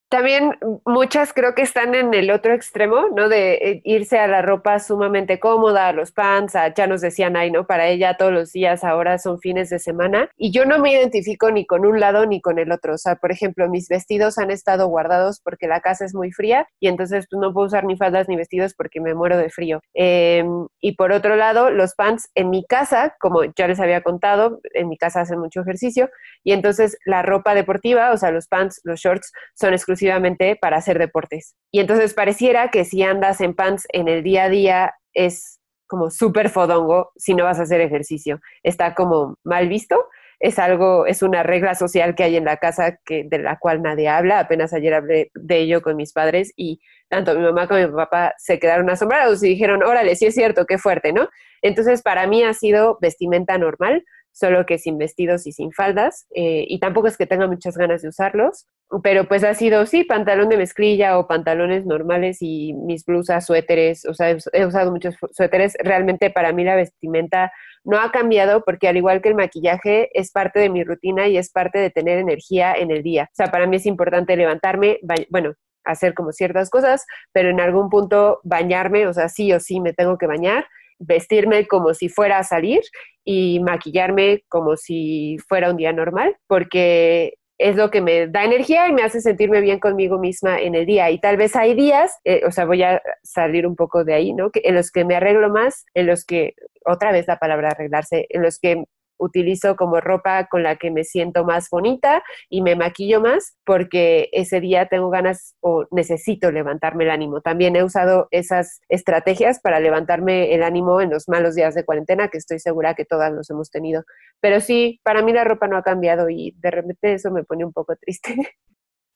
También 0.09 0.57
muchas 0.85 1.33
creo 1.33 1.53
que 1.53 1.63
están 1.63 1.93
en 1.93 2.13
el 2.13 2.31
otro 2.31 2.53
extremo, 2.53 3.09
¿no? 3.13 3.27
De 3.27 3.55
eh, 3.55 3.81
irse 3.83 4.17
a 4.17 4.27
la 4.27 4.41
ropa 4.41 4.79
sumamente 4.79 5.37
cómoda, 5.37 5.89
a 5.89 5.91
los 5.91 6.13
pants, 6.13 6.53
ya 6.77 6.87
nos 6.87 7.01
decían 7.01 7.35
ahí, 7.35 7.51
¿no? 7.51 7.67
Para 7.67 7.87
ella 7.87 8.15
todos 8.15 8.31
los 8.31 8.53
días 8.53 8.85
ahora 8.85 9.17
son 9.17 9.39
fines 9.39 9.69
de 9.69 9.79
semana. 9.79 10.29
Y 10.37 10.51
yo 10.51 10.63
no 10.63 10.79
me 10.79 10.93
identifico 10.93 11.51
ni 11.51 11.65
con 11.65 11.85
un 11.85 11.99
lado 11.99 12.25
ni 12.25 12.39
con 12.39 12.57
el 12.57 12.71
otro. 12.71 12.93
O 12.93 12.97
sea, 12.97 13.15
por 13.15 13.33
ejemplo, 13.33 13.67
mis 13.67 13.89
vestidos 13.89 14.37
han 14.37 14.49
estado 14.49 14.87
guardados 14.87 15.41
porque 15.41 15.67
la 15.67 15.81
casa 15.81 16.05
es 16.05 16.15
muy 16.15 16.31
fría 16.31 16.67
y 16.79 16.87
entonces 16.87 17.27
pues, 17.29 17.41
no 17.41 17.51
puedo 17.53 17.67
usar 17.67 17.83
ni 17.83 17.97
faldas 17.97 18.29
ni 18.29 18.37
vestidos 18.37 18.73
porque 18.75 19.01
me 19.01 19.13
muero 19.13 19.37
de 19.37 19.49
frío. 19.49 19.81
Em, 19.93 20.67
y 20.79 20.93
por 20.93 21.11
otro 21.11 21.35
lado, 21.35 21.69
los 21.69 21.95
pants 21.95 22.29
en 22.33 22.49
mi 22.49 22.65
casa, 22.65 23.13
como 23.19 23.43
ya 23.43 23.67
les 23.67 23.81
había 23.81 24.01
contado, 24.03 24.61
en 24.73 24.87
mi 24.87 24.97
casa 24.97 25.19
hacen 25.19 25.39
mucho 25.39 25.59
ejercicio 25.61 26.09
y 26.45 26.53
entonces 26.53 26.97
la 27.03 27.23
ropa 27.23 27.53
deportiva, 27.55 28.11
o 28.13 28.17
sea, 28.17 28.31
los 28.31 28.47
pants, 28.47 28.79
los 28.85 29.01
shorts, 29.01 29.33
son 29.53 29.73
exclusivos 29.73 29.96
exclusivamente 29.97 30.55
para 30.55 30.77
hacer 30.77 30.99
deportes. 30.99 31.55
Y 31.71 31.79
entonces 31.79 32.13
pareciera 32.13 32.69
que 32.69 32.85
si 32.85 33.01
andas 33.03 33.41
en 33.41 33.55
pants 33.55 33.87
en 33.91 34.07
el 34.07 34.23
día 34.23 34.43
a 34.43 34.49
día 34.49 34.93
es 35.13 35.59
como 35.87 36.11
súper 36.11 36.49
fodongo 36.49 37.11
si 37.15 37.33
no 37.33 37.45
vas 37.45 37.59
a 37.59 37.63
hacer 37.63 37.81
ejercicio. 37.81 38.39
Está 38.63 38.93
como 38.93 39.37
mal 39.43 39.67
visto. 39.67 40.07
Es 40.39 40.59
algo, 40.59 41.07
es 41.07 41.23
una 41.23 41.41
regla 41.41 41.73
social 41.73 42.13
que 42.13 42.23
hay 42.23 42.35
en 42.35 42.45
la 42.45 42.57
casa 42.57 42.99
que, 43.03 43.23
de 43.27 43.39
la 43.39 43.57
cual 43.57 43.81
nadie 43.81 44.07
habla. 44.07 44.39
Apenas 44.39 44.71
ayer 44.71 44.93
hablé 44.93 45.31
de 45.33 45.57
ello 45.57 45.81
con 45.81 45.95
mis 45.95 46.13
padres 46.13 46.53
y 46.55 46.79
tanto 47.09 47.33
mi 47.33 47.41
mamá 47.41 47.67
como 47.67 47.79
mi 47.79 47.91
papá 47.91 48.35
se 48.37 48.59
quedaron 48.59 48.87
asombrados 48.89 49.41
y 49.43 49.49
dijeron, 49.49 49.81
órale, 49.81 50.15
sí 50.15 50.27
es 50.27 50.35
cierto, 50.35 50.65
qué 50.65 50.77
fuerte, 50.77 51.11
¿no? 51.11 51.27
Entonces, 51.63 52.03
para 52.03 52.27
mí 52.27 52.43
ha 52.43 52.53
sido 52.53 52.99
vestimenta 53.01 53.57
normal, 53.57 54.03
solo 54.31 54.67
que 54.67 54.77
sin 54.77 54.99
vestidos 54.99 55.47
y 55.47 55.53
sin 55.53 55.71
faldas, 55.71 56.27
eh, 56.35 56.65
y 56.67 56.79
tampoco 56.79 57.07
es 57.07 57.17
que 57.17 57.25
tenga 57.25 57.47
muchas 57.47 57.75
ganas 57.75 58.03
de 58.03 58.09
usarlos, 58.09 58.67
pero 59.03 59.27
pues 59.27 59.43
ha 59.43 59.53
sido, 59.53 59.85
sí, 59.85 60.03
pantalón 60.03 60.49
de 60.49 60.57
mezclilla 60.57 61.19
o 61.19 61.27
pantalones 61.27 61.85
normales 61.85 62.37
y 62.41 62.73
mis 62.73 63.03
blusas, 63.05 63.45
suéteres, 63.45 64.05
o 64.05 64.13
sea, 64.13 64.35
he 64.53 64.65
usado 64.65 64.91
muchos 64.91 65.15
suéteres, 65.31 65.75
realmente 65.83 66.29
para 66.29 66.53
mí 66.53 66.63
la 66.63 66.75
vestimenta 66.75 67.51
no 67.83 67.99
ha 67.99 68.11
cambiado 68.11 68.63
porque 68.63 68.87
al 68.87 68.97
igual 68.97 69.21
que 69.21 69.29
el 69.29 69.35
maquillaje 69.35 70.09
es 70.13 70.31
parte 70.31 70.59
de 70.59 70.69
mi 70.69 70.83
rutina 70.83 71.27
y 71.27 71.37
es 71.37 71.51
parte 71.51 71.79
de 71.79 71.89
tener 71.89 72.17
energía 72.19 72.73
en 72.73 72.91
el 72.91 73.03
día. 73.03 73.29
O 73.31 73.35
sea, 73.35 73.47
para 73.47 73.67
mí 73.67 73.75
es 73.77 73.85
importante 73.85 74.35
levantarme, 74.35 74.99
bueno, 75.29 75.53
hacer 75.83 76.13
como 76.13 76.31
ciertas 76.31 76.69
cosas, 76.69 77.05
pero 77.31 77.49
en 77.49 77.59
algún 77.59 77.89
punto 77.89 78.39
bañarme, 78.43 79.07
o 79.07 79.13
sea, 79.13 79.29
sí 79.29 79.51
o 79.53 79.59
sí 79.59 79.79
me 79.79 79.93
tengo 79.93 80.17
que 80.17 80.27
bañar 80.27 80.65
vestirme 80.99 81.67
como 81.67 81.93
si 81.93 82.09
fuera 82.09 82.39
a 82.39 82.43
salir 82.43 82.81
y 83.23 83.59
maquillarme 83.59 84.43
como 84.49 84.77
si 84.77 85.37
fuera 85.47 85.69
un 85.69 85.77
día 85.77 85.93
normal, 85.93 86.35
porque 86.47 87.36
es 87.57 87.75
lo 87.75 87.89
que 87.89 88.01
me 88.01 88.27
da 88.27 88.43
energía 88.43 88.87
y 88.87 88.93
me 88.93 89.03
hace 89.03 89.21
sentirme 89.21 89.61
bien 89.61 89.79
conmigo 89.79 90.19
misma 90.19 90.59
en 90.59 90.75
el 90.75 90.85
día. 90.85 91.09
Y 91.09 91.19
tal 91.19 91.37
vez 91.37 91.55
hay 91.55 91.73
días, 91.73 92.15
eh, 92.23 92.41
o 92.45 92.51
sea, 92.51 92.65
voy 92.65 92.83
a 92.83 93.01
salir 93.23 93.65
un 93.65 93.75
poco 93.75 94.03
de 94.03 94.13
ahí, 94.13 94.33
¿no? 94.33 94.51
Que 94.51 94.61
en 94.63 94.75
los 94.75 94.91
que 94.91 95.05
me 95.05 95.15
arreglo 95.15 95.49
más, 95.49 95.85
en 95.93 96.07
los 96.07 96.23
que, 96.25 96.55
otra 96.85 97.11
vez 97.11 97.27
la 97.27 97.39
palabra 97.39 97.71
arreglarse, 97.71 98.27
en 98.29 98.43
los 98.43 98.59
que 98.59 98.83
utilizo 99.17 99.75
como 99.75 99.99
ropa 99.99 100.47
con 100.47 100.63
la 100.63 100.75
que 100.75 100.91
me 100.91 101.03
siento 101.03 101.43
más 101.43 101.69
bonita 101.69 102.23
y 102.49 102.61
me 102.61 102.75
maquillo 102.75 103.21
más 103.21 103.57
porque 103.65 104.29
ese 104.31 104.59
día 104.61 104.87
tengo 104.87 105.09
ganas 105.09 105.55
o 105.61 105.85
necesito 105.91 106.51
levantarme 106.51 107.05
el 107.05 107.11
ánimo. 107.11 107.41
También 107.41 107.75
he 107.75 107.83
usado 107.83 108.27
esas 108.31 108.81
estrategias 108.89 109.59
para 109.59 109.79
levantarme 109.79 110.53
el 110.53 110.63
ánimo 110.63 111.01
en 111.01 111.09
los 111.09 111.27
malos 111.27 111.55
días 111.55 111.75
de 111.75 111.85
cuarentena, 111.85 112.27
que 112.29 112.37
estoy 112.37 112.59
segura 112.59 112.93
que 112.93 113.05
todas 113.05 113.31
los 113.31 113.49
hemos 113.49 113.69
tenido. 113.69 114.03
Pero 114.39 114.59
sí, 114.61 114.99
para 115.03 115.21
mí 115.21 115.33
la 115.33 115.43
ropa 115.43 115.67
no 115.67 115.77
ha 115.77 115.83
cambiado 115.83 116.29
y 116.29 116.55
de 116.59 116.71
repente 116.71 117.13
eso 117.13 117.31
me 117.31 117.43
pone 117.43 117.65
un 117.65 117.73
poco 117.73 117.95
triste. 117.95 118.35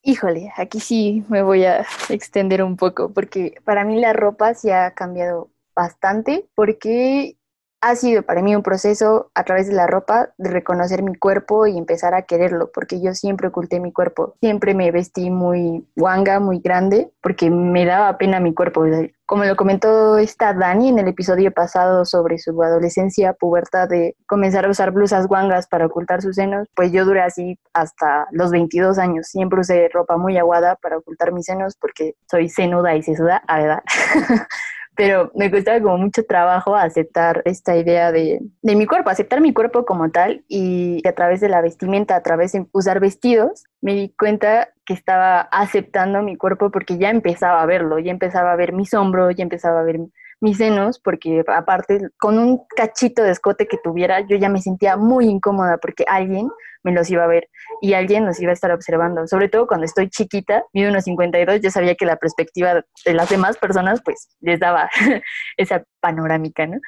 Híjole, 0.03 0.51
aquí 0.57 0.79
sí 0.79 1.23
me 1.29 1.43
voy 1.43 1.63
a 1.63 1.85
extender 2.09 2.63
un 2.63 2.75
poco, 2.75 3.13
porque 3.13 3.53
para 3.63 3.85
mí 3.85 3.99
la 3.99 4.13
ropa 4.13 4.55
sí 4.55 4.71
ha 4.71 4.91
cambiado 4.95 5.51
bastante, 5.75 6.49
porque 6.55 7.37
ha 7.81 7.95
sido 7.95 8.21
para 8.21 8.41
mí 8.41 8.55
un 8.55 8.61
proceso 8.61 9.31
a 9.33 9.43
través 9.43 9.67
de 9.67 9.73
la 9.73 9.87
ropa 9.87 10.29
de 10.37 10.51
reconocer 10.51 11.01
mi 11.01 11.15
cuerpo 11.15 11.65
y 11.65 11.77
empezar 11.77 12.13
a 12.13 12.21
quererlo, 12.21 12.71
porque 12.71 13.01
yo 13.01 13.13
siempre 13.13 13.47
oculté 13.47 13.79
mi 13.79 13.91
cuerpo, 13.91 14.35
siempre 14.39 14.75
me 14.75 14.91
vestí 14.91 15.31
muy 15.31 15.87
guanga, 15.95 16.39
muy 16.39 16.59
grande, 16.59 17.11
porque 17.21 17.49
me 17.49 17.85
daba 17.85 18.17
pena 18.17 18.39
mi 18.39 18.53
cuerpo. 18.53 18.85
Como 19.25 19.45
lo 19.45 19.55
comentó 19.55 20.17
esta 20.17 20.53
Dani 20.53 20.89
en 20.89 20.99
el 20.99 21.07
episodio 21.07 21.51
pasado 21.51 22.05
sobre 22.05 22.37
su 22.37 22.61
adolescencia, 22.61 23.33
pubertad 23.33 23.89
de 23.89 24.15
comenzar 24.27 24.65
a 24.65 24.69
usar 24.69 24.91
blusas 24.91 25.27
guangas 25.27 25.67
para 25.67 25.87
ocultar 25.87 26.21
sus 26.21 26.35
senos, 26.35 26.67
pues 26.75 26.91
yo 26.91 27.05
duré 27.05 27.21
así 27.21 27.57
hasta 27.73 28.27
los 28.31 28.51
22 28.51 28.99
años. 28.99 29.27
Siempre 29.27 29.61
usé 29.61 29.89
ropa 29.91 30.17
muy 30.17 30.37
aguada 30.37 30.75
para 30.75 30.97
ocultar 30.97 31.31
mis 31.31 31.45
senos 31.45 31.75
porque 31.79 32.13
soy 32.29 32.49
senuda 32.49 32.95
y 32.95 33.01
sesuda, 33.01 33.41
a 33.47 33.59
verdad. 33.59 33.83
pero 34.95 35.31
me 35.35 35.49
costaba 35.49 35.79
como 35.81 35.97
mucho 35.97 36.25
trabajo 36.25 36.75
aceptar 36.75 37.41
esta 37.45 37.75
idea 37.77 38.11
de, 38.11 38.39
de, 38.61 38.75
mi 38.75 38.85
cuerpo, 38.85 39.09
aceptar 39.09 39.41
mi 39.41 39.53
cuerpo 39.53 39.85
como 39.85 40.11
tal 40.11 40.43
y 40.47 41.01
a 41.07 41.13
través 41.13 41.39
de 41.41 41.49
la 41.49 41.61
vestimenta, 41.61 42.15
a 42.15 42.23
través 42.23 42.51
de 42.51 42.65
usar 42.71 42.99
vestidos, 42.99 43.63
me 43.81 43.95
di 43.95 44.09
cuenta 44.17 44.69
que 44.85 44.93
estaba 44.93 45.41
aceptando 45.41 46.21
mi 46.21 46.35
cuerpo 46.35 46.71
porque 46.71 46.97
ya 46.97 47.09
empezaba 47.09 47.61
a 47.61 47.65
verlo, 47.65 47.99
ya 47.99 48.11
empezaba 48.11 48.51
a 48.51 48.55
ver 48.55 48.73
mis 48.73 48.93
hombros, 48.93 49.35
ya 49.35 49.43
empezaba 49.43 49.79
a 49.79 49.83
ver 49.83 49.99
mis 50.41 50.57
senos, 50.57 50.99
porque 50.99 51.43
aparte 51.47 52.09
con 52.17 52.39
un 52.39 52.65
cachito 52.75 53.23
de 53.23 53.31
escote 53.31 53.67
que 53.67 53.77
tuviera, 53.77 54.21
yo 54.21 54.37
ya 54.37 54.49
me 54.49 54.61
sentía 54.61 54.97
muy 54.97 55.27
incómoda 55.27 55.77
porque 55.77 56.03
alguien 56.07 56.49
me 56.83 56.91
los 56.91 57.09
iba 57.11 57.23
a 57.23 57.27
ver 57.27 57.47
y 57.79 57.93
alguien 57.93 58.25
nos 58.25 58.39
iba 58.39 58.49
a 58.49 58.53
estar 58.53 58.71
observando. 58.71 59.27
Sobre 59.27 59.49
todo 59.49 59.67
cuando 59.67 59.85
estoy 59.85 60.09
chiquita, 60.09 60.65
mido 60.73 60.89
unos 60.89 61.03
52, 61.03 61.61
yo 61.61 61.69
sabía 61.69 61.95
que 61.95 62.05
la 62.05 62.17
perspectiva 62.17 62.83
de 63.05 63.13
las 63.13 63.29
demás 63.29 63.57
personas 63.57 64.01
pues 64.03 64.29
les 64.39 64.59
daba 64.59 64.89
esa 65.57 65.83
panorámica, 65.99 66.65
¿no? 66.65 66.79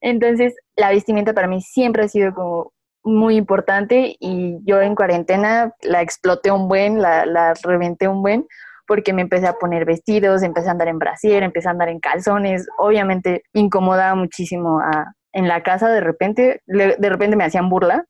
Entonces, 0.00 0.54
la 0.76 0.90
vestimenta 0.90 1.32
para 1.32 1.48
mí 1.48 1.60
siempre 1.60 2.04
ha 2.04 2.08
sido 2.08 2.32
como 2.34 2.72
muy 3.02 3.36
importante 3.36 4.16
y 4.20 4.58
yo 4.64 4.80
en 4.82 4.94
cuarentena 4.94 5.72
la 5.80 6.02
exploté 6.02 6.50
un 6.50 6.68
buen, 6.68 7.00
la, 7.00 7.24
la 7.24 7.54
reventé 7.62 8.06
un 8.06 8.22
buen, 8.22 8.46
porque 8.88 9.12
me 9.12 9.22
empecé 9.22 9.46
a 9.46 9.52
poner 9.52 9.84
vestidos, 9.84 10.42
empecé 10.42 10.68
a 10.68 10.72
andar 10.72 10.88
en 10.88 10.98
brasier, 10.98 11.42
empecé 11.42 11.68
a 11.68 11.72
andar 11.72 11.90
en 11.90 12.00
calzones, 12.00 12.66
obviamente 12.78 13.42
incomodaba 13.52 14.14
muchísimo 14.14 14.80
a, 14.80 15.12
en 15.32 15.46
la 15.46 15.62
casa 15.62 15.90
de 15.90 16.00
repente, 16.00 16.62
de 16.66 17.08
repente 17.08 17.36
me 17.36 17.44
hacían 17.44 17.68
burla, 17.68 18.06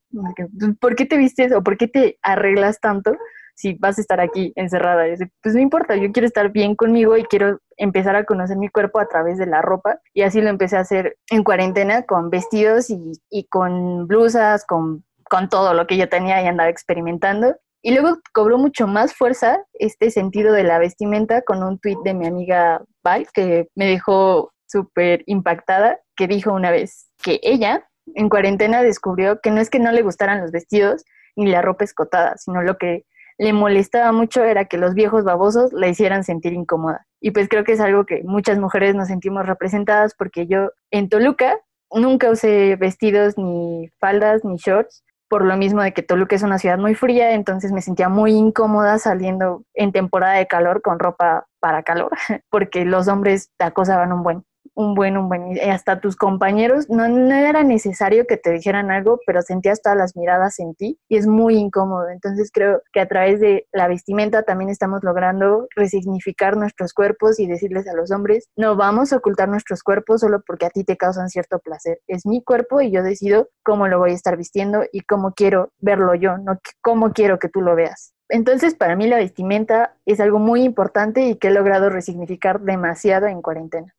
¿por 0.81 0.95
qué 0.95 1.05
te 1.05 1.17
vistes 1.17 1.53
o 1.53 1.62
por 1.62 1.77
qué 1.77 1.88
te 1.88 2.19
arreglas 2.23 2.79
tanto 2.81 3.17
si 3.57 3.75
vas 3.75 3.99
a 3.99 4.01
estar 4.01 4.21
aquí 4.21 4.53
encerrada? 4.55 5.05
pues 5.43 5.55
no 5.55 5.61
importa, 5.61 5.97
yo 5.97 6.12
quiero 6.12 6.29
estar 6.29 6.53
bien 6.53 6.77
conmigo 6.77 7.17
y 7.17 7.25
quiero 7.25 7.59
empezar 7.77 8.14
a 8.14 8.25
conocer 8.25 8.57
mi 8.57 8.69
cuerpo 8.69 9.01
a 9.01 9.09
través 9.09 9.37
de 9.37 9.47
la 9.47 9.61
ropa 9.61 9.99
y 10.14 10.23
así 10.23 10.41
lo 10.41 10.49
empecé 10.49 10.77
a 10.77 10.81
hacer 10.81 11.17
en 11.29 11.43
cuarentena 11.43 12.05
con 12.05 12.31
vestidos 12.31 12.88
y, 12.88 13.12
y 13.31 13.49
con 13.49 14.07
blusas, 14.07 14.64
con, 14.64 15.05
con 15.29 15.49
todo 15.49 15.75
lo 15.75 15.88
que 15.88 15.97
yo 15.97 16.09
tenía 16.09 16.41
y 16.41 16.47
andaba 16.47 16.71
experimentando 16.71 17.57
y 17.83 17.93
luego 17.93 18.19
cobró 18.33 18.59
mucho 18.59 18.87
más 18.87 19.14
fuerza 19.14 19.61
este 19.75 20.11
sentido 20.11 20.53
de 20.53 20.64
la 20.64 20.79
vestimenta 20.79 21.43
con 21.43 21.62
un 21.62 21.79
tuit 21.79 21.99
de 22.05 22.14
mi 22.14 22.27
amiga 22.27 22.83
Val, 23.05 23.27
que 23.33 23.69
me 23.75 23.87
dejó 23.87 24.53
súper 24.67 25.23
impactada, 25.27 25.99
que 26.17 26.27
dijo 26.27 26.53
una 26.53 26.71
vez 26.71 27.09
que 27.23 27.41
ella 27.43 27.88
en 28.14 28.29
cuarentena 28.29 28.83
descubrió 28.83 29.41
que 29.41 29.51
no 29.51 29.61
es 29.61 29.71
que 29.71 29.79
no 29.79 29.93
le 29.93 30.03
gustaran 30.03 30.41
los 30.41 30.51
vestidos 30.51 31.05
ni 31.37 31.47
la 31.47 31.62
ropa 31.62 31.85
escotada, 31.85 32.37
sino 32.37 32.62
lo 32.62 32.77
que 32.79 33.05
le 33.38 33.53
molestaba 33.53 34.11
mucho 34.11 34.43
era 34.43 34.64
que 34.64 34.79
los 34.79 34.95
viejos 34.95 35.23
babosos 35.23 35.73
la 35.73 35.88
hicieran 35.88 36.25
sentir 36.25 36.53
incómoda. 36.53 37.07
Y 37.21 37.31
pues 37.31 37.49
creo 37.49 37.62
que 37.62 37.73
es 37.73 37.81
algo 37.81 38.05
que 38.05 38.23
muchas 38.25 38.59
mujeres 38.59 38.97
nos 38.97 39.09
sentimos 39.09 39.47
representadas 39.47 40.14
porque 40.14 40.47
yo 40.49 40.71
en 40.91 41.09
Toluca 41.09 41.61
nunca 41.93 42.31
usé 42.31 42.77
vestidos 42.77 43.38
ni 43.38 43.88
faldas 44.01 44.45
ni 44.45 44.57
shorts 44.57 45.05
por 45.29 45.45
lo 45.45 45.57
mismo 45.57 45.83
de 45.83 45.93
que 45.93 46.03
Toluca 46.03 46.37
es 46.37 46.43
una 46.43 46.59
ciudad 46.59 46.79
muy 46.79 46.95
fría, 46.95 47.33
entonces 47.33 47.73
me 47.73 47.83
sentía 47.83 48.09
muy 48.09 48.33
incómoda 48.33 48.99
saliendo 48.99 49.62
en 49.75 49.93
temporada 49.93 50.35
de 50.35 50.47
calor 50.47 50.83
con 50.83 50.99
ropa 50.99 51.47
para 51.61 51.83
calor, 51.83 52.11
porque 52.51 52.85
los 52.85 53.09
hombres 53.09 53.51
te 53.59 53.64
acosaban 53.64 54.12
un 54.12 54.23
buen 54.23 54.45
un 54.74 54.94
buen, 54.94 55.16
un 55.16 55.28
buen, 55.28 55.59
hasta 55.70 56.00
tus 56.00 56.16
compañeros, 56.16 56.88
no, 56.88 57.09
no, 57.09 57.35
era 57.35 57.62
necesario 57.62 58.26
que 58.26 58.37
te 58.37 58.50
dijeran 58.50 58.90
algo, 58.90 59.20
pero 59.26 59.42
sentías 59.42 59.83
todas 59.83 59.98
las 59.98 60.16
miradas 60.16 60.59
en 60.59 60.74
ti 60.74 60.98
y 61.09 61.16
es 61.16 61.26
muy 61.26 61.57
incómodo. 61.57 62.09
Entonces 62.09 62.50
creo 62.52 62.83
que 62.92 63.00
a 63.00 63.09
través 63.09 63.40
de 63.40 63.66
la 63.72 63.88
vestimenta 63.88 64.42
también 64.42 64.70
estamos 64.70 65.02
logrando 65.02 65.66
resignificar 65.74 66.57
nuestros 66.57 66.92
cuerpos 66.92 67.38
y 67.40 67.46
decirles 67.46 67.88
a 67.88 67.94
los 67.94 68.11
hombres, 68.11 68.48
no 68.57 68.76
vamos 68.76 69.12
a 69.12 69.16
ocultar 69.16 69.48
nuestros 69.48 69.83
cuerpos 69.83 70.20
solo 70.20 70.42
porque 70.46 70.66
a 70.66 70.70
ti 70.70 70.85
te 70.85 70.96
causan 70.96 71.28
cierto 71.28 71.59
placer. 71.59 72.00
Es 72.07 72.26
mi 72.26 72.42
cuerpo 72.42 72.81
y 72.81 72.90
yo 72.90 73.02
decido 73.02 73.48
cómo 73.62 73.88
lo 73.88 73.98
voy 73.98 74.12
a 74.12 74.14
estar 74.14 74.37
vistiendo 74.37 74.85
y 74.92 75.00
cómo 75.00 75.33
quiero 75.35 75.72
verlo 75.78 76.14
yo, 76.14 76.38
no 76.38 76.59
cómo 76.83 77.12
quiero 77.12 77.38
que 77.38 77.48
tú 77.48 77.61
lo 77.61 77.74
veas. 77.74 78.12
Entonces, 78.28 78.74
para 78.74 78.94
mí 78.94 79.07
la 79.07 79.16
vestimenta 79.16 79.96
es 80.04 80.20
algo 80.20 80.38
muy 80.38 80.62
importante 80.62 81.22
y 81.22 81.37
que 81.37 81.48
he 81.48 81.50
logrado 81.50 81.88
resignificar 81.88 82.61
demasiado 82.61 83.26
en 83.26 83.40
cuarentena. 83.40 83.94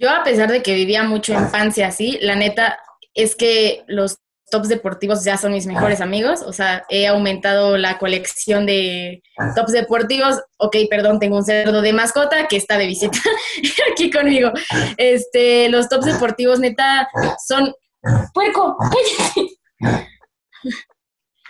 Yo, 0.00 0.08
a 0.08 0.24
pesar 0.24 0.50
de 0.50 0.62
que 0.62 0.74
vivía 0.74 1.02
mucho 1.02 1.34
infancia 1.34 1.88
así, 1.88 2.18
la 2.22 2.34
neta 2.34 2.78
es 3.12 3.36
que 3.36 3.84
los 3.86 4.16
tops 4.50 4.68
deportivos 4.68 5.24
ya 5.24 5.36
son 5.36 5.52
mis 5.52 5.66
mejores 5.66 6.00
amigos. 6.00 6.40
O 6.40 6.54
sea, 6.54 6.84
he 6.88 7.06
aumentado 7.06 7.76
la 7.76 7.98
colección 7.98 8.64
de 8.64 9.22
tops 9.54 9.72
deportivos. 9.72 10.40
Ok, 10.56 10.74
perdón, 10.88 11.18
tengo 11.18 11.36
un 11.36 11.44
cerdo 11.44 11.82
de 11.82 11.92
mascota 11.92 12.48
que 12.48 12.56
está 12.56 12.78
de 12.78 12.86
visita 12.86 13.18
aquí 13.92 14.10
conmigo. 14.10 14.52
Este, 14.96 15.68
los 15.68 15.90
tops 15.90 16.06
deportivos, 16.06 16.60
neta, 16.60 17.06
son. 17.46 17.70
¡Puerco! 18.32 18.78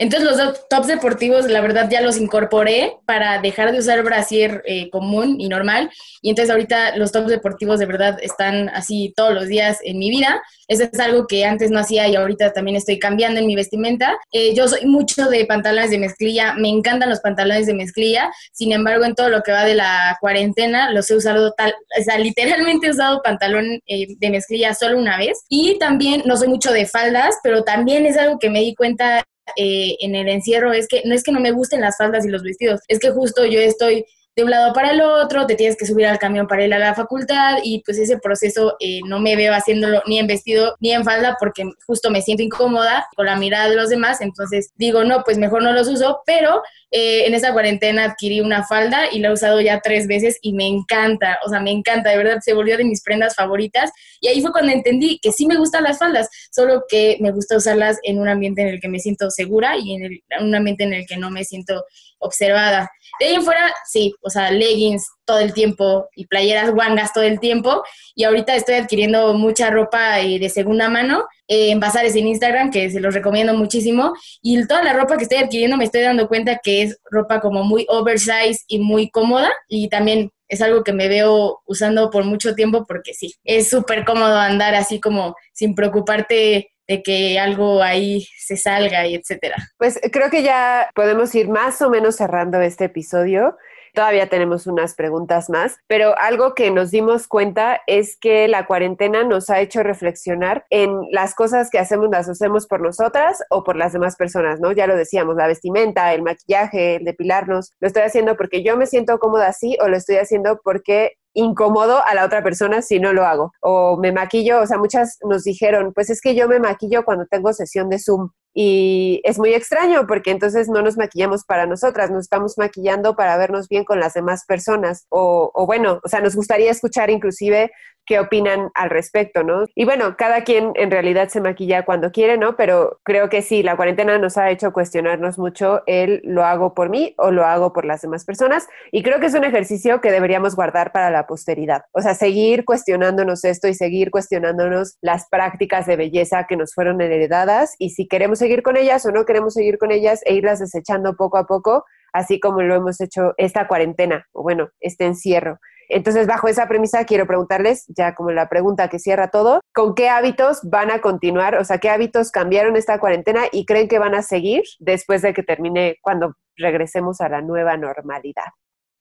Entonces 0.01 0.31
los 0.31 0.69
tops 0.69 0.87
deportivos, 0.87 1.45
la 1.47 1.61
verdad, 1.61 1.91
ya 1.91 2.01
los 2.01 2.17
incorporé 2.17 2.97
para 3.05 3.39
dejar 3.43 3.71
de 3.71 3.81
usar 3.81 4.03
brasier 4.03 4.63
eh, 4.65 4.89
común 4.89 5.39
y 5.39 5.47
normal. 5.47 5.91
Y 6.23 6.31
entonces 6.31 6.51
ahorita 6.51 6.97
los 6.97 7.13
tops 7.13 7.29
deportivos 7.29 7.79
de 7.79 7.85
verdad 7.85 8.17
están 8.23 8.71
así 8.71 9.13
todos 9.15 9.35
los 9.35 9.47
días 9.47 9.77
en 9.85 9.99
mi 9.99 10.09
vida. 10.09 10.43
Eso 10.69 10.85
es 10.91 10.99
algo 11.01 11.27
que 11.27 11.45
antes 11.45 11.71
no 11.71 11.81
hacía 11.81 12.09
y 12.09 12.17
ahorita 12.17 12.55
también 12.55 12.79
estoy 12.79 12.99
cambiando 12.99 13.41
en 13.41 13.47
mi 13.47 13.55
vestimenta. 13.55 14.17
Eh, 14.33 14.55
yo 14.55 14.69
soy 14.69 14.87
mucho 14.87 15.29
de 15.29 15.45
pantalones 15.45 15.91
de 15.91 15.99
mezclilla, 15.99 16.55
me 16.55 16.71
encantan 16.71 17.11
los 17.11 17.21
pantalones 17.21 17.67
de 17.67 17.75
mezclilla. 17.75 18.31
Sin 18.53 18.73
embargo, 18.73 19.05
en 19.05 19.15
todo 19.15 19.29
lo 19.29 19.43
que 19.43 19.53
va 19.53 19.67
de 19.67 19.75
la 19.75 20.17
cuarentena, 20.19 20.93
los 20.93 21.11
he 21.11 21.17
usado 21.17 21.53
tal, 21.53 21.75
o 21.99 22.03
sea, 22.03 22.17
literalmente 22.17 22.87
he 22.87 22.91
usado 22.91 23.21
pantalón 23.23 23.67
eh, 23.87 24.07
de 24.17 24.31
mezclilla 24.31 24.73
solo 24.73 24.99
una 24.99 25.19
vez. 25.19 25.45
Y 25.51 25.79
también 25.79 26.23
no 26.25 26.39
soy 26.39 26.49
mucho 26.49 26.73
de 26.73 26.87
faldas, 26.87 27.35
pero 27.43 27.65
también 27.65 28.07
es 28.07 28.17
algo 28.17 28.39
que 28.39 28.49
me 28.49 28.61
di 28.61 28.75
cuenta 28.75 29.25
eh, 29.57 29.97
en 30.01 30.15
el 30.15 30.29
encierro 30.29 30.73
es 30.73 30.89
que 30.89 31.03
no 31.05 31.15
es 31.15 31.23
que 31.23 31.33
no 31.33 31.41
me 31.41 31.53
gusten 31.53 31.81
las 31.81 31.97
faldas 31.97 32.25
y 32.27 32.31
los 32.31 32.43
vestidos, 32.43 32.81
es 32.89 32.99
que 32.99 33.11
justo 33.11 33.45
yo 33.47 33.61
estoy 33.61 34.05
de 34.41 34.45
un 34.45 34.51
lado 34.51 34.73
para 34.73 34.93
el 34.93 35.03
otro, 35.03 35.47
te 35.47 35.55
tienes 35.55 35.77
que 35.77 35.85
subir 35.85 36.07
al 36.07 36.19
camión 36.19 36.47
para 36.47 36.65
ir 36.65 36.73
a 36.73 36.79
la 36.79 36.95
facultad 36.95 37.59
y 37.63 37.83
pues 37.85 37.99
ese 37.99 38.19
proceso 38.19 38.77
eh, 38.81 39.01
no 39.07 39.21
me 39.21 39.37
veo 39.37 39.53
haciéndolo 39.53 40.03
ni 40.07 40.19
en 40.19 40.27
vestido 40.27 40.77
ni 40.81 40.93
en 40.93 41.05
falda 41.05 41.37
porque 41.39 41.65
justo 41.87 42.11
me 42.11 42.23
siento 42.23 42.43
incómoda 42.43 43.07
con 43.15 43.27
la 43.27 43.37
mirada 43.37 43.69
de 43.69 43.77
los 43.77 43.91
demás, 43.91 44.23
entonces 44.23 44.73
digo, 44.77 45.05
no, 45.05 45.23
pues 45.25 45.37
mejor 45.37 45.63
no 45.63 45.73
los 45.73 45.89
uso, 45.89 46.23
pero 46.25 46.63
eh, 46.91 47.27
en 47.27 47.35
esa 47.35 47.53
cuarentena 47.53 48.05
adquirí 48.05 48.41
una 48.41 48.67
falda 48.67 49.13
y 49.13 49.19
la 49.19 49.29
he 49.29 49.33
usado 49.33 49.61
ya 49.61 49.81
tres 49.81 50.07
veces 50.07 50.39
y 50.41 50.55
me 50.55 50.67
encanta, 50.67 51.39
o 51.45 51.49
sea, 51.51 51.61
me 51.61 51.71
encanta, 51.71 52.11
de 52.11 52.17
verdad 52.17 52.39
se 52.43 52.55
volvió 52.55 52.77
de 52.77 52.85
mis 52.85 53.03
prendas 53.03 53.35
favoritas. 53.35 53.91
Y 54.21 54.29
ahí 54.29 54.41
fue 54.41 54.53
cuando 54.53 54.73
entendí 54.73 55.19
que 55.23 55.33
sí 55.33 55.47
me 55.47 55.57
gustan 55.57 55.85
las 55.85 55.99
faldas, 55.99 56.29
solo 56.51 56.85
que 56.89 57.17
me 57.21 57.31
gusta 57.31 57.57
usarlas 57.57 57.99
en 58.03 58.19
un 58.19 58.29
ambiente 58.29 58.63
en 58.63 58.69
el 58.69 58.81
que 58.81 58.89
me 58.89 58.99
siento 58.99 59.31
segura 59.31 59.77
y 59.77 59.95
en, 59.95 60.05
en 60.05 60.45
un 60.45 60.55
ambiente 60.55 60.85
en 60.85 60.95
el 60.95 61.07
que 61.07 61.17
no 61.17 61.31
me 61.31 61.45
siento 61.45 61.85
observada. 62.21 62.91
De 63.19 63.27
ahí 63.27 63.35
en 63.35 63.43
fuera, 63.43 63.75
sí, 63.85 64.15
o 64.23 64.31
sea, 64.31 64.51
leggings 64.51 65.05
todo 65.25 65.41
el 65.41 65.53
tiempo 65.53 66.09
y 66.15 66.27
playeras 66.27 66.71
guangas 66.71 67.13
todo 67.13 67.25
el 67.25 67.41
tiempo. 67.41 67.83
Y 68.15 68.25
ahorita 68.25 68.55
estoy 68.55 68.77
adquiriendo 68.77 69.35
mucha 69.35 69.71
ropa 69.71 70.21
eh, 70.21 70.39
de 70.39 70.49
segunda 70.49 70.89
mano 70.89 71.27
eh, 71.49 71.71
en 71.71 71.81
bazares 71.81 72.15
en 72.17 72.29
Instagram, 72.29 72.71
que 72.71 72.91
se 72.91 73.01
los 73.01 73.15
recomiendo 73.15 73.55
muchísimo. 73.55 74.15
Y 74.43 74.67
toda 74.67 74.83
la 74.83 74.93
ropa 74.93 75.17
que 75.17 75.25
estoy 75.25 75.39
adquiriendo 75.39 75.77
me 75.77 75.85
estoy 75.85 76.03
dando 76.03 76.29
cuenta 76.29 76.61
que 76.63 76.83
es 76.83 76.99
ropa 77.11 77.41
como 77.41 77.65
muy 77.65 77.87
oversize 77.89 78.65
y 78.69 78.79
muy 78.79 79.11
cómoda. 79.11 79.51
Y 79.69 79.89
también 79.89 80.31
es 80.49 80.61
algo 80.61 80.83
que 80.83 80.93
me 80.93 81.09
veo 81.09 81.61
usando 81.65 82.11
por 82.11 82.25
mucho 82.25 82.55
tiempo 82.55 82.85
porque 82.87 83.15
sí, 83.15 83.35
es 83.45 83.71
súper 83.71 84.05
cómodo 84.05 84.37
andar 84.37 84.75
así 84.75 85.01
como 85.01 85.37
sin 85.53 85.75
preocuparte 85.75 86.73
de 86.91 87.05
que 87.05 87.39
algo 87.39 87.85
ahí 87.85 88.27
se 88.37 88.57
salga 88.57 89.07
y 89.07 89.15
etcétera. 89.15 89.55
Pues 89.79 90.01
creo 90.11 90.29
que 90.29 90.43
ya 90.43 90.91
podemos 90.93 91.33
ir 91.37 91.49
más 91.49 91.81
o 91.83 91.89
menos 91.89 92.17
cerrando 92.17 92.61
este 92.61 92.87
episodio. 92.87 93.57
Todavía 93.95 94.29
tenemos 94.29 94.67
unas 94.67 94.97
preguntas 94.97 95.51
más, 95.51 95.79
pero 95.87 96.19
algo 96.19 96.55
que 96.55 96.73
nos 96.73 96.91
dimos 96.91 97.29
cuenta 97.29 97.81
es 97.87 98.17
que 98.17 98.49
la 98.49 98.67
cuarentena 98.67 99.23
nos 99.23 99.51
ha 99.51 99.61
hecho 99.61 99.85
reflexionar 99.85 100.65
en 100.71 100.99
las 101.13 101.37
cosas 101.37 101.71
que 101.71 101.79
hacemos, 101.79 102.09
las 102.11 102.29
hacemos 102.29 102.67
por 102.67 102.81
nosotras 102.81 103.41
o 103.51 103.63
por 103.63 103.77
las 103.77 103.93
demás 103.93 104.17
personas, 104.17 104.59
¿no? 104.59 104.73
Ya 104.73 104.89
lo 104.89 104.97
decíamos, 104.97 105.37
la 105.37 105.47
vestimenta, 105.47 106.13
el 106.13 106.23
maquillaje, 106.23 106.97
el 106.97 107.05
depilarnos, 107.05 107.73
lo 107.79 107.87
estoy 107.87 108.03
haciendo 108.03 108.37
porque 108.37 108.65
yo 108.65 108.77
me 108.77 108.87
siento 108.87 109.21
cómoda 109.21 109.47
así 109.47 109.77
o 109.81 109.87
lo 109.87 109.97
estoy 109.97 110.17
haciendo 110.17 110.61
porque 110.65 111.13
incomodo 111.35 112.05
a 112.07 112.15
la 112.15 112.25
otra 112.25 112.43
persona 112.43 112.83
si 112.83 112.99
no 112.99 113.13
lo 113.13 113.25
hago. 113.25 113.53
O 113.61 113.97
me 113.97 114.13
maquillo, 114.13 114.61
o 114.61 114.67
sea, 114.67 114.79
muchas 114.79 115.19
nos 115.29 115.45
dijeron, 115.45 115.93
pues 115.95 116.11
es 116.11 116.21
que 116.21 116.35
yo 116.35 116.49
me 116.49 116.59
maquillo 116.59 117.05
cuando 117.05 117.27
tengo 117.27 117.53
sesión 117.53 117.89
de 117.89 117.99
Zoom. 117.99 118.31
Y 118.53 119.21
es 119.25 119.39
muy 119.39 119.55
extraño 119.55 120.07
porque 120.09 120.33
entonces 120.33 120.69
no 120.69 120.83
nos 120.83 120.97
maquillamos 120.97 121.45
para 121.45 121.67
nosotras, 121.67 122.11
nos 122.11 122.23
estamos 122.23 122.59
maquillando 122.59 123.15
para 123.15 123.37
vernos 123.37 123.69
bien 123.69 123.85
con 123.85 124.01
las 124.01 124.15
demás 124.15 124.45
personas. 124.47 125.07
O, 125.09 125.53
o 125.55 125.67
bueno, 125.67 126.01
o 126.03 126.09
sea, 126.09 126.21
nos 126.21 126.35
gustaría 126.35 126.71
escuchar 126.71 127.11
inclusive 127.11 127.71
qué 128.11 128.19
opinan 128.19 128.73
al 128.75 128.91
respecto, 128.91 129.45
¿no? 129.45 129.67
Y 129.77 129.85
bueno, 129.85 130.17
cada 130.17 130.43
quien 130.43 130.73
en 130.75 130.91
realidad 130.91 131.29
se 131.29 131.41
maquilla 131.41 131.85
cuando 131.85 132.11
quiere, 132.11 132.39
¿no? 132.39 132.57
Pero 132.57 132.99
creo 133.05 133.29
que 133.29 133.41
sí, 133.41 133.63
la 133.63 133.77
cuarentena 133.77 134.19
nos 134.19 134.37
ha 134.37 134.51
hecho 134.51 134.73
cuestionarnos 134.73 135.39
mucho 135.39 135.85
el 135.87 136.21
lo 136.25 136.45
hago 136.45 136.75
por 136.75 136.91
mí 136.91 137.15
o 137.19 137.31
lo 137.31 137.45
hago 137.45 137.73
por 137.73 137.85
las 137.85 138.03
demás 138.03 138.25
personas. 138.25 138.67
Y 138.91 139.05
creo 139.05 139.21
que 139.21 139.27
es 139.27 139.35
un 139.35 139.45
ejercicio 139.45 140.01
que 140.01 140.11
deberíamos 140.11 140.57
guardar 140.57 140.91
para 140.91 141.13
la 141.13 141.29
posteridad. 141.29 141.83
O 141.93 142.01
sea, 142.01 142.15
seguir 142.15 142.65
cuestionándonos 142.65 143.45
esto 143.45 143.69
y 143.69 143.75
seguir 143.75 144.11
cuestionándonos 144.11 144.99
las 145.03 145.29
prácticas 145.29 145.87
de 145.87 145.95
belleza 145.95 146.47
que 146.49 146.57
nos 146.57 146.75
fueron 146.75 147.01
heredadas 147.01 147.77
y 147.79 147.91
si 147.91 148.09
queremos 148.09 148.41
seguir 148.41 148.65
con 148.65 148.77
ellas 148.77 149.07
o 149.07 149.13
no 149.13 149.25
queremos 149.25 149.55
seguir 149.55 149.79
con 149.79 149.93
ellas 149.93 150.21
e 150.25 150.35
irlas 150.35 150.59
desechando 150.59 151.15
poco 151.15 151.39
a 151.39 151.47
poco, 151.47 151.85
así 152.13 152.41
como 152.41 152.63
lo 152.63 152.75
hemos 152.75 153.01
hecho 153.01 153.35
esta 153.37 153.69
cuarentena 153.69 154.27
o 154.33 154.43
bueno, 154.43 154.71
este 154.81 155.07
encierro. 155.07 155.61
Entonces, 155.91 156.29
bajo 156.29 156.47
esa 156.47 156.69
premisa, 156.69 157.05
quiero 157.05 157.27
preguntarles, 157.27 157.85
ya 157.89 158.15
como 158.15 158.31
la 158.31 158.49
pregunta 158.49 158.89
que 158.89 159.01
cierra 159.01 159.31
todo, 159.31 159.61
¿con 159.75 159.97
qué 159.97 160.09
hábitos 160.09 160.61
van 160.63 160.91
a 160.93 161.01
continuar? 161.01 161.57
O 161.57 161.65
sea, 161.65 161.79
¿qué 161.79 161.91
hábitos 161.91 162.31
cambiaron 162.31 162.77
esta 162.77 163.01
cuarentena 163.01 163.43
y 163.51 163.67
creen 163.67 163.89
que 163.89 163.99
van 163.99 164.15
a 164.15 164.23
seguir 164.23 164.63
después 164.79 165.21
de 165.21 165.35
que 165.35 165.43
termine, 165.43 165.99
cuando 166.01 166.37
regresemos 166.57 167.21
a 167.21 167.29
la 167.29 167.43
nueva 167.43 167.77
normalidad? 167.77 168.45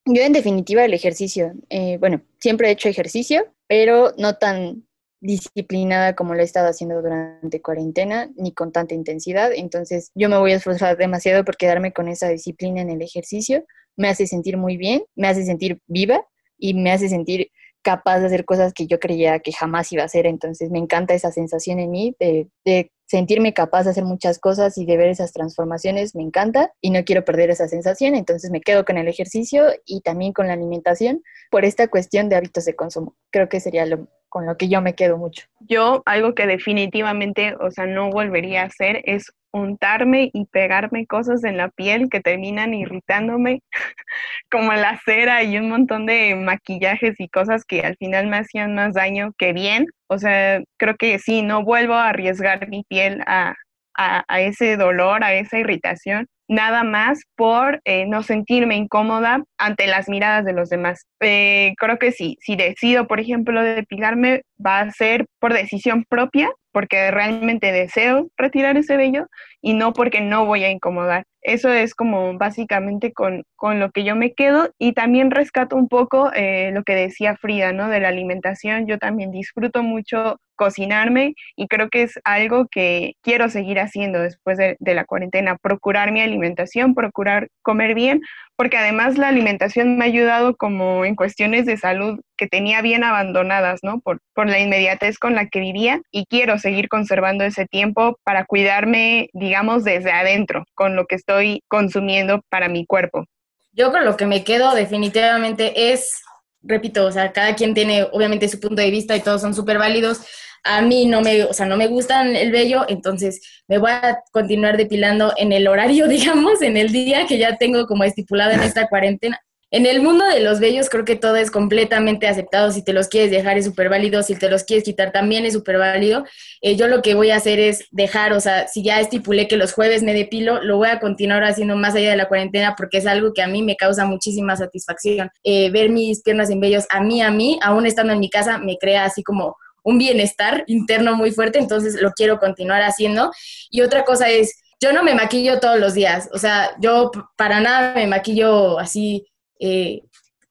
Yo 0.06 0.24
en 0.24 0.34
definitiva 0.34 0.84
el 0.84 0.96
ejercicio. 0.96 1.54
Eh, 1.70 1.98
bueno, 2.00 2.22
siempre 2.40 2.70
he 2.70 2.72
hecho 2.72 2.90
ejercicio, 2.90 3.46
pero 3.68 4.14
no 4.18 4.38
tan 4.38 4.88
disciplinada 5.22 6.16
como 6.16 6.34
lo 6.34 6.42
he 6.42 6.46
estado 6.46 6.70
haciendo 6.70 7.04
durante 7.04 7.62
cuarentena, 7.62 8.32
ni 8.36 8.52
con 8.52 8.72
tanta 8.72 8.96
intensidad. 8.96 9.52
Entonces 9.54 10.12
yo 10.16 10.28
me 10.28 10.40
voy 10.40 10.54
a 10.54 10.56
esforzar 10.56 10.98
demasiado 10.98 11.46
por 11.46 11.56
quedarme 11.56 11.94
con 11.94 12.08
esa 12.08 12.30
disciplina 12.30 12.82
en 12.82 12.90
el 12.90 13.04
ejercicio. 13.04 13.64
Me 13.96 14.08
hace 14.08 14.26
sentir 14.26 14.58
muy 14.58 14.78
bien, 14.78 15.04
me 15.16 15.28
hace 15.28 15.46
sentir 15.46 15.82
viva 15.86 16.26
y 16.60 16.74
me 16.74 16.92
hace 16.92 17.10
sentir 17.10 17.52
capaz 17.82 18.20
de 18.20 18.28
hacer 18.28 18.46
cosas 18.46 18.74
que 18.74 18.88
yo 18.88 19.00
creía 19.00 19.40
que 19.40 19.54
jamás 19.54 19.92
iba 19.92 20.04
a 20.04 20.06
hacer. 20.06 20.26
Entonces 20.26 20.70
me 20.70 20.80
encanta 20.80 21.14
esa 21.14 21.32
sensación 21.32 21.80
en 21.80 21.92
mí 21.92 22.16
de, 22.20 22.92
sentirme 23.08 23.56
capaz 23.56 23.86
de 23.86 23.90
hacer 23.90 24.04
muchas 24.06 24.38
cosas 24.38 24.78
y 24.78 24.86
de 24.86 24.96
ver 24.96 25.10
esas 25.10 25.34
transformaciones. 25.34 26.14
Me 26.14 26.22
encanta 26.22 26.72
y 26.80 26.92
no 26.92 27.04
quiero 27.04 27.26
perder 27.26 27.50
esa 27.50 27.68
sensación. 27.68 28.14
Entonces 28.14 28.52
me 28.52 28.62
quedo 28.62 28.86
con 28.86 29.00
el 29.00 29.08
ejercicio 29.08 29.66
y 29.84 30.02
también 30.02 30.32
con 30.32 30.46
la 30.46 30.54
alimentación 30.54 31.24
por 31.50 31.66
esta 31.66 31.88
cuestión 31.88 32.30
de 32.30 32.36
hábitos 32.36 32.66
de 32.66 32.76
consumo. 32.76 33.16
Creo 33.32 33.50
que 33.50 33.62
sería 33.62 33.88
lo, 33.88 34.08
con 34.28 34.46
lo 34.46 34.58
que 34.58 34.70
yo 34.70 34.82
me 34.82 34.94
quedo 34.94 35.18
mucho. 35.18 35.48
Yo 35.62 36.04
algo 36.06 36.36
que 36.36 36.46
definitivamente, 36.46 37.56
o 37.60 37.72
sea, 37.72 37.88
no 37.88 38.12
volvería 38.12 38.62
a 38.62 38.66
hacer 38.66 39.02
es 39.06 39.32
untarme 39.52 40.30
y 40.34 40.46
pegarme 40.46 41.08
cosas 41.08 41.44
en 41.44 41.58
la 41.58 41.70
piel 41.70 42.10
que 42.10 42.22
terminan 42.22 42.74
irritándome, 42.74 43.62
como 44.52 44.74
la 44.74 45.00
cera 45.06 45.44
y 45.44 45.58
un 45.58 45.70
montón 45.70 46.06
de 46.06 46.36
maquillajes 46.36 47.20
y 47.20 47.30
cosas 47.30 47.66
que 47.66 47.82
al 47.82 47.96
final 47.98 48.28
me 48.28 48.38
hacían 48.38 48.76
más 48.76 48.94
daño 48.94 49.34
que 49.38 49.54
bien. 49.54 49.88
O 50.08 50.18
sea, 50.18 50.62
creo 50.78 50.96
que 50.98 51.20
sí, 51.20 51.42
no 51.42 51.64
vuelvo 51.64 51.94
a 51.94 52.10
arriesgar 52.10 52.68
mi 52.70 52.84
piel 52.84 53.24
a, 53.28 53.56
a, 54.00 54.42
ese 54.42 54.78
dolor, 54.78 55.24
a 55.24 55.34
esa 55.34 55.60
irritación, 55.60 56.28
nada 56.48 56.84
más 56.84 57.20
por 57.36 57.82
eh, 57.84 58.06
no 58.08 58.24
sentirme 58.24 58.76
incómoda 58.76 59.44
ante 59.58 59.88
las 59.88 60.08
miradas 60.08 60.46
de 60.46 60.54
los 60.54 60.70
demás. 60.70 61.06
Eh, 61.20 61.74
creo 61.78 62.00
que 62.00 62.12
sí, 62.12 62.38
si 62.42 62.56
decido, 62.56 63.08
por 63.08 63.20
ejemplo, 63.20 63.62
depilarme, 63.62 64.44
va 64.66 64.80
a 64.80 64.92
ser 64.92 65.26
por 65.40 65.54
decisión 65.54 66.06
propia, 66.10 66.50
porque 66.72 67.12
realmente 67.12 67.72
deseo 67.72 68.30
retirar 68.38 68.78
ese 68.78 68.96
vello 68.96 69.28
y 69.62 69.74
no 69.74 69.92
porque 69.92 70.22
no 70.22 70.46
voy 70.46 70.64
a 70.64 70.72
incomodar. 70.72 71.26
Eso 71.42 71.72
es 71.72 71.94
como 71.94 72.38
básicamente 72.38 73.12
con, 73.12 73.44
con 73.56 73.80
lo 73.80 73.92
que 73.92 74.04
yo 74.04 74.16
me 74.16 74.34
quedo 74.34 74.70
y 74.78 74.94
también 74.94 75.32
rescato 75.32 75.76
un 75.76 75.88
poco 75.88 76.32
eh, 76.34 76.72
lo 76.74 76.84
que 76.84 76.96
decía 76.96 77.36
Frida, 77.38 77.74
¿no? 77.74 77.90
De 77.90 78.00
la 78.00 78.10
alimentación. 78.10 78.88
Yo 78.88 78.98
también 78.98 79.32
disfruto 79.32 79.84
mucho 79.84 80.38
cocinarme 80.60 81.36
y 81.56 81.68
creo 81.70 81.88
que 81.90 82.04
es 82.04 82.20
algo 82.26 82.68
que 82.70 83.14
quiero 83.24 83.48
seguir 83.48 83.80
haciendo 83.80 84.20
después 84.20 84.58
de, 84.58 84.76
la 84.82 85.06
cuarentena, 85.06 85.56
procurar 85.56 86.12
mi 86.12 86.20
alimentación, 86.20 86.96
procurar 86.96 87.48
comer 87.62 87.96
bien, 87.96 88.20
porque 88.58 88.76
además 88.76 89.18
la 89.18 89.30
alimentación 89.30 89.98
me 89.98 90.04
ha 90.04 90.08
ayudado 90.08 90.58
como 90.58 91.06
en 91.06 91.16
cuestiones 91.16 91.66
de 91.66 91.78
salud 91.78 92.20
que 92.36 92.48
tenía 92.48 92.82
bien 92.82 93.06
abandonadas, 93.06 93.80
¿no? 93.84 94.02
Por, 94.02 94.20
por 94.34 94.50
la 94.50 94.60
inmediatez 94.60 95.18
con 95.18 95.34
la 95.34 95.48
que 95.48 95.62
vivía 95.62 96.02
y 96.12 96.26
quiero 96.26 96.60
seguir 96.60 96.90
conservando 96.90 97.46
ese 97.46 97.66
tiempo 97.66 98.20
para 98.26 98.44
cuidarme, 98.44 99.30
digamos, 99.32 99.86
desde 99.86 100.12
adentro, 100.12 100.66
con 100.76 100.98
lo 100.98 101.06
que 101.06 101.16
estoy 101.16 101.62
consumiendo 101.70 102.42
para 102.50 102.68
mi 102.68 102.86
cuerpo. 102.86 103.24
Yo 103.72 103.92
con 103.94 104.04
lo 104.04 104.18
que 104.18 104.26
me 104.26 104.44
quedo 104.44 104.76
definitivamente 104.76 105.94
es, 105.94 106.22
repito, 106.62 107.06
o 107.06 107.12
sea, 107.14 107.32
cada 107.32 107.56
quien 107.56 107.74
tiene 107.74 108.06
obviamente 108.12 108.50
su 108.50 108.60
punto 108.60 108.82
de 108.82 108.92
vista 108.92 109.16
y 109.16 109.22
todos 109.22 109.40
son 109.40 109.54
súper 109.54 109.78
válidos, 109.78 110.20
a 110.64 110.82
mí 110.82 111.06
no 111.06 111.22
me, 111.22 111.44
o 111.44 111.54
sea, 111.54 111.66
no 111.66 111.78
me 111.78 111.88
gustan 111.88 112.36
el 112.36 112.52
vello, 112.52 112.86
entonces 112.88 113.42
me 113.68 113.78
voy 113.78 113.92
a 113.92 114.20
continuar 114.32 114.78
depilando 114.78 115.34
en 115.38 115.52
el 115.52 115.68
horario, 115.68 116.08
digamos, 116.10 116.62
en 116.62 116.78
el 116.78 116.92
día 116.92 117.26
que 117.28 117.38
ya 117.38 117.58
tengo 117.58 117.86
como 117.88 118.04
estipulado 118.04 118.52
en 118.52 118.62
esta 118.62 118.88
cuarentena. 118.88 119.40
En 119.72 119.86
el 119.86 120.02
mundo 120.02 120.26
de 120.26 120.40
los 120.40 120.60
vellos 120.60 120.90
creo 120.90 121.06
que 121.06 121.16
todo 121.16 121.36
es 121.36 121.52
completamente 121.52 122.28
aceptado. 122.28 122.72
Si 122.72 122.84
te 122.84 122.92
los 122.92 123.08
quieres 123.08 123.30
dejar 123.30 123.58
es 123.60 123.66
súper 123.66 123.88
válido, 123.88 124.24
si 124.24 124.34
te 124.34 124.50
los 124.50 124.64
quieres 124.64 124.84
quitar 124.84 125.12
también 125.12 125.46
es 125.46 125.54
súper 125.54 125.78
válido. 125.78 126.26
Eh, 126.62 126.76
yo 126.76 126.88
lo 126.88 127.04
que 127.04 127.14
voy 127.14 127.30
a 127.30 127.36
hacer 127.36 127.60
es 127.60 127.86
dejar, 127.92 128.34
o 128.34 128.40
sea, 128.40 128.68
si 128.68 128.84
ya 128.84 129.00
estipulé 129.00 129.48
que 129.48 129.58
los 129.58 129.74
jueves 129.74 130.02
me 130.02 130.16
depilo, 130.16 130.64
lo 130.64 130.78
voy 130.78 130.90
a 130.90 131.00
continuar 131.00 131.44
haciendo 131.44 131.76
más 131.76 131.94
allá 131.94 132.10
de 132.10 132.18
la 132.18 132.28
cuarentena 132.28 132.74
porque 132.76 132.98
es 132.98 133.06
algo 133.06 133.32
que 133.32 133.44
a 133.44 133.48
mí 133.48 133.62
me 133.62 133.76
causa 133.76 134.06
muchísima 134.06 134.56
satisfacción. 134.56 135.30
Eh, 135.44 135.70
ver 135.70 135.90
mis 135.90 136.24
piernas 136.24 136.50
en 136.50 136.62
vellos 136.62 136.86
a 136.90 137.02
mí, 137.02 137.22
a 137.22 137.30
mí, 137.30 137.60
aún 137.62 137.86
estando 137.86 138.14
en 138.14 138.20
mi 138.20 138.30
casa, 138.32 138.58
me 138.58 138.76
crea 138.78 139.06
así 139.06 139.22
como 139.22 139.56
un 139.90 139.98
bienestar 139.98 140.64
interno 140.68 141.16
muy 141.16 141.32
fuerte, 141.32 141.60
entonces 141.60 142.00
lo 142.02 142.12
quiero 142.12 142.40
continuar 142.40 142.84
haciendo. 142.84 143.32
Y 143.72 143.82
otra 143.82 144.06
cosa 144.06 144.30
es, 144.30 144.62
yo 144.80 144.94
no 144.94 145.04
me 145.04 145.16
maquillo 145.16 145.60
todos 145.60 145.80
los 145.80 145.94
días, 145.94 146.30
o 146.32 146.38
sea, 146.38 146.72
yo 146.80 147.12
para 147.36 147.60
nada 147.60 147.94
me 147.96 148.08
maquillo 148.08 148.80
así 148.80 149.26
eh, 149.60 150.02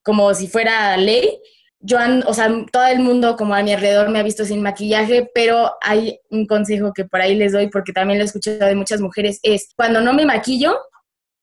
como 0.02 0.34
si 0.34 0.48
fuera 0.48 0.96
ley. 0.96 1.40
Yo, 1.80 1.98
o 2.26 2.34
sea, 2.34 2.50
todo 2.72 2.86
el 2.86 2.98
mundo 2.98 3.36
como 3.36 3.54
a 3.54 3.62
mi 3.62 3.72
alrededor 3.72 4.08
me 4.10 4.18
ha 4.18 4.24
visto 4.24 4.44
sin 4.44 4.60
maquillaje, 4.62 5.30
pero 5.32 5.74
hay 5.80 6.18
un 6.28 6.44
consejo 6.46 6.92
que 6.92 7.04
por 7.04 7.20
ahí 7.20 7.36
les 7.36 7.52
doy 7.52 7.68
porque 7.68 7.92
también 7.92 8.18
lo 8.18 8.24
he 8.24 8.26
escuchado 8.26 8.66
de 8.66 8.74
muchas 8.74 9.00
mujeres, 9.00 9.38
es 9.44 9.68
cuando 9.76 10.00
no 10.00 10.12
me 10.12 10.26
maquillo, 10.26 10.76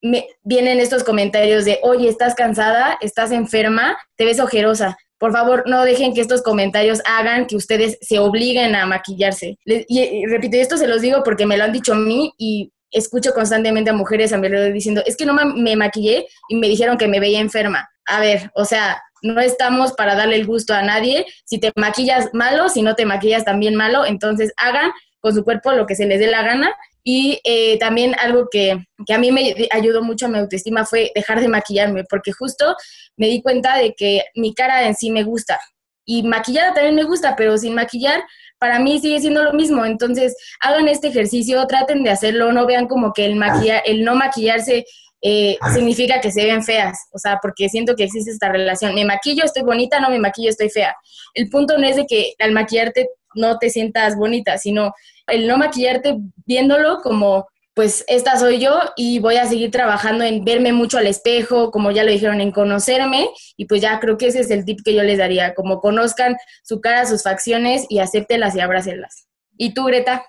me, 0.02 0.28
vienen 0.44 0.82
estos 0.82 1.06
comentarios 1.06 1.64
de, 1.64 1.80
oye, 1.84 2.10
estás 2.10 2.36
cansada, 2.36 2.98
estás 3.00 3.32
enferma, 3.32 3.98
te 4.18 4.26
ves 4.26 4.42
ojerosa 4.42 4.98
por 5.26 5.32
favor, 5.32 5.64
no 5.66 5.84
dejen 5.84 6.14
que 6.14 6.22
estos 6.22 6.44
comentarios 6.44 7.02
hagan 7.04 7.48
que 7.48 7.56
ustedes 7.56 7.98
se 8.00 8.20
obliguen 8.20 8.76
a 8.76 8.86
maquillarse. 8.86 9.58
Y, 9.66 10.24
repito, 10.28 10.56
esto 10.58 10.78
se 10.78 10.88
los 10.88 11.02
digo 11.02 11.24
porque 11.24 11.48
me 11.48 11.58
lo 11.58 11.64
han 11.64 11.74
dicho 11.74 11.94
a 11.94 11.96
mí 11.96 12.32
y 12.38 12.72
escucho 12.92 13.34
constantemente 13.34 13.90
a 13.90 13.94
mujeres 13.94 14.34
a 14.34 14.38
mi 14.38 14.46
alrededor 14.46 14.72
diciendo, 14.72 15.02
es 15.04 15.18
que 15.18 15.26
no 15.26 15.34
me 15.34 15.76
maquillé 15.76 16.28
y 16.48 16.58
me 16.58 16.68
dijeron 16.68 17.00
que 17.00 17.08
me 17.08 17.20
veía 17.20 17.40
enferma. 17.40 17.90
A 18.06 18.20
ver, 18.20 18.52
o 18.54 18.66
sea, 18.66 19.02
no 19.24 19.42
estamos 19.42 19.94
para 19.94 20.14
darle 20.14 20.36
el 20.36 20.46
gusto 20.46 20.76
a 20.76 20.84
nadie. 20.84 21.26
Si 21.44 21.58
te 21.58 21.72
maquillas 21.76 22.30
malo, 22.34 22.70
si 22.70 22.84
no 22.84 22.94
te 22.94 23.08
maquillas 23.08 23.46
también 23.46 23.74
malo, 23.74 24.06
entonces 24.06 24.54
hagan 24.58 24.92
con 25.22 25.34
su 25.34 25.44
cuerpo 25.44 25.72
lo 25.72 25.88
que 25.88 25.96
se 25.96 26.06
les 26.06 26.20
dé 26.20 26.28
la 26.28 26.44
gana 26.44 26.72
y 27.08 27.40
eh, 27.44 27.78
también 27.78 28.16
algo 28.20 28.48
que, 28.50 28.84
que, 29.06 29.14
a 29.14 29.20
mí 29.20 29.32
me 29.32 29.54
ayudó 29.70 30.02
mucho 30.02 30.26
a 30.26 30.30
mi 30.30 30.40
autoestima 30.40 30.86
fue 30.86 31.12
dejar 31.14 31.40
de 31.40 31.48
maquillarme, 31.48 32.04
porque 32.10 32.32
justo 32.32 32.76
me 33.16 33.28
di 33.28 33.44
cuenta 33.44 33.78
de 33.78 33.94
que 33.94 34.24
mi 34.34 34.56
cara 34.56 34.88
en 34.88 34.96
sí 34.96 35.12
me 35.12 35.24
gusta. 35.24 35.60
Y 36.04 36.24
maquillada 36.24 36.74
también 36.74 36.96
me 36.96 37.04
gusta, 37.04 37.36
pero 37.36 37.60
sin 37.60 37.76
maquillar, 37.76 38.24
para 38.58 38.80
mí 38.80 39.00
sigue 39.00 39.20
siendo 39.20 39.44
lo 39.44 39.54
mismo. 39.54 39.86
Entonces, 39.86 40.36
hagan 40.62 40.88
este 40.88 41.10
ejercicio, 41.10 41.68
traten 41.68 42.04
de 42.04 42.10
hacerlo, 42.10 42.52
no 42.52 42.66
vean 42.66 42.88
como 42.88 43.14
que 43.14 43.26
el, 43.26 43.36
maquillar, 43.36 43.84
el 43.86 44.04
no 44.04 44.16
maquillarse 44.16 44.86
eh, 45.22 45.58
significa 45.76 46.20
que 46.22 46.32
se 46.32 46.46
ven 46.46 46.64
feas, 46.64 46.98
o 47.12 47.20
sea, 47.20 47.40
porque 47.40 47.70
siento 47.70 47.96
que 47.96 48.04
existe 48.04 48.32
esta 48.32 48.52
relación. 48.52 48.96
Me 48.96 49.06
maquillo, 49.06 49.44
estoy 49.44 49.62
bonita, 49.62 50.00
no 50.00 50.10
me 50.10 50.18
maquillo, 50.18 50.50
estoy 50.50 50.72
fea. 50.72 50.96
El 51.36 51.50
punto 51.50 51.78
no 51.78 51.88
es 51.88 51.98
de 51.98 52.08
que 52.08 52.34
al 52.40 52.52
maquillarte 52.52 53.10
no 53.36 53.58
te 53.58 53.70
sientas 53.70 54.16
bonita, 54.16 54.58
sino 54.58 54.94
el 55.28 55.48
no 55.48 55.58
maquillarte 55.58 56.18
viéndolo 56.46 57.02
como 57.02 57.48
pues 57.76 58.06
esta 58.08 58.40
soy 58.40 58.60
yo 58.60 58.80
y 58.96 59.20
voy 59.20 59.36
a 59.36 59.48
seguir 59.48 59.70
trabajando 59.70 60.24
en 60.24 60.46
verme 60.46 60.72
mucho 60.72 60.98
al 60.98 61.08
espejo, 61.08 61.72
como 61.72 61.92
ya 61.92 62.06
lo 62.06 62.12
dijeron, 62.12 62.40
en 62.40 62.52
conocerme 62.52 63.30
y 63.58 63.66
pues 63.66 63.82
ya 63.82 64.00
creo 64.00 64.18
que 64.18 64.28
ese 64.28 64.40
es 64.40 64.50
el 64.50 64.64
tip 64.64 64.80
que 64.84 64.94
yo 64.94 65.04
les 65.04 65.18
daría, 65.18 65.54
como 65.54 65.82
conozcan 65.82 66.38
su 66.64 66.80
cara, 66.80 67.06
sus 67.06 67.22
facciones 67.22 67.86
y 67.90 68.00
acéptelas 68.00 68.56
y 68.56 68.62
abrácenlas. 68.62 69.28
¿Y 69.58 69.74
tú, 69.74 69.84
Greta? 69.84 70.26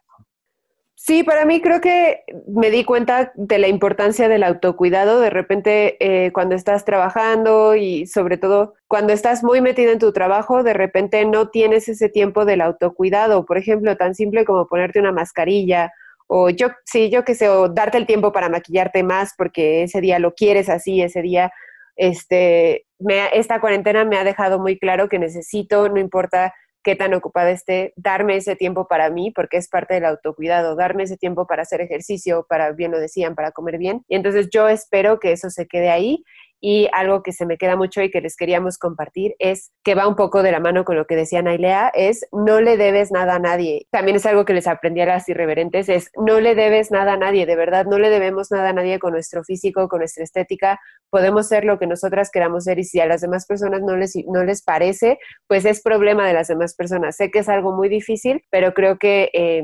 Sí, 1.06 1.22
para 1.22 1.44
mí 1.44 1.60
creo 1.60 1.80
que 1.80 2.24
me 2.48 2.68
di 2.68 2.82
cuenta 2.84 3.30
de 3.36 3.60
la 3.60 3.68
importancia 3.68 4.28
del 4.28 4.42
autocuidado. 4.42 5.20
De 5.20 5.30
repente, 5.30 5.96
eh, 6.00 6.32
cuando 6.32 6.56
estás 6.56 6.84
trabajando 6.84 7.76
y 7.76 8.06
sobre 8.08 8.38
todo 8.38 8.74
cuando 8.88 9.12
estás 9.12 9.44
muy 9.44 9.60
metida 9.60 9.92
en 9.92 10.00
tu 10.00 10.12
trabajo, 10.12 10.64
de 10.64 10.72
repente 10.72 11.24
no 11.24 11.48
tienes 11.50 11.88
ese 11.88 12.08
tiempo 12.08 12.44
del 12.44 12.60
autocuidado. 12.60 13.46
Por 13.46 13.56
ejemplo, 13.56 13.96
tan 13.96 14.16
simple 14.16 14.44
como 14.44 14.66
ponerte 14.66 14.98
una 14.98 15.12
mascarilla 15.12 15.92
o 16.26 16.50
yo, 16.50 16.70
sí, 16.84 17.08
yo 17.08 17.24
qué 17.24 17.36
sé, 17.36 17.48
o 17.48 17.68
darte 17.68 17.98
el 17.98 18.06
tiempo 18.06 18.32
para 18.32 18.48
maquillarte 18.48 19.04
más 19.04 19.32
porque 19.38 19.84
ese 19.84 20.00
día 20.00 20.18
lo 20.18 20.34
quieres 20.34 20.68
así, 20.68 21.02
ese 21.02 21.22
día, 21.22 21.52
este, 21.94 22.84
me, 22.98 23.28
esta 23.32 23.60
cuarentena 23.60 24.04
me 24.04 24.18
ha 24.18 24.24
dejado 24.24 24.58
muy 24.58 24.76
claro 24.76 25.08
que 25.08 25.20
necesito, 25.20 25.88
no 25.88 26.00
importa 26.00 26.52
qué 26.86 26.94
tan 26.94 27.14
ocupada 27.14 27.50
esté, 27.50 27.92
darme 27.96 28.36
ese 28.36 28.54
tiempo 28.54 28.86
para 28.86 29.10
mí, 29.10 29.32
porque 29.32 29.56
es 29.56 29.68
parte 29.68 29.94
del 29.94 30.04
autocuidado, 30.04 30.76
darme 30.76 31.02
ese 31.02 31.16
tiempo 31.16 31.44
para 31.44 31.62
hacer 31.62 31.80
ejercicio, 31.80 32.46
para, 32.48 32.70
bien 32.70 32.92
lo 32.92 33.00
decían, 33.00 33.34
para 33.34 33.50
comer 33.50 33.76
bien. 33.76 34.04
Y 34.08 34.14
entonces 34.14 34.50
yo 34.52 34.68
espero 34.68 35.18
que 35.18 35.32
eso 35.32 35.50
se 35.50 35.66
quede 35.66 35.90
ahí 35.90 36.22
y 36.60 36.88
algo 36.92 37.22
que 37.22 37.32
se 37.32 37.46
me 37.46 37.58
queda 37.58 37.76
mucho 37.76 38.02
y 38.02 38.10
que 38.10 38.20
les 38.20 38.36
queríamos 38.36 38.78
compartir 38.78 39.34
es 39.38 39.72
que 39.84 39.94
va 39.94 40.08
un 40.08 40.16
poco 40.16 40.42
de 40.42 40.52
la 40.52 40.60
mano 40.60 40.84
con 40.84 40.96
lo 40.96 41.06
que 41.06 41.16
decía 41.16 41.42
Nailea, 41.42 41.90
es 41.94 42.26
no 42.32 42.60
le 42.60 42.76
debes 42.76 43.12
nada 43.12 43.36
a 43.36 43.38
nadie. 43.38 43.86
También 43.90 44.16
es 44.16 44.26
algo 44.26 44.44
que 44.44 44.54
les 44.54 44.66
aprendí 44.66 45.00
a 45.00 45.06
las 45.06 45.28
irreverentes, 45.28 45.88
es 45.88 46.10
no 46.16 46.40
le 46.40 46.54
debes 46.54 46.90
nada 46.90 47.14
a 47.14 47.16
nadie, 47.16 47.46
de 47.46 47.56
verdad, 47.56 47.86
no 47.86 47.98
le 47.98 48.10
debemos 48.10 48.50
nada 48.50 48.70
a 48.70 48.72
nadie 48.72 48.98
con 48.98 49.12
nuestro 49.12 49.44
físico, 49.44 49.88
con 49.88 50.00
nuestra 50.00 50.24
estética. 50.24 50.80
Podemos 51.10 51.48
ser 51.48 51.64
lo 51.64 51.78
que 51.78 51.86
nosotras 51.86 52.30
queramos 52.30 52.64
ser 52.64 52.78
y 52.78 52.84
si 52.84 53.00
a 53.00 53.06
las 53.06 53.20
demás 53.20 53.46
personas 53.46 53.82
no 53.82 53.96
les, 53.96 54.14
no 54.26 54.44
les 54.44 54.62
parece, 54.62 55.18
pues 55.46 55.64
es 55.64 55.82
problema 55.82 56.26
de 56.26 56.34
las 56.34 56.48
demás 56.48 56.74
personas. 56.74 57.16
Sé 57.16 57.30
que 57.30 57.40
es 57.40 57.48
algo 57.48 57.72
muy 57.72 57.88
difícil, 57.88 58.44
pero 58.50 58.74
creo 58.74 58.98
que 58.98 59.30
eh, 59.32 59.62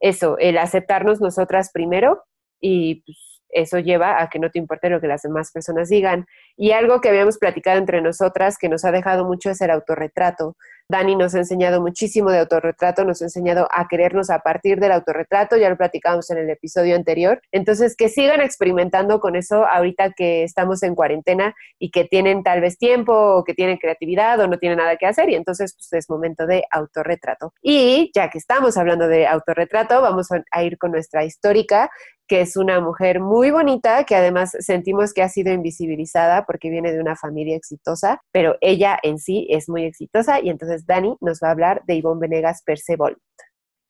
eso, 0.00 0.36
el 0.38 0.58
aceptarnos 0.58 1.20
nosotras 1.20 1.70
primero 1.72 2.22
y 2.60 3.02
pues, 3.04 3.35
eso 3.48 3.78
lleva 3.78 4.22
a 4.22 4.28
que 4.28 4.38
no 4.38 4.50
te 4.50 4.58
importe 4.58 4.90
lo 4.90 5.00
que 5.00 5.06
las 5.06 5.22
demás 5.22 5.52
personas 5.52 5.88
digan. 5.88 6.26
Y 6.56 6.72
algo 6.72 7.00
que 7.00 7.08
habíamos 7.08 7.38
platicado 7.38 7.78
entre 7.78 8.00
nosotras 8.00 8.58
que 8.58 8.68
nos 8.68 8.84
ha 8.84 8.92
dejado 8.92 9.24
mucho 9.24 9.50
es 9.50 9.60
el 9.60 9.70
autorretrato. 9.70 10.56
Dani 10.88 11.16
nos 11.16 11.34
ha 11.34 11.38
enseñado 11.38 11.80
muchísimo 11.80 12.30
de 12.30 12.38
autorretrato, 12.38 13.04
nos 13.04 13.20
ha 13.20 13.24
enseñado 13.24 13.66
a 13.72 13.88
querernos 13.88 14.30
a 14.30 14.38
partir 14.38 14.78
del 14.78 14.92
autorretrato, 14.92 15.56
ya 15.56 15.68
lo 15.68 15.76
platicamos 15.76 16.30
en 16.30 16.38
el 16.38 16.48
episodio 16.48 16.94
anterior. 16.94 17.40
Entonces, 17.50 17.96
que 17.96 18.08
sigan 18.08 18.40
experimentando 18.40 19.18
con 19.18 19.34
eso 19.34 19.66
ahorita 19.66 20.12
que 20.12 20.44
estamos 20.44 20.84
en 20.84 20.94
cuarentena 20.94 21.54
y 21.80 21.90
que 21.90 22.04
tienen 22.04 22.44
tal 22.44 22.60
vez 22.60 22.78
tiempo 22.78 23.12
o 23.12 23.42
que 23.42 23.54
tienen 23.54 23.78
creatividad 23.78 24.38
o 24.38 24.46
no 24.46 24.58
tienen 24.58 24.78
nada 24.78 24.96
que 24.96 25.06
hacer 25.06 25.28
y 25.28 25.34
entonces 25.34 25.74
pues, 25.74 25.92
es 25.92 26.08
momento 26.08 26.46
de 26.46 26.64
autorretrato. 26.70 27.52
Y 27.62 28.12
ya 28.14 28.30
que 28.30 28.38
estamos 28.38 28.76
hablando 28.76 29.08
de 29.08 29.26
autorretrato, 29.26 30.00
vamos 30.02 30.28
a 30.50 30.62
ir 30.62 30.78
con 30.78 30.92
nuestra 30.92 31.24
histórica 31.24 31.90
que 32.26 32.40
es 32.40 32.56
una 32.56 32.80
mujer 32.80 33.20
muy 33.20 33.50
bonita, 33.50 34.04
que 34.04 34.16
además 34.16 34.56
sentimos 34.58 35.12
que 35.12 35.22
ha 35.22 35.28
sido 35.28 35.52
invisibilizada 35.52 36.44
porque 36.44 36.70
viene 36.70 36.92
de 36.92 37.00
una 37.00 37.16
familia 37.16 37.56
exitosa, 37.56 38.20
pero 38.32 38.56
ella 38.60 38.98
en 39.02 39.18
sí 39.18 39.46
es 39.50 39.68
muy 39.68 39.84
exitosa 39.84 40.40
y 40.40 40.50
entonces 40.50 40.86
Dani 40.86 41.16
nos 41.20 41.40
va 41.42 41.48
a 41.48 41.52
hablar 41.52 41.82
de 41.86 41.94
Ivonne 41.94 42.20
Venegas 42.20 42.62
Percevolt. 42.64 43.18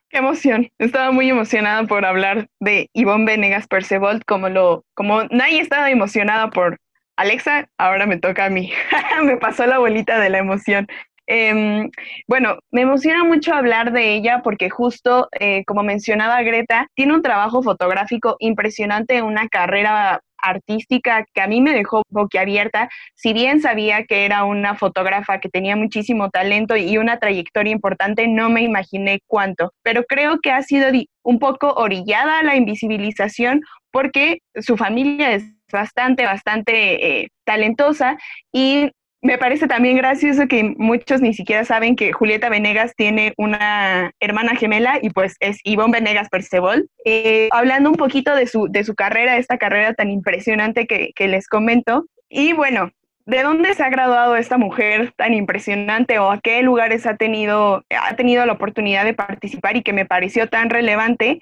Qué 0.08 0.18
emoción. 0.18 0.68
Estaba 0.78 1.10
muy 1.10 1.28
emocionada 1.28 1.84
por 1.84 2.04
hablar 2.04 2.48
de 2.60 2.88
Ivonne 2.92 3.24
Venegas 3.24 3.66
Percevolt, 3.66 4.22
como 4.24 4.48
lo, 4.48 4.84
como 4.94 5.24
nadie 5.24 5.60
estaba 5.60 5.90
emocionada 5.90 6.50
por 6.50 6.78
Alexa, 7.16 7.68
ahora 7.78 8.06
me 8.06 8.18
toca 8.18 8.44
a 8.44 8.50
mí. 8.50 8.70
me 9.24 9.36
pasó 9.38 9.66
la 9.66 9.78
bolita 9.78 10.20
de 10.20 10.30
la 10.30 10.38
emoción. 10.38 10.86
Em, 11.26 11.90
bueno, 12.28 12.58
me 12.70 12.82
emociona 12.82 13.24
mucho 13.24 13.54
hablar 13.54 13.92
de 13.92 14.14
ella 14.14 14.42
porque 14.42 14.70
justo, 14.70 15.28
eh, 15.38 15.64
como 15.66 15.82
mencionaba 15.82 16.42
Greta, 16.42 16.88
tiene 16.94 17.14
un 17.14 17.22
trabajo 17.22 17.62
fotográfico 17.62 18.36
impresionante, 18.38 19.22
una 19.22 19.48
carrera 19.48 20.20
artística 20.38 21.26
que 21.34 21.40
a 21.40 21.46
mí 21.46 21.60
me 21.60 21.72
dejó 21.72 22.02
boquiabierta, 22.10 22.88
si 23.14 23.32
bien 23.32 23.60
sabía 23.60 24.04
que 24.04 24.24
era 24.24 24.44
una 24.44 24.76
fotógrafa 24.76 25.40
que 25.40 25.48
tenía 25.48 25.76
muchísimo 25.76 26.30
talento 26.30 26.76
y 26.76 26.98
una 26.98 27.18
trayectoria 27.18 27.72
importante, 27.72 28.28
no 28.28 28.48
me 28.50 28.62
imaginé 28.62 29.20
cuánto, 29.26 29.72
pero 29.82 30.04
creo 30.04 30.38
que 30.40 30.52
ha 30.52 30.62
sido 30.62 30.88
un 31.24 31.38
poco 31.38 31.72
orillada 31.72 32.38
a 32.38 32.42
la 32.42 32.56
invisibilización 32.56 33.62
porque 33.90 34.40
su 34.60 34.76
familia 34.76 35.32
es 35.32 35.44
bastante, 35.72 36.24
bastante 36.24 37.22
eh, 37.22 37.28
talentosa 37.44 38.18
y 38.52 38.90
me 39.22 39.38
parece 39.38 39.66
también 39.66 39.96
gracioso 39.96 40.46
que 40.46 40.74
muchos 40.76 41.20
ni 41.20 41.34
siquiera 41.34 41.64
saben 41.64 41.96
que 41.96 42.12
Julieta 42.12 42.48
Venegas 42.48 42.94
tiene 42.96 43.32
una 43.36 44.12
hermana 44.20 44.54
gemela 44.56 44.98
y 45.02 45.10
pues 45.10 45.36
es 45.40 45.58
Ivonne 45.64 45.98
Venegas 45.98 46.28
Percebol. 46.28 46.88
Eh, 47.04 47.48
hablando 47.50 47.90
un 47.90 47.96
poquito 47.96 48.34
de 48.34 48.46
su, 48.46 48.68
de 48.68 48.84
su 48.84 48.94
carrera, 48.94 49.36
esta 49.36 49.58
carrera 49.58 49.94
tan 49.94 50.10
impresionante 50.10 50.86
que, 50.86 51.12
que 51.14 51.28
les 51.28 51.48
comento. 51.48 52.06
Y 52.28 52.52
bueno, 52.52 52.90
¿de 53.24 53.42
dónde 53.42 53.74
se 53.74 53.82
ha 53.82 53.90
graduado 53.90 54.36
esta 54.36 54.58
mujer 54.58 55.12
tan 55.16 55.34
impresionante 55.34 56.18
o 56.18 56.30
a 56.30 56.40
qué 56.40 56.62
lugares 56.62 57.06
ha 57.06 57.16
tenido, 57.16 57.84
ha 57.90 58.14
tenido 58.16 58.46
la 58.46 58.52
oportunidad 58.52 59.04
de 59.04 59.14
participar 59.14 59.76
y 59.76 59.82
que 59.82 59.92
me 59.92 60.06
pareció 60.06 60.48
tan 60.48 60.70
relevante? 60.70 61.40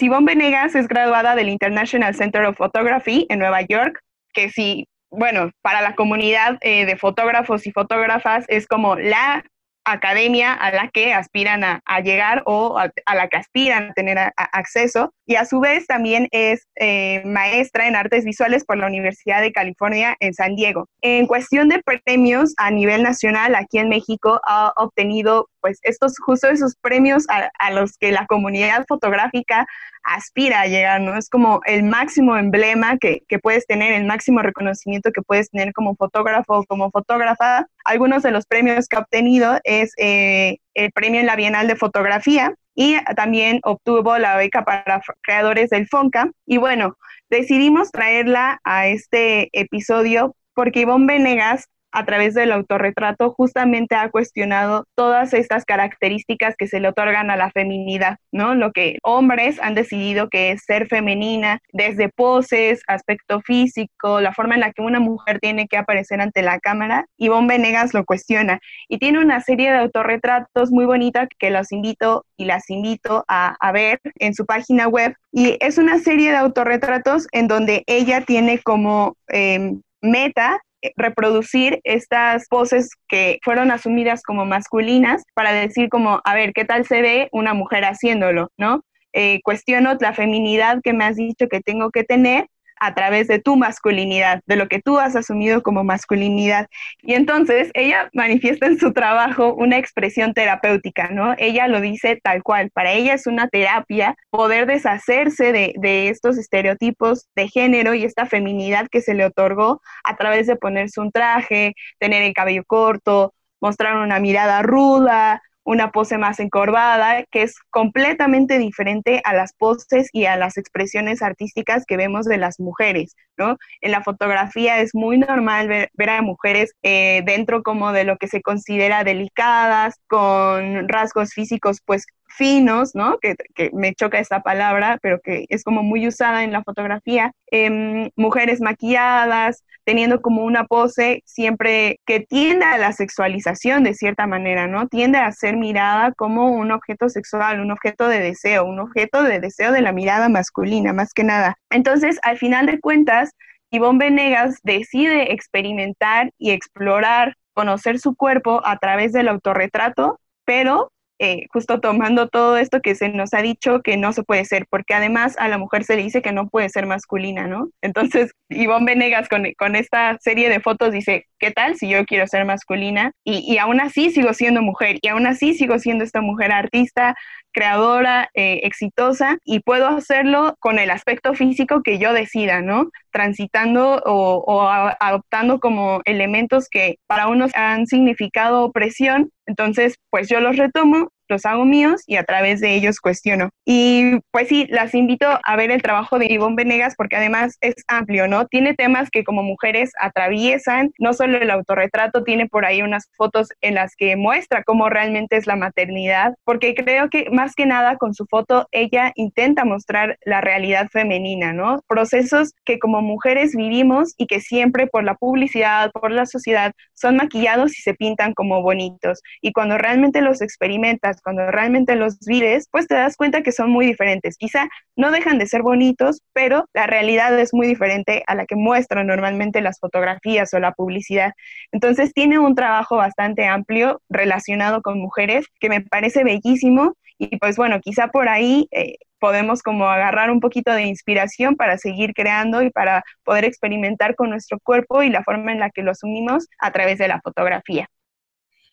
Ivonne 0.00 0.26
Venegas 0.26 0.74
es 0.74 0.88
graduada 0.88 1.36
del 1.36 1.48
International 1.48 2.14
Center 2.14 2.44
of 2.46 2.56
Photography 2.56 3.26
en 3.28 3.38
Nueva 3.38 3.62
York, 3.62 4.00
que 4.32 4.50
si 4.50 4.88
bueno, 5.18 5.50
para 5.62 5.80
la 5.80 5.94
comunidad 5.94 6.58
eh, 6.60 6.86
de 6.86 6.96
fotógrafos 6.96 7.66
y 7.66 7.72
fotógrafas 7.72 8.44
es 8.48 8.66
como 8.66 8.96
la 8.96 9.44
academia 9.84 10.52
a 10.52 10.72
la 10.72 10.88
que 10.88 11.12
aspiran 11.12 11.62
a, 11.62 12.00
llegar 12.00 12.42
o 12.46 12.78
a, 12.78 12.90
la 13.14 13.28
que 13.28 13.36
aspiran 13.36 13.90
a 13.90 13.92
tener 13.92 14.18
acceso. 14.36 15.12
Y 15.26 15.36
a 15.36 15.44
su 15.44 15.60
vez 15.60 15.86
también 15.86 16.28
es 16.30 16.66
eh, 16.76 17.22
maestra 17.24 17.86
en 17.86 17.96
artes 17.96 18.24
visuales 18.24 18.64
por 18.64 18.78
la 18.78 18.86
Universidad 18.86 19.40
de 19.40 19.52
California 19.52 20.16
en 20.20 20.34
San 20.34 20.56
Diego. 20.56 20.88
En 21.02 21.26
cuestión 21.26 21.68
de 21.68 21.82
premios 22.04 22.54
a 22.56 22.70
nivel 22.70 23.02
nacional, 23.02 23.54
aquí 23.54 23.78
en 23.78 23.88
México 23.88 24.40
ha 24.46 24.72
obtenido 24.76 25.48
pues 25.64 25.78
estos, 25.80 26.18
justo 26.18 26.48
esos 26.48 26.76
premios 26.76 27.24
a, 27.30 27.70
los 27.70 27.96
que 27.96 28.12
la 28.12 28.26
comunidad 28.26 28.84
fotográfica 28.86 29.66
aspira 30.02 30.60
a 30.60 30.66
llegar, 30.66 31.00
¿no? 31.00 31.16
Es 31.16 31.30
como 31.30 31.62
el 31.64 31.84
máximo 31.84 32.36
emblema 32.36 32.98
que, 32.98 33.22
que, 33.28 33.38
puedes 33.38 33.66
tener, 33.66 33.94
el 33.94 34.04
máximo 34.04 34.42
reconocimiento 34.42 35.10
que 35.10 35.22
puedes 35.22 35.48
tener 35.48 35.72
como 35.72 35.96
fotógrafo 35.96 36.58
o 36.58 36.64
como 36.64 36.90
fotógrafa. 36.90 37.66
Algunos 37.86 38.22
de 38.22 38.30
los 38.30 38.44
premios 38.44 38.88
que 38.88 38.96
ha 38.96 39.00
obtenido 39.00 39.58
es 39.64 39.94
eh, 39.96 40.58
el 40.74 40.92
premio 40.92 41.20
en 41.20 41.26
la 41.26 41.36
Bienal 41.36 41.66
de 41.66 41.76
Fotografía 41.76 42.54
y 42.74 43.02
también 43.16 43.60
obtuvo 43.62 44.18
la 44.18 44.36
beca 44.36 44.66
para 44.66 45.00
creadores 45.22 45.70
del 45.70 45.88
FONCA. 45.88 46.30
Y 46.44 46.58
bueno, 46.58 46.98
decidimos 47.30 47.90
traerla 47.90 48.60
a 48.64 48.88
este 48.88 49.48
episodio 49.58 50.36
porque 50.52 50.80
Ivonne 50.80 51.06
Venegas 51.06 51.70
a 51.94 52.04
través 52.04 52.34
del 52.34 52.50
autorretrato 52.50 53.32
justamente 53.32 53.94
ha 53.94 54.10
cuestionado 54.10 54.84
todas 54.96 55.32
estas 55.32 55.64
características 55.64 56.56
que 56.56 56.66
se 56.66 56.80
le 56.80 56.88
otorgan 56.88 57.30
a 57.30 57.36
la 57.36 57.50
feminidad, 57.52 58.16
¿no? 58.32 58.56
Lo 58.56 58.72
que 58.72 58.98
hombres 59.04 59.60
han 59.62 59.76
decidido 59.76 60.28
que 60.28 60.50
es 60.50 60.64
ser 60.64 60.88
femenina, 60.88 61.60
desde 61.72 62.08
poses, 62.08 62.82
aspecto 62.88 63.40
físico, 63.42 64.20
la 64.20 64.32
forma 64.32 64.54
en 64.54 64.60
la 64.60 64.72
que 64.72 64.82
una 64.82 64.98
mujer 64.98 65.38
tiene 65.38 65.68
que 65.68 65.76
aparecer 65.76 66.20
ante 66.20 66.42
la 66.42 66.58
cámara, 66.58 67.06
Ivonne 67.16 67.46
Venegas 67.46 67.94
lo 67.94 68.04
cuestiona. 68.04 68.58
Y 68.88 68.98
tiene 68.98 69.20
una 69.20 69.40
serie 69.40 69.70
de 69.70 69.78
autorretratos 69.78 70.72
muy 70.72 70.86
bonitas 70.86 71.28
que 71.38 71.50
los 71.50 71.70
invito 71.70 72.26
y 72.36 72.46
las 72.46 72.68
invito 72.70 73.24
a, 73.28 73.56
ver 73.72 74.00
en 74.18 74.34
su 74.34 74.46
página 74.46 74.88
web. 74.88 75.14
Y 75.32 75.56
es 75.60 75.78
una 75.78 75.98
serie 75.98 76.30
de 76.30 76.36
autorretratos 76.38 77.28
en 77.30 77.46
donde 77.46 77.84
ella 77.86 78.20
tiene 78.20 78.58
como 78.60 79.16
em, 79.28 79.80
meta 80.00 80.60
reproducir 80.96 81.80
estas 81.84 82.46
poses 82.48 82.90
que 83.08 83.38
fueron 83.42 83.70
asumidas 83.70 84.22
como 84.22 84.44
masculinas 84.44 85.22
para 85.34 85.52
decir 85.52 85.88
como, 85.88 86.20
a 86.24 86.34
ver, 86.34 86.52
¿qué 86.52 86.64
tal 86.64 86.84
se 86.84 87.02
ve 87.02 87.28
una 87.32 87.54
mujer 87.54 87.84
haciéndolo? 87.84 88.50
¿No? 88.56 88.82
Eh, 89.12 89.40
cuestiono 89.44 89.96
la 90.00 90.12
feminidad 90.12 90.80
que 90.82 90.92
me 90.92 91.04
has 91.04 91.16
dicho 91.16 91.46
que 91.48 91.60
tengo 91.60 91.90
que 91.90 92.02
tener 92.02 92.48
a 92.80 92.94
través 92.94 93.28
de 93.28 93.38
tu 93.38 93.56
masculinidad, 93.56 94.40
de 94.46 94.56
lo 94.56 94.68
que 94.68 94.80
tú 94.80 94.98
has 94.98 95.16
asumido 95.16 95.62
como 95.62 95.84
masculinidad. 95.84 96.68
Y 97.02 97.14
entonces 97.14 97.70
ella 97.74 98.10
manifiesta 98.12 98.66
en 98.66 98.78
su 98.78 98.92
trabajo 98.92 99.54
una 99.54 99.78
expresión 99.78 100.34
terapéutica, 100.34 101.08
¿no? 101.10 101.34
Ella 101.38 101.68
lo 101.68 101.80
dice 101.80 102.20
tal 102.22 102.42
cual, 102.42 102.70
para 102.70 102.92
ella 102.92 103.14
es 103.14 103.26
una 103.26 103.48
terapia 103.48 104.16
poder 104.30 104.66
deshacerse 104.66 105.52
de, 105.52 106.08
estos 106.08 106.38
estereotipos 106.38 107.28
de 107.34 107.48
género 107.48 107.94
y 107.94 108.04
esta 108.04 108.26
feminidad 108.26 108.88
que 108.90 109.00
se 109.00 109.14
le 109.14 109.24
otorgó 109.24 109.80
a 110.04 110.16
través 110.16 110.46
de 110.46 110.56
ponerse 110.56 111.00
un 111.00 111.12
traje, 111.12 111.74
tener 111.98 112.22
el 112.22 112.34
cabello 112.34 112.64
corto, 112.66 113.34
mostrar 113.60 113.96
una 113.96 114.18
mirada 114.18 114.62
ruda, 114.62 115.40
una 115.64 115.90
pose 115.90 116.18
más 116.18 116.40
encorvada, 116.40 117.24
que 117.30 117.42
es 117.42 117.56
completamente 117.70 118.58
diferente 118.58 119.20
a 119.24 119.34
las 119.34 119.52
poses 119.54 120.08
y 120.12 120.26
a 120.26 120.36
las 120.36 120.56
expresiones 120.56 121.22
artísticas 121.22 121.84
que 121.86 121.96
vemos 121.96 122.26
de 122.26 122.38
las 122.38 122.60
mujeres, 122.60 123.16
¿no? 123.36 123.56
En 123.80 123.90
la 123.90 124.02
fotografía 124.02 124.80
es 124.80 124.94
muy 124.94 125.18
normal 125.18 125.68
ver, 125.68 126.10
a 126.10 126.22
mujeres 126.22 126.74
eh, 126.82 127.22
dentro 127.24 127.62
como 127.62 127.92
de 127.92 128.04
lo 128.04 128.16
que 128.18 128.28
se 128.28 128.42
considera 128.42 129.04
delicadas, 129.04 129.94
con 130.06 130.88
rasgos 130.88 131.32
físicos 131.32 131.80
pues 131.84 132.06
finos, 132.26 132.94
¿no? 132.94 133.18
Que, 133.18 133.36
me 133.72 133.94
choca 133.94 134.18
esta 134.18 134.40
palabra, 134.40 134.98
pero 135.02 135.20
que 135.20 135.46
es 135.48 135.64
como 135.64 135.82
muy 135.82 136.06
usada 136.08 136.44
en 136.44 136.52
la 136.52 136.62
fotografía. 136.62 137.32
Em, 137.50 138.10
mujeres 138.16 138.60
maquilladas, 138.60 139.62
teniendo 139.84 140.20
como 140.20 140.44
una 140.44 140.64
pose 140.64 141.22
siempre 141.26 142.00
que 142.06 142.20
tiende 142.20 142.64
a 142.64 142.78
la 142.78 142.92
sexualización 142.92 143.84
de 143.84 143.94
cierta 143.94 144.26
manera, 144.26 144.66
¿no? 144.66 144.88
Tiende 144.88 145.18
a 145.18 145.30
ser 145.32 145.56
mirada 145.56 146.12
como 146.12 146.50
un 146.50 146.72
objeto 146.72 147.08
sexual, 147.08 147.60
un 147.60 147.70
objeto 147.70 148.08
de 148.08 148.20
deseo, 148.20 148.64
un 148.64 148.80
objeto 148.80 149.22
de 149.22 149.40
deseo 149.40 149.72
de 149.72 149.82
la 149.82 149.92
mirada 149.92 150.28
masculina, 150.28 150.92
más 150.92 151.12
que 151.12 151.24
nada. 151.24 151.56
Entonces, 151.70 152.18
al 152.22 152.38
final 152.38 152.66
de 152.66 152.80
cuentas, 152.80 153.30
Ivonne 153.70 153.98
Venegas 153.98 154.58
decide 154.62 155.32
experimentar 155.32 156.30
y 156.38 156.50
explorar, 156.52 157.34
conocer 157.54 157.98
su 157.98 158.14
cuerpo 158.14 158.62
a 158.64 158.78
través 158.78 159.12
del 159.12 159.28
autorretrato, 159.28 160.18
pero 160.44 160.92
eh, 161.18 161.46
justo 161.52 161.80
tomando 161.80 162.28
todo 162.28 162.56
esto 162.56 162.80
que 162.80 162.94
se 162.94 163.08
nos 163.08 163.34
ha 163.34 163.42
dicho 163.42 163.80
que 163.82 163.96
no 163.96 164.12
se 164.12 164.24
puede 164.24 164.44
ser, 164.44 164.66
porque 164.68 164.94
además 164.94 165.36
a 165.38 165.48
la 165.48 165.58
mujer 165.58 165.84
se 165.84 165.96
le 165.96 166.02
dice 166.02 166.22
que 166.22 166.32
no 166.32 166.48
puede 166.48 166.68
ser 166.68 166.86
masculina, 166.86 167.46
¿no? 167.46 167.68
Entonces, 167.82 168.32
Ivonne 168.48 168.86
Venegas 168.86 169.28
con, 169.28 169.44
con 169.56 169.76
esta 169.76 170.18
serie 170.20 170.48
de 170.48 170.60
fotos 170.60 170.92
dice, 170.92 171.26
¿qué 171.38 171.50
tal 171.50 171.76
si 171.76 171.88
yo 171.88 172.04
quiero 172.04 172.26
ser 172.26 172.44
masculina? 172.44 173.12
Y, 173.24 173.44
y, 173.52 173.58
aún 173.58 173.80
así 173.80 174.10
sigo 174.10 174.34
siendo 174.34 174.62
mujer, 174.62 174.98
y 175.02 175.08
aún 175.08 175.26
así 175.26 175.54
sigo 175.54 175.78
siendo 175.78 176.04
esta 176.04 176.20
mujer 176.20 176.52
artista, 176.52 177.14
creadora, 177.54 178.28
eh, 178.34 178.60
exitosa, 178.64 179.38
y 179.44 179.60
puedo 179.60 179.88
hacerlo 179.88 180.56
con 180.60 180.78
el 180.78 180.90
aspecto 180.90 181.32
físico 181.34 181.82
que 181.82 181.98
yo 181.98 182.12
decida, 182.12 182.60
¿no? 182.60 182.90
Transitando 183.10 184.02
o, 184.04 184.68
adoptando 185.00 185.60
como 185.60 186.00
elementos 186.04 186.68
que 186.68 186.98
para 187.06 187.28
unos 187.28 187.52
han 187.54 187.86
significado 187.86 188.64
opresión 188.64 189.30
entonces, 189.46 189.96
pues 190.10 190.28
yo 190.28 190.40
los 190.40 190.56
retomo 190.56 191.10
los 191.28 191.46
hago 191.46 191.64
míos 191.64 192.02
y 192.06 192.16
a 192.16 192.24
través 192.24 192.60
de 192.60 192.74
ellos 192.74 193.00
cuestiono. 193.00 193.50
Y 193.64 194.18
pues 194.30 194.48
sí, 194.48 194.66
las 194.68 194.94
invito 194.94 195.26
a 195.42 195.56
ver 195.56 195.70
el 195.70 195.82
trabajo 195.82 196.18
de 196.18 196.26
Ivonne 196.26 196.56
Venegas 196.56 196.94
porque 196.96 197.16
además 197.16 197.56
es 197.60 197.74
amplio, 197.88 198.28
¿no? 198.28 198.46
Tiene 198.46 198.74
temas 198.74 199.10
que 199.10 199.24
como 199.24 199.42
mujeres 199.42 199.92
atraviesan, 200.00 200.92
no 200.98 201.12
solo 201.12 201.38
el 201.38 201.50
autorretrato, 201.50 202.24
tiene 202.24 202.46
por 202.46 202.64
ahí 202.64 202.82
unas 202.82 203.08
fotos 203.16 203.48
en 203.60 203.74
las 203.74 203.94
que 203.96 204.16
muestra 204.16 204.62
cómo 204.64 204.88
realmente 204.88 205.36
es 205.36 205.46
la 205.46 205.56
maternidad, 205.56 206.34
porque 206.44 206.74
creo 206.74 207.08
que 207.10 207.30
más 207.30 207.54
que 207.54 207.66
nada 207.66 207.96
con 207.96 208.14
su 208.14 208.26
foto 208.26 208.66
ella 208.72 209.12
intenta 209.14 209.64
mostrar 209.64 210.18
la 210.24 210.40
realidad 210.40 210.88
femenina, 210.92 211.52
¿no? 211.52 211.80
Procesos 211.86 212.52
que 212.64 212.78
como 212.78 213.00
mujeres 213.02 213.54
vivimos 213.54 214.14
y 214.16 214.26
que 214.26 214.40
siempre 214.40 214.86
por 214.86 215.04
la 215.04 215.14
publicidad, 215.14 215.90
por 215.92 216.10
la 216.10 216.26
sociedad, 216.26 216.72
son 216.94 217.16
maquillados 217.16 217.78
y 217.78 217.82
se 217.82 217.94
pintan 217.94 218.34
como 218.34 218.62
bonitos. 218.62 219.20
Y 219.40 219.52
cuando 219.52 219.78
realmente 219.78 220.20
los 220.20 220.42
experimentas, 220.42 221.13
cuando 221.22 221.50
realmente 221.50 221.96
los 221.96 222.18
vives, 222.20 222.68
pues 222.70 222.86
te 222.86 222.94
das 222.94 223.16
cuenta 223.16 223.42
que 223.42 223.52
son 223.52 223.70
muy 223.70 223.86
diferentes. 223.86 224.36
Quizá 224.36 224.68
no 224.96 225.10
dejan 225.10 225.38
de 225.38 225.46
ser 225.46 225.62
bonitos, 225.62 226.22
pero 226.32 226.66
la 226.74 226.86
realidad 226.86 227.38
es 227.38 227.52
muy 227.52 227.66
diferente 227.66 228.22
a 228.26 228.34
la 228.34 228.46
que 228.46 228.56
muestran 228.56 229.06
normalmente 229.06 229.60
las 229.60 229.78
fotografías 229.78 230.52
o 230.54 230.58
la 230.58 230.72
publicidad. 230.72 231.32
Entonces 231.72 232.12
tiene 232.12 232.38
un 232.38 232.54
trabajo 232.54 232.96
bastante 232.96 233.46
amplio 233.46 234.00
relacionado 234.08 234.82
con 234.82 234.98
mujeres 234.98 235.46
que 235.60 235.68
me 235.68 235.80
parece 235.80 236.24
bellísimo 236.24 236.94
y 237.18 237.36
pues 237.38 237.56
bueno, 237.56 237.80
quizá 237.80 238.08
por 238.08 238.28
ahí 238.28 238.66
eh, 238.72 238.96
podemos 239.20 239.62
como 239.62 239.88
agarrar 239.88 240.30
un 240.30 240.40
poquito 240.40 240.72
de 240.72 240.82
inspiración 240.82 241.56
para 241.56 241.78
seguir 241.78 242.12
creando 242.14 242.62
y 242.62 242.70
para 242.70 243.04
poder 243.24 243.44
experimentar 243.44 244.14
con 244.16 244.30
nuestro 244.30 244.58
cuerpo 244.60 245.02
y 245.02 245.10
la 245.10 245.22
forma 245.24 245.52
en 245.52 245.60
la 245.60 245.70
que 245.70 245.82
lo 245.82 245.92
asumimos 245.92 246.46
a 246.58 246.72
través 246.72 246.98
de 246.98 247.08
la 247.08 247.20
fotografía. 247.22 247.88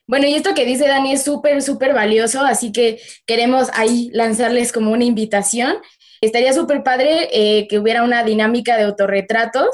Bueno, 0.07 0.27
y 0.27 0.35
esto 0.35 0.53
que 0.53 0.65
dice 0.65 0.87
Dani 0.87 1.13
es 1.13 1.23
súper, 1.23 1.61
súper 1.61 1.93
valioso, 1.93 2.41
así 2.41 2.71
que 2.71 2.99
queremos 3.25 3.69
ahí 3.73 4.09
lanzarles 4.13 4.71
como 4.71 4.91
una 4.91 5.05
invitación. 5.05 5.77
Estaría 6.21 6.53
súper 6.53 6.83
padre 6.83 7.29
eh, 7.31 7.67
que 7.67 7.79
hubiera 7.79 8.03
una 8.03 8.23
dinámica 8.23 8.77
de 8.77 8.83
autorretratos. 8.83 9.69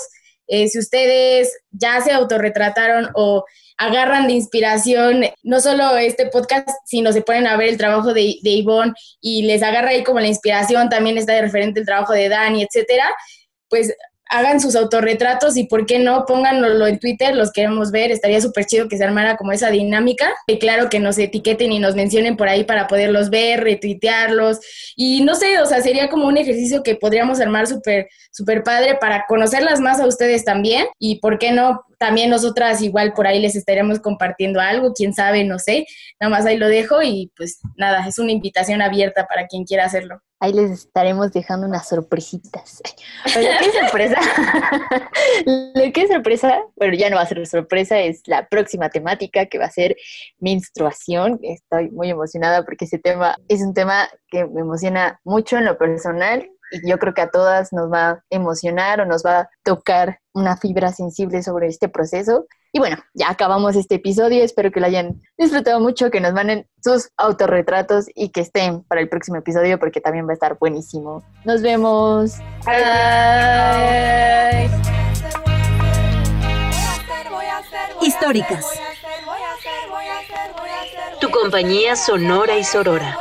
Eh, 0.47 0.67
si 0.67 0.79
ustedes 0.79 1.57
ya 1.71 1.99
se 2.01 2.11
autorretrataron 2.11 3.09
o 3.15 3.45
agarran 3.77 4.27
de 4.27 4.33
inspiración 4.33 5.25
no 5.43 5.59
solo 5.59 5.97
este 5.97 6.27
podcast, 6.27 6.69
sino 6.85 7.11
se 7.11 7.21
ponen 7.21 7.47
a 7.47 7.57
ver 7.57 7.69
el 7.69 7.77
trabajo 7.77 8.13
de, 8.13 8.37
de 8.41 8.49
Ivonne 8.49 8.93
y 9.21 9.43
les 9.43 9.61
agarra 9.61 9.89
ahí 9.89 10.03
como 10.03 10.19
la 10.19 10.27
inspiración, 10.27 10.89
también 10.89 11.17
está 11.17 11.33
de 11.33 11.41
referente 11.41 11.79
el 11.79 11.85
trabajo 11.85 12.13
de 12.13 12.29
Dani, 12.29 12.63
etcétera, 12.63 13.05
pues 13.69 13.93
hagan 14.29 14.59
sus 14.59 14.75
autorretratos 14.75 15.57
y 15.57 15.65
por 15.65 15.85
qué 15.85 15.99
no, 15.99 16.25
pónganlo 16.25 16.87
en 16.87 16.99
Twitter, 16.99 17.35
los 17.35 17.51
queremos 17.51 17.91
ver, 17.91 18.11
estaría 18.11 18.41
súper 18.41 18.65
chido 18.65 18.87
que 18.87 18.97
se 18.97 19.03
armara 19.03 19.37
como 19.37 19.51
esa 19.51 19.69
dinámica 19.69 20.33
y 20.47 20.59
claro 20.59 20.89
que 20.89 20.99
nos 20.99 21.17
etiqueten 21.17 21.71
y 21.71 21.79
nos 21.79 21.95
mencionen 21.95 22.37
por 22.37 22.49
ahí 22.49 22.63
para 22.63 22.87
poderlos 22.87 23.29
ver, 23.29 23.63
retuitearlos 23.63 24.59
y 24.95 25.21
no 25.21 25.35
sé, 25.35 25.59
o 25.59 25.65
sea, 25.65 25.81
sería 25.81 26.09
como 26.09 26.27
un 26.27 26.37
ejercicio 26.37 26.83
que 26.83 26.95
podríamos 26.95 27.39
armar 27.39 27.67
súper, 27.67 28.07
súper 28.31 28.63
padre 28.63 28.95
para 28.95 29.25
conocerlas 29.27 29.79
más 29.79 29.99
a 29.99 30.07
ustedes 30.07 30.43
también 30.45 30.87
y 30.99 31.19
por 31.19 31.39
qué 31.39 31.51
no, 31.51 31.83
también 31.97 32.29
nosotras 32.29 32.81
igual 32.81 33.13
por 33.13 33.27
ahí 33.27 33.39
les 33.39 33.55
estaríamos 33.55 33.99
compartiendo 33.99 34.59
algo, 34.59 34.93
quién 34.93 35.13
sabe, 35.13 35.43
no 35.43 35.59
sé, 35.59 35.85
nada 36.19 36.29
más 36.29 36.45
ahí 36.45 36.57
lo 36.57 36.67
dejo 36.67 37.01
y 37.01 37.31
pues 37.35 37.59
nada, 37.75 38.07
es 38.07 38.19
una 38.19 38.31
invitación 38.31 38.81
abierta 38.81 39.25
para 39.25 39.47
quien 39.47 39.63
quiera 39.63 39.85
hacerlo. 39.85 40.21
Ahí 40.39 40.53
les 40.53 40.71
estaremos 40.71 41.31
dejando 41.31 41.67
unas 41.67 41.87
sorpresitas. 41.87 42.81
Pero 43.33 43.49
qué 43.59 43.71
sorpresa. 43.81 44.19
lo 45.45 45.93
que 45.93 46.01
es 46.01 46.09
sorpresa, 46.09 46.61
bueno, 46.75 46.93
ya 46.95 47.09
no 47.09 47.15
va 47.15 47.23
a 47.23 47.27
ser 47.27 47.45
sorpresa, 47.47 47.99
es 47.99 48.21
la 48.27 48.47
próxima 48.47 48.89
temática 48.89 49.47
que 49.47 49.57
va 49.57 49.65
a 49.65 49.71
ser 49.71 49.95
menstruación. 50.39 51.39
Estoy 51.41 51.89
muy 51.89 52.09
emocionada 52.09 52.65
porque 52.65 52.85
ese 52.85 52.99
tema 52.99 53.35
es 53.47 53.61
un 53.61 53.73
tema 53.73 54.09
que 54.29 54.45
me 54.45 54.61
emociona 54.61 55.19
mucho 55.23 55.57
en 55.57 55.65
lo 55.65 55.77
personal 55.77 56.47
y 56.71 56.89
yo 56.89 56.97
creo 56.97 57.13
que 57.13 57.21
a 57.21 57.29
todas 57.29 57.73
nos 57.73 57.91
va 57.91 58.09
a 58.09 58.23
emocionar 58.29 59.01
o 59.01 59.05
nos 59.05 59.23
va 59.25 59.39
a 59.39 59.49
tocar 59.63 60.19
una 60.33 60.57
fibra 60.57 60.91
sensible 60.91 61.41
sobre 61.43 61.67
este 61.67 61.89
proceso. 61.89 62.45
Y 62.73 62.79
bueno, 62.79 62.97
ya 63.13 63.29
acabamos 63.29 63.75
este 63.75 63.95
episodio, 63.95 64.43
espero 64.43 64.71
que 64.71 64.79
lo 64.79 64.85
hayan 64.85 65.21
disfrutado 65.37 65.79
mucho, 65.79 66.11
que 66.11 66.21
nos 66.21 66.33
manden 66.33 66.67
sus 66.83 67.09
autorretratos 67.17 68.05
y 68.13 68.29
que 68.29 68.41
estén 68.41 68.83
para 68.83 69.01
el 69.01 69.09
próximo 69.09 69.37
episodio 69.37 69.79
porque 69.79 70.01
también 70.01 70.27
va 70.27 70.31
a 70.31 70.33
estar 70.33 70.57
buenísimo. 70.59 71.23
Nos 71.45 71.61
vemos. 71.61 72.35
Históricas. 78.01 78.65
Tu 81.19 81.31
compañía 81.31 81.95
sonora 81.95 82.57
y 82.57 82.63
sorora. 82.63 83.17